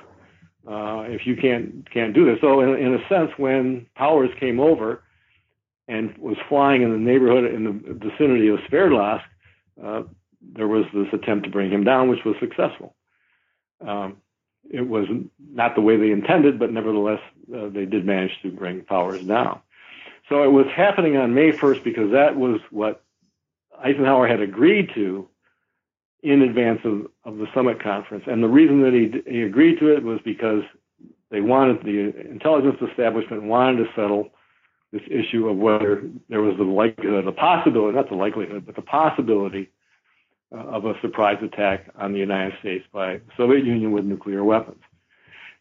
uh, 0.68 1.06
if 1.08 1.26
you 1.26 1.36
can't 1.36 1.90
can't 1.92 2.14
do 2.14 2.26
this. 2.26 2.38
So 2.42 2.62
in, 2.62 2.70
in 2.76 2.94
a 2.96 3.08
sense, 3.08 3.32
when 3.38 3.86
Powers 3.96 4.30
came 4.40 4.60
over, 4.60 5.04
and 5.88 6.18
was 6.18 6.38
flying 6.48 6.84
in 6.84 6.92
the 6.92 6.98
neighborhood 6.98 7.54
in 7.54 7.66
the 7.66 7.94
vicinity 7.94 8.48
of 8.48 8.60
Sverdlovsk, 8.72 9.24
uh, 9.84 10.04
there 10.56 10.68
was 10.68 10.86
this 10.94 11.08
attempt 11.14 11.46
to 11.46 11.52
bring 11.52 11.70
him 11.70 11.84
down, 11.84 12.10
which 12.10 12.24
was 12.26 12.36
successful. 12.40 12.96
Um, 13.86 14.18
it 14.70 14.88
was 14.88 15.08
not 15.52 15.76
the 15.76 15.82
way 15.82 15.98
they 15.98 16.12
intended, 16.12 16.60
but 16.60 16.72
nevertheless, 16.72 17.20
uh, 17.54 17.68
they 17.70 17.86
did 17.86 18.06
manage 18.06 18.32
to 18.44 18.52
bring 18.52 18.82
Powers 18.86 19.22
down. 19.24 19.60
So 20.32 20.44
it 20.44 20.52
was 20.52 20.66
happening 20.74 21.18
on 21.18 21.34
May 21.34 21.52
1st 21.52 21.84
because 21.84 22.12
that 22.12 22.38
was 22.38 22.62
what 22.70 23.04
Eisenhower 23.84 24.30
had 24.30 24.40
agreed 24.40 24.90
to 24.96 25.28
in 26.24 26.42
advance 26.42 26.80
of, 26.86 27.08
of 27.26 27.38
the 27.38 27.48
summit 27.54 27.84
conference. 27.84 28.24
And 28.28 28.42
the 28.42 28.48
reason 28.48 28.82
that 28.84 28.94
he, 28.94 29.30
he 29.30 29.42
agreed 29.42 29.80
to 29.80 29.94
it 29.94 30.04
was 30.04 30.22
because 30.24 30.64
they 31.32 31.42
wanted 31.42 31.84
the 31.84 32.18
intelligence 32.30 32.78
establishment 32.82 33.44
wanted 33.44 33.84
to 33.84 33.90
settle 33.94 34.30
this 34.94 35.02
issue 35.10 35.50
of 35.50 35.58
whether 35.58 36.04
there 36.30 36.42
was 36.42 36.56
the 36.56 36.64
likelihood, 36.64 37.26
the 37.26 37.34
possibility, 37.34 37.98
not 37.98 38.08
the 38.08 38.16
likelihood, 38.16 38.66
but 38.66 38.76
the 38.78 38.82
possibility 38.82 39.70
uh, 40.54 40.60
of 40.60 40.86
a 40.86 40.94
surprise 41.02 41.44
attack 41.44 41.90
on 41.98 42.14
the 42.14 42.20
United 42.20 42.58
States 42.60 42.86
by 42.94 43.16
the 43.16 43.32
Soviet 43.36 43.66
Union 43.66 43.92
with 43.92 44.06
nuclear 44.06 44.46
weapons. 44.46 44.82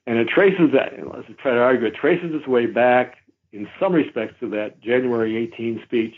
And 0.06 0.16
it 0.18 0.28
traces 0.28 0.70
that, 0.74 0.92
let's 1.12 1.26
try 1.42 1.54
to 1.54 1.60
argue, 1.60 1.88
it 1.88 1.96
traces 1.96 2.32
its 2.32 2.46
way 2.46 2.66
back 2.66 3.16
in 3.52 3.68
some 3.80 3.92
respects 3.92 4.34
to 4.40 4.50
that 4.50 4.80
January 4.80 5.36
18 5.52 5.82
speech. 5.84 6.14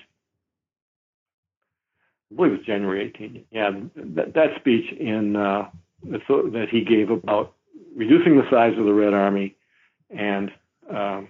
I 2.31 2.35
believe 2.37 2.53
it 2.53 2.57
was 2.59 2.67
January 2.67 3.13
18. 3.15 3.45
Yeah, 3.51 3.71
that, 3.97 4.35
that 4.35 4.49
speech 4.61 4.93
in 4.99 5.37
uh, 5.37 5.69
that 6.05 6.67
he 6.71 6.83
gave 6.85 7.11
about 7.11 7.55
reducing 7.95 8.37
the 8.37 8.49
size 8.51 8.77
of 8.79 8.85
the 8.85 8.93
Red 8.93 9.15
Army 9.15 9.57
and 10.11 10.51
um, 10.91 11.29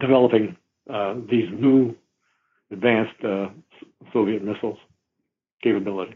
developing 0.00 0.56
uh, 0.88 1.14
these 1.28 1.48
new 1.52 1.94
advanced 2.70 3.24
uh, 3.24 3.48
Soviet 4.12 4.42
missiles 4.42 4.78
capability. 5.62 6.14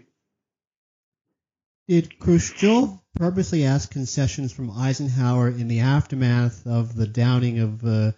Did 1.89 2.19
Khrushchev 2.19 2.99
purposely 3.17 3.65
ask 3.65 3.91
concessions 3.91 4.53
from 4.53 4.71
Eisenhower 4.71 5.49
in 5.49 5.69
the 5.69 5.81
aftermath 5.81 6.67
of 6.67 6.95
the 6.95 7.07
downing 7.07 7.59
of 7.59 7.85
uh, 7.85 8.13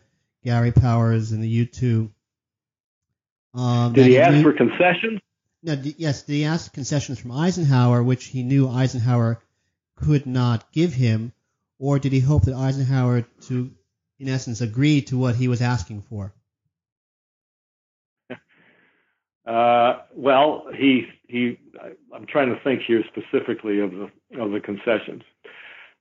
Gary 0.44 0.72
Powers 0.72 1.32
and 1.32 1.42
the 1.42 1.48
U 1.48 1.66
2? 1.66 2.10
Um, 3.54 3.92
did 3.92 4.06
he 4.06 4.18
ask 4.18 4.42
for 4.42 4.52
concessions? 4.52 5.20
No, 5.62 5.76
d- 5.76 5.94
yes, 5.96 6.22
did 6.22 6.34
he 6.34 6.44
ask 6.44 6.72
concessions 6.72 7.18
from 7.18 7.32
Eisenhower, 7.32 8.02
which 8.02 8.26
he 8.26 8.42
knew 8.42 8.68
Eisenhower 8.68 9.40
could 9.96 10.26
not 10.26 10.70
give 10.72 10.92
him, 10.92 11.32
or 11.78 11.98
did 11.98 12.12
he 12.12 12.20
hope 12.20 12.42
that 12.42 12.54
Eisenhower 12.54 13.22
to 13.48 13.70
in 14.18 14.28
essence, 14.28 14.60
agreed 14.60 15.08
to 15.08 15.18
what 15.18 15.36
he 15.36 15.48
was 15.48 15.62
asking 15.62 16.02
for? 16.02 16.32
Uh, 19.46 20.00
well, 20.14 20.64
he 20.74 21.06
he. 21.28 21.58
I'm 22.14 22.24
trying 22.24 22.48
to 22.48 22.58
think 22.64 22.80
here 22.80 23.04
specifically 23.08 23.80
of 23.80 23.90
the 23.90 24.40
of 24.40 24.52
the 24.52 24.60
concessions. 24.60 25.22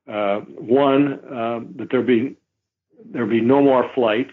Uh, 0.08 0.40
one, 0.48 1.20
um, 1.30 1.74
that 1.76 1.90
there 1.92 2.02
be 2.02 2.38
there 3.06 3.26
be 3.26 3.42
no 3.42 3.62
more 3.62 3.90
flights. 3.94 4.32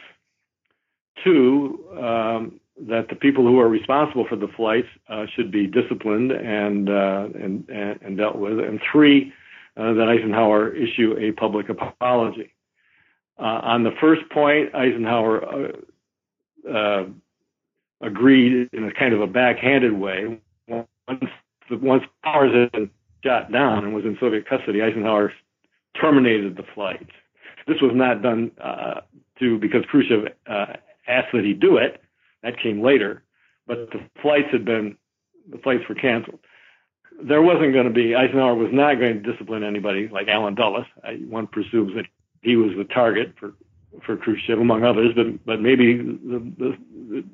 Two, 1.25 1.85
um, 1.99 2.61
that 2.89 3.09
the 3.09 3.15
people 3.15 3.45
who 3.45 3.61
are 3.61 3.69
responsible 3.69 4.27
for 4.27 4.37
the 4.37 4.49
flights 4.57 4.89
uh, 5.09 5.27
should 5.35 5.51
be 5.51 5.67
disciplined 5.67 6.33
and, 6.33 6.89
uh, 6.89 7.29
and, 7.35 7.69
and 7.69 8.17
dealt 8.17 8.37
with. 8.37 8.59
And 8.59 8.81
three, 8.91 9.33
uh, 9.77 9.93
that 9.95 10.09
Eisenhower 10.09 10.75
issue 10.75 11.17
a 11.19 11.33
public 11.33 11.69
apology. 11.69 12.55
Uh, 13.39 13.61
on 13.63 13.85
the 13.85 13.93
first 14.01 14.23
point, 14.31 14.75
Eisenhower 14.75 15.45
uh, 15.45 16.71
uh, 16.71 17.05
agreed 18.01 18.69
in 18.73 18.85
a 18.85 18.93
kind 18.93 19.15
of 19.15 19.21
a 19.21 19.27
backhanded 19.27 19.93
way. 19.93 20.39
Once, 20.69 21.25
once 21.71 22.05
Powers 22.23 22.53
had 22.55 22.73
been 22.73 22.91
shot 23.25 23.53
down 23.53 23.85
and 23.85 23.95
was 23.95 24.05
in 24.05 24.17
Soviet 24.21 24.49
custody, 24.49 24.83
Eisenhower 24.83 25.33
terminated 26.01 26.57
the 26.57 26.65
flights. 26.75 27.11
This 27.67 27.81
was 27.81 27.93
not 27.95 28.23
done 28.23 28.51
uh, 28.63 29.01
to 29.39 29.59
because 29.59 29.85
Khrushchev 29.91 30.33
uh, 30.47 30.75
asked 31.07 31.29
that 31.33 31.45
he 31.45 31.53
do 31.53 31.77
it. 31.77 32.03
That 32.43 32.59
came 32.59 32.83
later, 32.83 33.23
but 33.67 33.91
the 33.91 34.01
flights 34.23 34.49
had 34.51 34.65
been 34.65 34.97
the 35.51 35.59
flights 35.59 35.85
were 35.89 35.95
canceled. 35.95 36.41
there 37.23 37.43
wasn't 37.43 37.73
going 37.73 37.87
to 37.87 37.93
be 37.93 38.15
Eisenhower 38.15 38.55
was 38.55 38.71
not 38.73 38.95
going 38.95 39.23
to 39.23 39.33
discipline 39.33 39.63
anybody 39.63 40.09
like 40.09 40.29
Allen 40.29 40.55
Dulles. 40.55 40.87
I, 41.05 41.15
one 41.29 41.47
presumes 41.47 41.95
that 41.97 42.07
he 42.43 42.57
was 42.57 42.71
the 42.77 42.85
target 42.85 43.35
for 43.39 43.53
for 44.07 44.17
Khrushchev 44.17 44.59
among 44.59 44.85
others, 44.85 45.13
but 45.15 45.45
but 45.45 45.61
maybe 45.61 45.97
the, 45.97 46.53
the, 46.59 46.79
the 47.09 47.25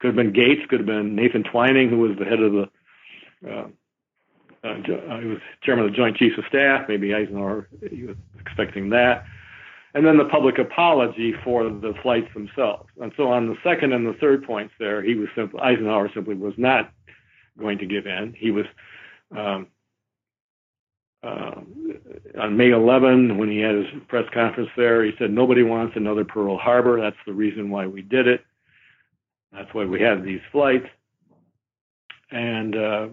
could 0.00 0.08
have 0.08 0.16
been 0.16 0.32
Gates, 0.32 0.62
could 0.68 0.80
have 0.80 0.86
been 0.86 1.14
Nathan 1.16 1.42
Twining, 1.42 1.90
who 1.90 1.98
was 1.98 2.16
the 2.18 2.24
head 2.24 2.40
of 2.40 2.52
the 2.52 2.68
uh, 3.48 3.68
uh, 4.64 4.74
he 5.20 5.26
was 5.26 5.38
chairman 5.62 5.84
of 5.84 5.92
the 5.92 5.96
Joint 5.96 6.16
Chiefs 6.16 6.36
of 6.38 6.44
Staff. 6.48 6.88
Maybe 6.88 7.14
Eisenhower 7.14 7.68
he 7.90 8.04
was 8.04 8.16
expecting 8.40 8.90
that. 8.90 9.24
And 9.94 10.06
then 10.06 10.18
the 10.18 10.24
public 10.26 10.58
apology 10.58 11.34
for 11.44 11.64
the 11.64 11.94
flights 12.02 12.32
themselves. 12.34 12.88
And 13.00 13.12
so 13.16 13.28
on 13.28 13.48
the 13.48 13.56
second 13.64 13.92
and 13.92 14.06
the 14.06 14.18
third 14.20 14.44
points 14.44 14.74
there, 14.78 15.02
he 15.02 15.14
was 15.14 15.28
simply 15.34 15.60
Eisenhower 15.60 16.10
simply 16.14 16.34
was 16.34 16.54
not 16.56 16.92
going 17.58 17.78
to 17.78 17.86
give 17.86 18.06
in. 18.06 18.34
He 18.36 18.50
was 18.50 18.66
um, 19.36 19.68
uh, 21.22 21.60
on 22.38 22.56
May 22.56 22.70
11 22.70 23.38
when 23.38 23.50
he 23.50 23.58
had 23.58 23.74
his 23.74 23.86
press 24.08 24.24
conference 24.32 24.70
there. 24.76 25.04
He 25.04 25.12
said 25.18 25.30
nobody 25.30 25.62
wants 25.62 25.96
another 25.96 26.24
Pearl 26.24 26.58
Harbor. 26.58 27.00
That's 27.00 27.16
the 27.26 27.32
reason 27.32 27.70
why 27.70 27.86
we 27.86 28.02
did 28.02 28.28
it. 28.28 28.44
That's 29.52 29.72
why 29.72 29.84
we 29.86 30.00
have 30.02 30.22
these 30.22 30.40
flights. 30.52 30.86
And, 32.30 32.76
uh, 32.76 33.08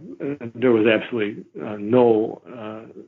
there 0.55 0.73
was 0.73 0.85
absolutely 0.87 1.45
uh, 1.61 1.77
no 1.79 2.41
uh, 2.45 3.01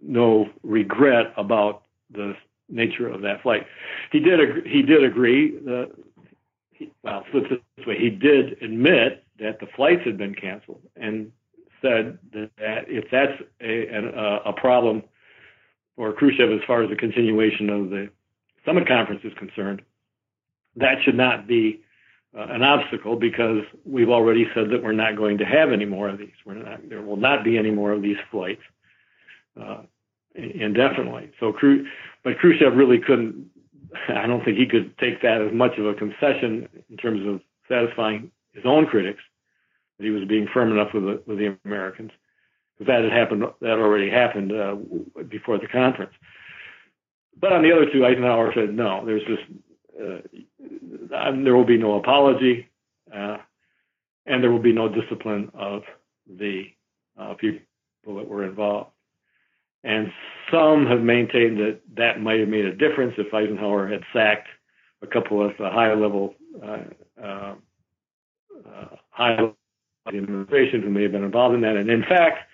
no 0.00 0.48
regret 0.62 1.32
about 1.36 1.82
the 2.10 2.34
nature 2.68 3.08
of 3.08 3.22
that 3.22 3.42
flight. 3.42 3.66
He 4.12 4.20
did 4.20 4.66
he 4.66 4.82
did 4.82 5.04
agree 5.04 5.58
that 5.64 5.92
he, 6.70 6.92
well, 7.02 7.24
flip 7.30 7.44
this 7.48 7.86
way, 7.86 7.98
he 7.98 8.10
did 8.10 8.62
admit 8.62 9.24
that 9.40 9.60
the 9.60 9.66
flights 9.74 10.02
had 10.04 10.16
been 10.16 10.34
canceled 10.34 10.82
and 10.96 11.32
said 11.80 12.18
that 12.32 12.50
if 12.88 13.04
that's 13.10 13.40
a, 13.60 13.86
a, 13.86 14.50
a 14.50 14.52
problem 14.52 15.02
for 15.96 16.12
Khrushchev 16.12 16.50
as 16.50 16.60
far 16.66 16.82
as 16.82 16.90
the 16.90 16.96
continuation 16.96 17.70
of 17.70 17.90
the 17.90 18.10
summit 18.64 18.86
conference 18.86 19.20
is 19.24 19.32
concerned, 19.34 19.82
that 20.76 21.02
should 21.04 21.16
not 21.16 21.46
be 21.46 21.82
uh, 22.36 22.46
an 22.50 22.62
obstacle 22.62 23.16
because 23.16 23.62
we've 23.84 24.10
already 24.10 24.46
said 24.54 24.70
that 24.70 24.82
we're 24.82 24.92
not 24.92 25.16
going 25.16 25.38
to 25.38 25.44
have 25.44 25.72
any 25.72 25.84
more 25.84 26.08
of 26.08 26.18
these. 26.18 26.28
Not, 26.46 26.88
there 26.88 27.02
will 27.02 27.16
not 27.16 27.44
be 27.44 27.56
any 27.58 27.70
more 27.70 27.92
of 27.92 28.02
these 28.02 28.18
flights 28.30 28.62
uh, 29.60 29.82
indefinitely. 30.38 31.30
So, 31.40 31.52
but 32.24 32.38
Khrushchev 32.38 32.74
really 32.74 32.98
couldn't. 32.98 33.50
I 34.08 34.26
don't 34.26 34.44
think 34.44 34.58
he 34.58 34.66
could 34.66 34.96
take 34.98 35.22
that 35.22 35.40
as 35.40 35.52
much 35.52 35.78
of 35.78 35.86
a 35.86 35.94
concession 35.94 36.68
in 36.90 36.96
terms 36.96 37.26
of 37.26 37.40
satisfying 37.68 38.30
his 38.52 38.64
own 38.66 38.86
critics 38.86 39.20
that 39.98 40.04
he 40.04 40.10
was 40.10 40.24
being 40.28 40.46
firm 40.52 40.72
enough 40.72 40.92
with 40.92 41.04
the, 41.04 41.22
with 41.26 41.38
the 41.38 41.56
Americans 41.64 42.10
because 42.78 42.86
that 42.92 43.02
had 43.02 43.12
happened. 43.12 43.44
That 43.60 43.78
already 43.78 44.10
happened 44.10 44.52
uh, 44.52 44.76
before 45.24 45.58
the 45.58 45.66
conference. 45.66 46.12
But 47.40 47.52
on 47.52 47.62
the 47.62 47.72
other 47.72 47.90
two, 47.90 48.04
Eisenhower 48.04 48.52
said 48.54 48.74
no. 48.74 49.04
There's 49.04 49.22
just 49.24 49.42
uh, 50.00 51.32
there 51.42 51.56
will 51.56 51.64
be 51.64 51.78
no 51.78 51.96
apology, 51.96 52.68
uh, 53.14 53.38
and 54.26 54.42
there 54.42 54.50
will 54.50 54.58
be 54.58 54.72
no 54.72 54.88
discipline 54.88 55.50
of 55.54 55.82
the 56.28 56.64
uh, 57.18 57.34
people 57.34 57.60
that 58.06 58.28
were 58.28 58.44
involved. 58.44 58.90
And 59.84 60.12
some 60.50 60.86
have 60.86 61.00
maintained 61.00 61.58
that 61.58 61.80
that 61.96 62.20
might 62.20 62.40
have 62.40 62.48
made 62.48 62.64
a 62.64 62.74
difference 62.74 63.14
if 63.18 63.32
Eisenhower 63.32 63.88
had 63.88 64.02
sacked 64.12 64.48
a 65.02 65.06
couple 65.06 65.44
of 65.44 65.52
the 65.58 65.70
high 65.70 65.94
level, 65.94 66.34
uh, 66.62 66.78
uh, 67.22 67.54
uh, 68.66 68.86
high 69.10 69.34
level 69.34 69.56
administration 70.08 70.82
who 70.82 70.90
may 70.90 71.02
have 71.02 71.12
been 71.12 71.24
involved 71.24 71.54
in 71.54 71.60
that. 71.60 71.76
And 71.76 71.90
in 71.90 72.02
fact, 72.02 72.48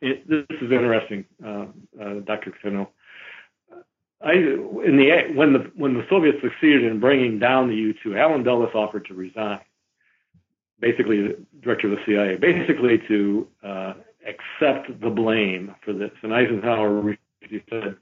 it, 0.00 0.28
this 0.28 0.44
is 0.62 0.70
interesting, 0.70 1.24
uh, 1.44 1.66
uh, 2.00 2.20
Dr. 2.24 2.52
Coutinho. 2.52 2.88
I, 4.20 4.32
in 4.32 4.96
the 4.96 5.32
when 5.34 5.52
the 5.52 5.70
when 5.76 5.94
the 5.94 6.04
Soviets 6.10 6.38
succeeded 6.42 6.84
in 6.84 6.98
bringing 6.98 7.38
down 7.38 7.68
the 7.68 7.76
U-2, 7.76 8.18
Allen 8.18 8.42
Dulles 8.42 8.74
offered 8.74 9.06
to 9.06 9.14
resign, 9.14 9.60
basically 10.80 11.22
the 11.22 11.46
director 11.60 11.92
of 11.92 11.98
the 11.98 12.04
CIA, 12.04 12.36
basically 12.36 12.98
to 13.06 13.46
uh, 13.62 13.94
accept 14.26 15.00
the 15.00 15.10
blame 15.10 15.74
for 15.84 15.92
this. 15.92 16.10
And 16.22 16.34
Eisenhower 16.34 17.16
said, 17.70 17.96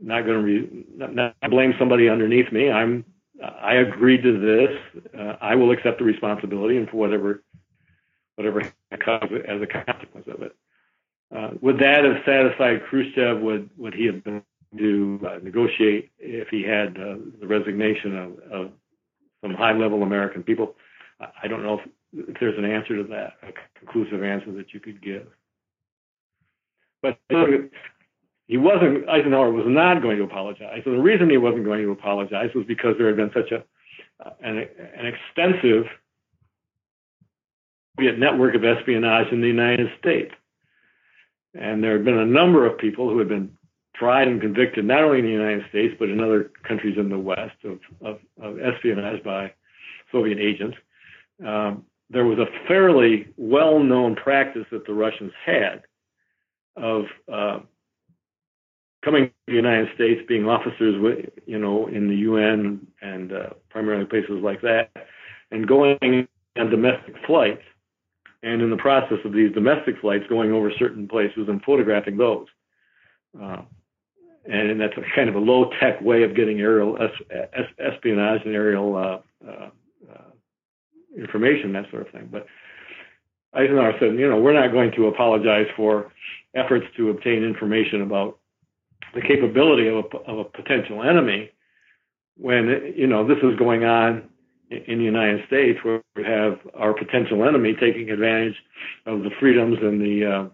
"Not 0.00 0.24
going 0.24 0.38
to 0.38 0.42
re- 0.42 0.84
not, 0.94 1.14
not 1.14 1.34
blame 1.50 1.74
somebody 1.78 2.08
underneath 2.08 2.50
me. 2.52 2.70
I'm 2.70 3.04
I 3.42 3.74
agreed 3.74 4.22
to 4.22 4.38
this. 4.38 5.02
Uh, 5.18 5.36
I 5.40 5.54
will 5.54 5.70
accept 5.70 5.98
the 5.98 6.04
responsibility 6.04 6.76
and 6.76 6.88
for 6.88 6.96
whatever 6.96 7.42
whatever 8.36 8.60
comes 8.98 9.32
as 9.46 9.62
a 9.62 9.66
consequence 9.66 10.26
of 10.28 10.42
it. 10.42 10.56
Uh, 11.34 11.50
would 11.60 11.78
that 11.78 12.04
have 12.04 12.22
satisfied 12.24 12.82
Khrushchev? 12.84 13.40
Would 13.40 13.70
would 13.76 13.94
he 13.94 14.06
have 14.06 14.24
been 14.24 14.42
to 14.76 15.20
uh, 15.26 15.38
negotiate 15.42 16.10
if 16.18 16.48
he 16.48 16.62
had 16.62 16.96
uh, 16.98 17.16
the 17.40 17.46
resignation 17.46 18.16
of, 18.16 18.38
of 18.50 18.70
some 19.42 19.54
high 19.54 19.72
level 19.72 20.02
American 20.02 20.42
people? 20.42 20.74
I 21.20 21.48
don't 21.48 21.62
know 21.62 21.80
if, 21.80 21.88
if 22.12 22.36
there's 22.40 22.58
an 22.58 22.64
answer 22.64 22.96
to 22.96 23.04
that, 23.04 23.34
a 23.42 23.78
conclusive 23.78 24.22
answer 24.22 24.52
that 24.52 24.72
you 24.72 24.80
could 24.80 25.02
give. 25.02 25.26
But 27.02 27.18
he 28.46 28.56
wasn't 28.56 29.08
Eisenhower 29.08 29.52
was 29.52 29.66
not 29.68 30.02
going 30.02 30.16
to 30.16 30.24
apologize. 30.24 30.80
So 30.84 30.90
the 30.90 30.98
reason 30.98 31.30
he 31.30 31.36
wasn't 31.36 31.64
going 31.64 31.82
to 31.82 31.90
apologize 31.90 32.50
was 32.54 32.64
because 32.66 32.94
there 32.98 33.06
had 33.06 33.16
been 33.16 33.30
such 33.34 33.52
a 33.52 33.62
an, 34.40 34.58
an 34.58 35.06
extensive 35.06 35.84
network 37.98 38.54
of 38.54 38.64
espionage 38.64 39.32
in 39.32 39.40
the 39.40 39.46
United 39.46 39.88
States. 39.98 40.32
And 41.54 41.82
there 41.82 41.92
had 41.92 42.04
been 42.04 42.18
a 42.18 42.26
number 42.26 42.66
of 42.66 42.78
people 42.78 43.08
who 43.08 43.18
had 43.18 43.28
been 43.28 43.56
tried 43.94 44.28
and 44.28 44.40
convicted, 44.40 44.84
not 44.84 45.02
only 45.02 45.18
in 45.18 45.24
the 45.24 45.32
United 45.32 45.64
States, 45.68 45.94
but 45.98 46.08
in 46.08 46.20
other 46.20 46.50
countries 46.66 46.96
in 46.98 47.08
the 47.08 47.18
West, 47.18 47.56
of, 47.64 47.80
of, 48.00 48.18
of 48.40 48.60
espionage 48.60 49.22
by 49.24 49.52
Soviet 50.12 50.38
agents. 50.38 50.76
Um, 51.44 51.84
there 52.10 52.24
was 52.24 52.38
a 52.38 52.46
fairly 52.66 53.28
well 53.36 53.80
known 53.80 54.16
practice 54.16 54.64
that 54.70 54.86
the 54.86 54.94
Russians 54.94 55.32
had 55.44 55.82
of 56.76 57.04
uh, 57.32 57.60
coming 59.04 59.26
to 59.26 59.32
the 59.46 59.54
United 59.54 59.88
States, 59.94 60.20
being 60.28 60.46
officers, 60.46 61.00
with, 61.00 61.26
you 61.46 61.58
know, 61.58 61.86
in 61.88 62.08
the 62.08 62.16
UN 62.16 62.86
and 63.02 63.32
uh, 63.32 63.50
primarily 63.70 64.06
places 64.06 64.40
like 64.42 64.60
that, 64.62 64.90
and 65.50 65.66
going 65.66 66.28
on 66.56 66.70
domestic 66.70 67.14
flights, 67.26 67.62
and 68.42 68.62
in 68.62 68.70
the 68.70 68.76
process 68.76 69.18
of 69.24 69.32
these 69.32 69.52
domestic 69.52 69.96
flights, 70.00 70.24
going 70.28 70.52
over 70.52 70.72
certain 70.78 71.08
places 71.08 71.48
and 71.48 71.62
photographing 71.62 72.16
those. 72.16 72.46
Uh, 73.40 73.62
and 74.50 74.80
that's 74.80 74.96
a 74.96 75.02
kind 75.14 75.28
of 75.28 75.34
a 75.34 75.38
low 75.38 75.70
tech 75.78 76.00
way 76.00 76.22
of 76.22 76.34
getting 76.34 76.60
aerial 76.60 76.96
es- 77.02 77.48
es- 77.52 77.74
espionage 77.78 78.40
and 78.44 78.54
aerial 78.54 78.96
uh, 78.96 79.48
uh, 79.48 79.68
information, 81.16 81.72
that 81.72 81.90
sort 81.90 82.06
of 82.06 82.12
thing. 82.12 82.28
But 82.30 82.46
Eisenhower 83.54 83.94
said, 83.98 84.18
you 84.18 84.28
know, 84.28 84.38
we're 84.38 84.58
not 84.58 84.72
going 84.72 84.92
to 84.92 85.06
apologize 85.06 85.66
for 85.76 86.12
efforts 86.54 86.86
to 86.96 87.10
obtain 87.10 87.44
information 87.44 88.02
about 88.02 88.38
the 89.14 89.22
capability 89.22 89.88
of 89.88 90.04
a, 90.04 90.30
of 90.30 90.38
a 90.38 90.44
potential 90.44 91.02
enemy 91.02 91.50
when 92.36 92.92
you 92.96 93.06
know 93.06 93.26
this 93.26 93.38
is 93.42 93.58
going 93.58 93.84
on 93.84 94.28
in 94.70 94.98
the 94.98 95.04
United 95.04 95.46
States, 95.46 95.78
where 95.82 96.02
we 96.14 96.24
have 96.24 96.58
our 96.74 96.92
potential 96.92 97.46
enemy 97.46 97.74
taking 97.80 98.10
advantage 98.10 98.54
of 99.06 99.20
the 99.20 99.30
freedoms 99.40 99.78
and 99.80 100.00
the 100.00 100.24
uh, 100.24 100.48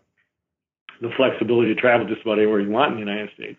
the 1.00 1.10
flexibility 1.16 1.74
to 1.74 1.80
travel 1.80 2.06
just 2.06 2.22
about 2.22 2.38
anywhere 2.38 2.60
you 2.60 2.70
want 2.70 2.92
in 2.92 3.04
the 3.04 3.10
United 3.12 3.30
States 3.34 3.58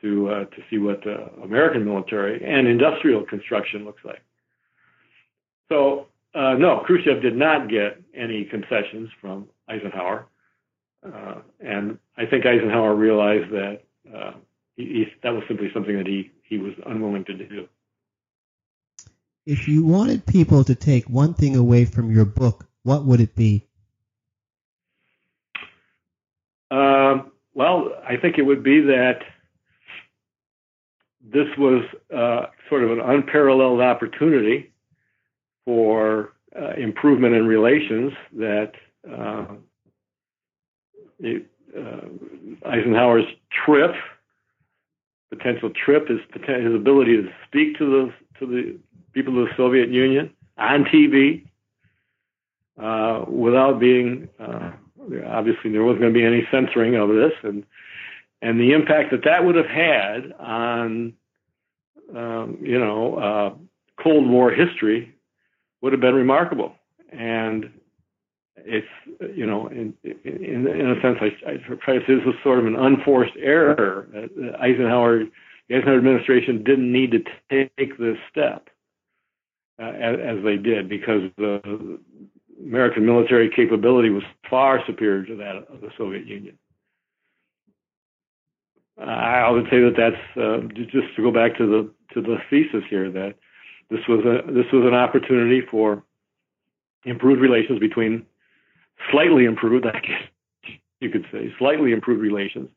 to 0.00 0.28
uh, 0.28 0.44
to 0.44 0.62
see 0.70 0.78
what 0.78 1.02
the 1.02 1.26
American 1.42 1.84
military 1.84 2.42
and 2.44 2.66
industrial 2.66 3.24
construction 3.24 3.84
looks 3.84 4.04
like. 4.04 4.22
So 5.68 6.06
uh, 6.34 6.54
no, 6.54 6.82
Khrushchev 6.86 7.22
did 7.22 7.36
not 7.36 7.68
get 7.68 8.00
any 8.14 8.44
concessions 8.44 9.10
from 9.20 9.48
Eisenhower, 9.68 10.26
uh, 11.04 11.36
and 11.60 11.98
I 12.16 12.26
think 12.26 12.46
Eisenhower 12.46 12.94
realized 12.94 13.50
that 13.50 13.82
uh, 14.14 14.32
he, 14.76 14.84
he, 14.84 15.06
that 15.22 15.30
was 15.30 15.42
simply 15.48 15.70
something 15.74 15.96
that 15.96 16.06
he, 16.06 16.30
he 16.42 16.58
was 16.58 16.72
unwilling 16.86 17.24
to 17.24 17.34
do. 17.34 17.68
If 19.46 19.66
you 19.66 19.84
wanted 19.84 20.26
people 20.26 20.62
to 20.64 20.74
take 20.74 21.08
one 21.08 21.34
thing 21.34 21.56
away 21.56 21.84
from 21.84 22.12
your 22.14 22.24
book, 22.24 22.68
what 22.82 23.04
would 23.04 23.20
it 23.20 23.34
be? 23.34 23.66
Um, 26.70 27.32
well, 27.54 27.92
I 28.06 28.16
think 28.16 28.38
it 28.38 28.42
would 28.42 28.62
be 28.62 28.80
that 28.82 29.22
this 31.20 31.48
was 31.58 31.84
uh, 32.14 32.46
sort 32.68 32.84
of 32.84 32.92
an 32.92 33.00
unparalleled 33.00 33.80
opportunity 33.80 34.69
for 35.64 36.32
uh, 36.58 36.72
improvement 36.74 37.34
in 37.34 37.46
relations 37.46 38.12
that 38.32 38.72
uh, 39.10 39.46
it, 41.20 41.46
uh, 41.76 42.68
Eisenhower's 42.68 43.24
trip, 43.64 43.92
potential 45.30 45.70
trip, 45.70 46.08
his 46.08 46.20
his 46.32 46.74
ability 46.74 47.16
to 47.16 47.28
speak 47.46 47.78
to 47.78 47.86
the 47.86 48.12
to 48.38 48.46
the 48.46 48.78
people 49.12 49.40
of 49.40 49.48
the 49.48 49.54
Soviet 49.56 49.90
Union 49.90 50.30
on 50.58 50.84
TV, 50.84 51.46
uh, 52.80 53.24
without 53.30 53.78
being 53.78 54.28
uh, 54.40 54.72
obviously 55.26 55.70
there 55.70 55.84
wasn't 55.84 56.00
going 56.00 56.12
to 56.12 56.18
be 56.18 56.26
any 56.26 56.46
censoring 56.50 56.96
of 56.96 57.08
this, 57.10 57.32
and 57.42 57.64
and 58.42 58.58
the 58.58 58.72
impact 58.72 59.10
that 59.10 59.24
that 59.24 59.44
would 59.44 59.54
have 59.54 59.66
had 59.66 60.32
on 60.38 61.12
um, 62.14 62.58
you 62.60 62.78
know 62.78 63.14
uh, 63.14 64.02
Cold 64.02 64.28
War 64.28 64.50
history 64.50 65.14
would 65.80 65.92
have 65.92 66.00
been 66.00 66.14
remarkable. 66.14 66.74
And 67.12 67.70
it's 68.56 68.86
you 69.34 69.46
know 69.46 69.68
in 69.68 69.94
in, 70.04 70.66
in 70.66 70.90
a 70.90 71.00
sense 71.00 71.18
I, 71.20 71.50
I 71.50 71.56
try 71.76 71.94
to 71.94 72.00
say 72.00 72.14
this 72.14 72.26
was 72.26 72.34
sort 72.42 72.58
of 72.58 72.66
an 72.66 72.76
unforced 72.76 73.32
error. 73.40 74.06
Eisenhower 74.60 75.24
the 75.68 75.76
Eisenhower 75.76 75.98
administration 75.98 76.62
didn't 76.64 76.92
need 76.92 77.12
to 77.12 77.20
take 77.50 77.98
this 77.98 78.16
step 78.30 78.68
uh, 79.80 79.86
as, 79.86 80.16
as 80.20 80.44
they 80.44 80.56
did 80.56 80.88
because 80.88 81.30
the 81.36 81.98
American 82.62 83.06
military 83.06 83.48
capability 83.54 84.10
was 84.10 84.22
far 84.48 84.80
superior 84.86 85.24
to 85.24 85.36
that 85.36 85.56
of 85.72 85.80
the 85.80 85.90
Soviet 85.96 86.26
Union. 86.26 86.58
I 88.98 89.48
would 89.48 89.64
say 89.70 89.80
that 89.80 89.94
that's 89.96 90.38
uh, 90.38 90.58
just 90.74 91.16
to 91.16 91.22
go 91.22 91.30
back 91.30 91.56
to 91.56 91.66
the 91.66 91.90
to 92.14 92.20
the 92.20 92.36
thesis 92.50 92.84
here 92.90 93.10
that 93.10 93.36
this 93.90 94.00
was 94.08 94.24
a 94.24 94.50
this 94.52 94.70
was 94.72 94.86
an 94.86 94.94
opportunity 94.94 95.62
for 95.68 96.02
improved 97.04 97.40
relations 97.40 97.78
between 97.78 98.24
slightly 99.10 99.44
improved, 99.44 99.86
I 99.86 100.00
guess 100.00 100.22
you 101.00 101.10
could 101.10 101.26
say, 101.32 101.52
slightly 101.58 101.92
improved 101.92 102.20
relations 102.20 102.68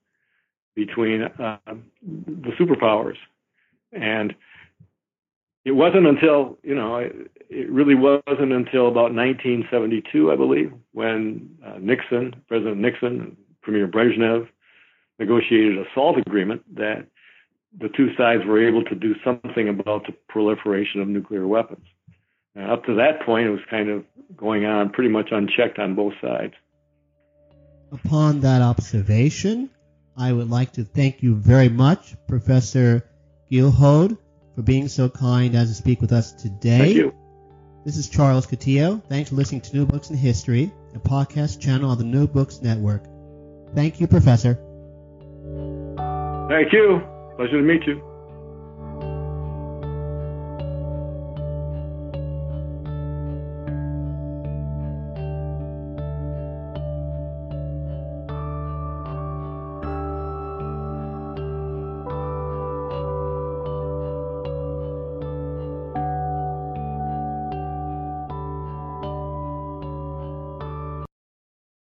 between 0.76 1.24
uh, 1.24 1.58
the 2.02 2.52
superpowers, 2.60 3.18
and 3.92 4.34
it 5.66 5.72
wasn't 5.72 6.08
until 6.08 6.58
you 6.64 6.74
know 6.74 6.98
it 6.98 7.70
really 7.70 7.96
wasn't 7.96 8.52
until 8.52 8.88
about 8.88 9.14
1972, 9.14 10.32
I 10.32 10.36
believe, 10.36 10.74
when 10.94 11.58
uh, 11.66 11.78
Nixon, 11.80 12.36
President 12.48 12.78
Nixon, 12.78 13.38
Premier 13.62 13.88
Brezhnev 13.88 14.48
negotiated 15.20 15.78
a 15.78 15.86
SALT 15.94 16.18
agreement 16.18 16.64
that 16.76 17.06
the 17.80 17.90
two 17.90 18.10
sides 18.16 18.44
were 18.46 18.66
able 18.68 18.84
to 18.86 18.96
do 18.96 19.16
something 19.24 19.70
about 19.70 20.06
the 20.06 20.14
proliferation 20.30 21.02
of 21.02 21.08
nuclear 21.08 21.48
weapons. 21.48 21.86
And 22.56 22.70
up 22.70 22.86
to 22.86 22.96
that 22.96 23.26
point, 23.26 23.48
it 23.48 23.52
was 23.52 23.62
kind 23.70 23.90
of 23.90 24.06
going 24.38 24.66
on 24.66 24.92
pretty 24.92 25.10
much 25.10 25.30
unchecked 25.32 25.80
on 25.80 25.96
both 25.96 26.14
sides. 26.22 26.54
Upon 27.92 28.42
that 28.42 28.62
observation, 28.62 29.70
I 30.18 30.32
would 30.32 30.50
like 30.50 30.74
to 30.74 30.84
thank 30.84 31.24
you 31.24 31.36
very 31.36 31.70
much, 31.70 32.16
Professor 32.28 33.10
Geelhoed, 33.52 34.18
for 34.56 34.62
being 34.62 34.88
so 34.88 35.10
kind 35.10 35.56
as 35.56 35.70
to 35.70 35.76
speak 35.76 36.02
with 36.02 36.12
us 36.12 36.32
today. 36.34 36.78
Thank 36.78 36.96
you. 36.96 37.14
This 37.86 37.98
is 37.98 38.08
Charles 38.08 38.48
Coutinho. 38.48 39.04
Thanks 39.10 39.30
for 39.30 39.36
listening 39.36 39.62
to 39.62 39.76
New 39.76 39.86
Books 39.86 40.10
in 40.10 40.16
History, 40.16 40.72
a 40.96 41.00
podcast 41.00 41.60
channel 41.60 41.90
on 41.90 41.98
the 41.98 42.04
New 42.04 42.28
Books 42.28 42.62
Network. 42.62 43.04
Thank 43.76 44.00
you, 44.00 44.08
Professor. 44.08 44.56
Thank 46.50 46.72
you. 46.72 47.13
Pleasure 47.36 47.58
to 47.58 47.64
meet 47.64 47.86
you. 47.88 48.13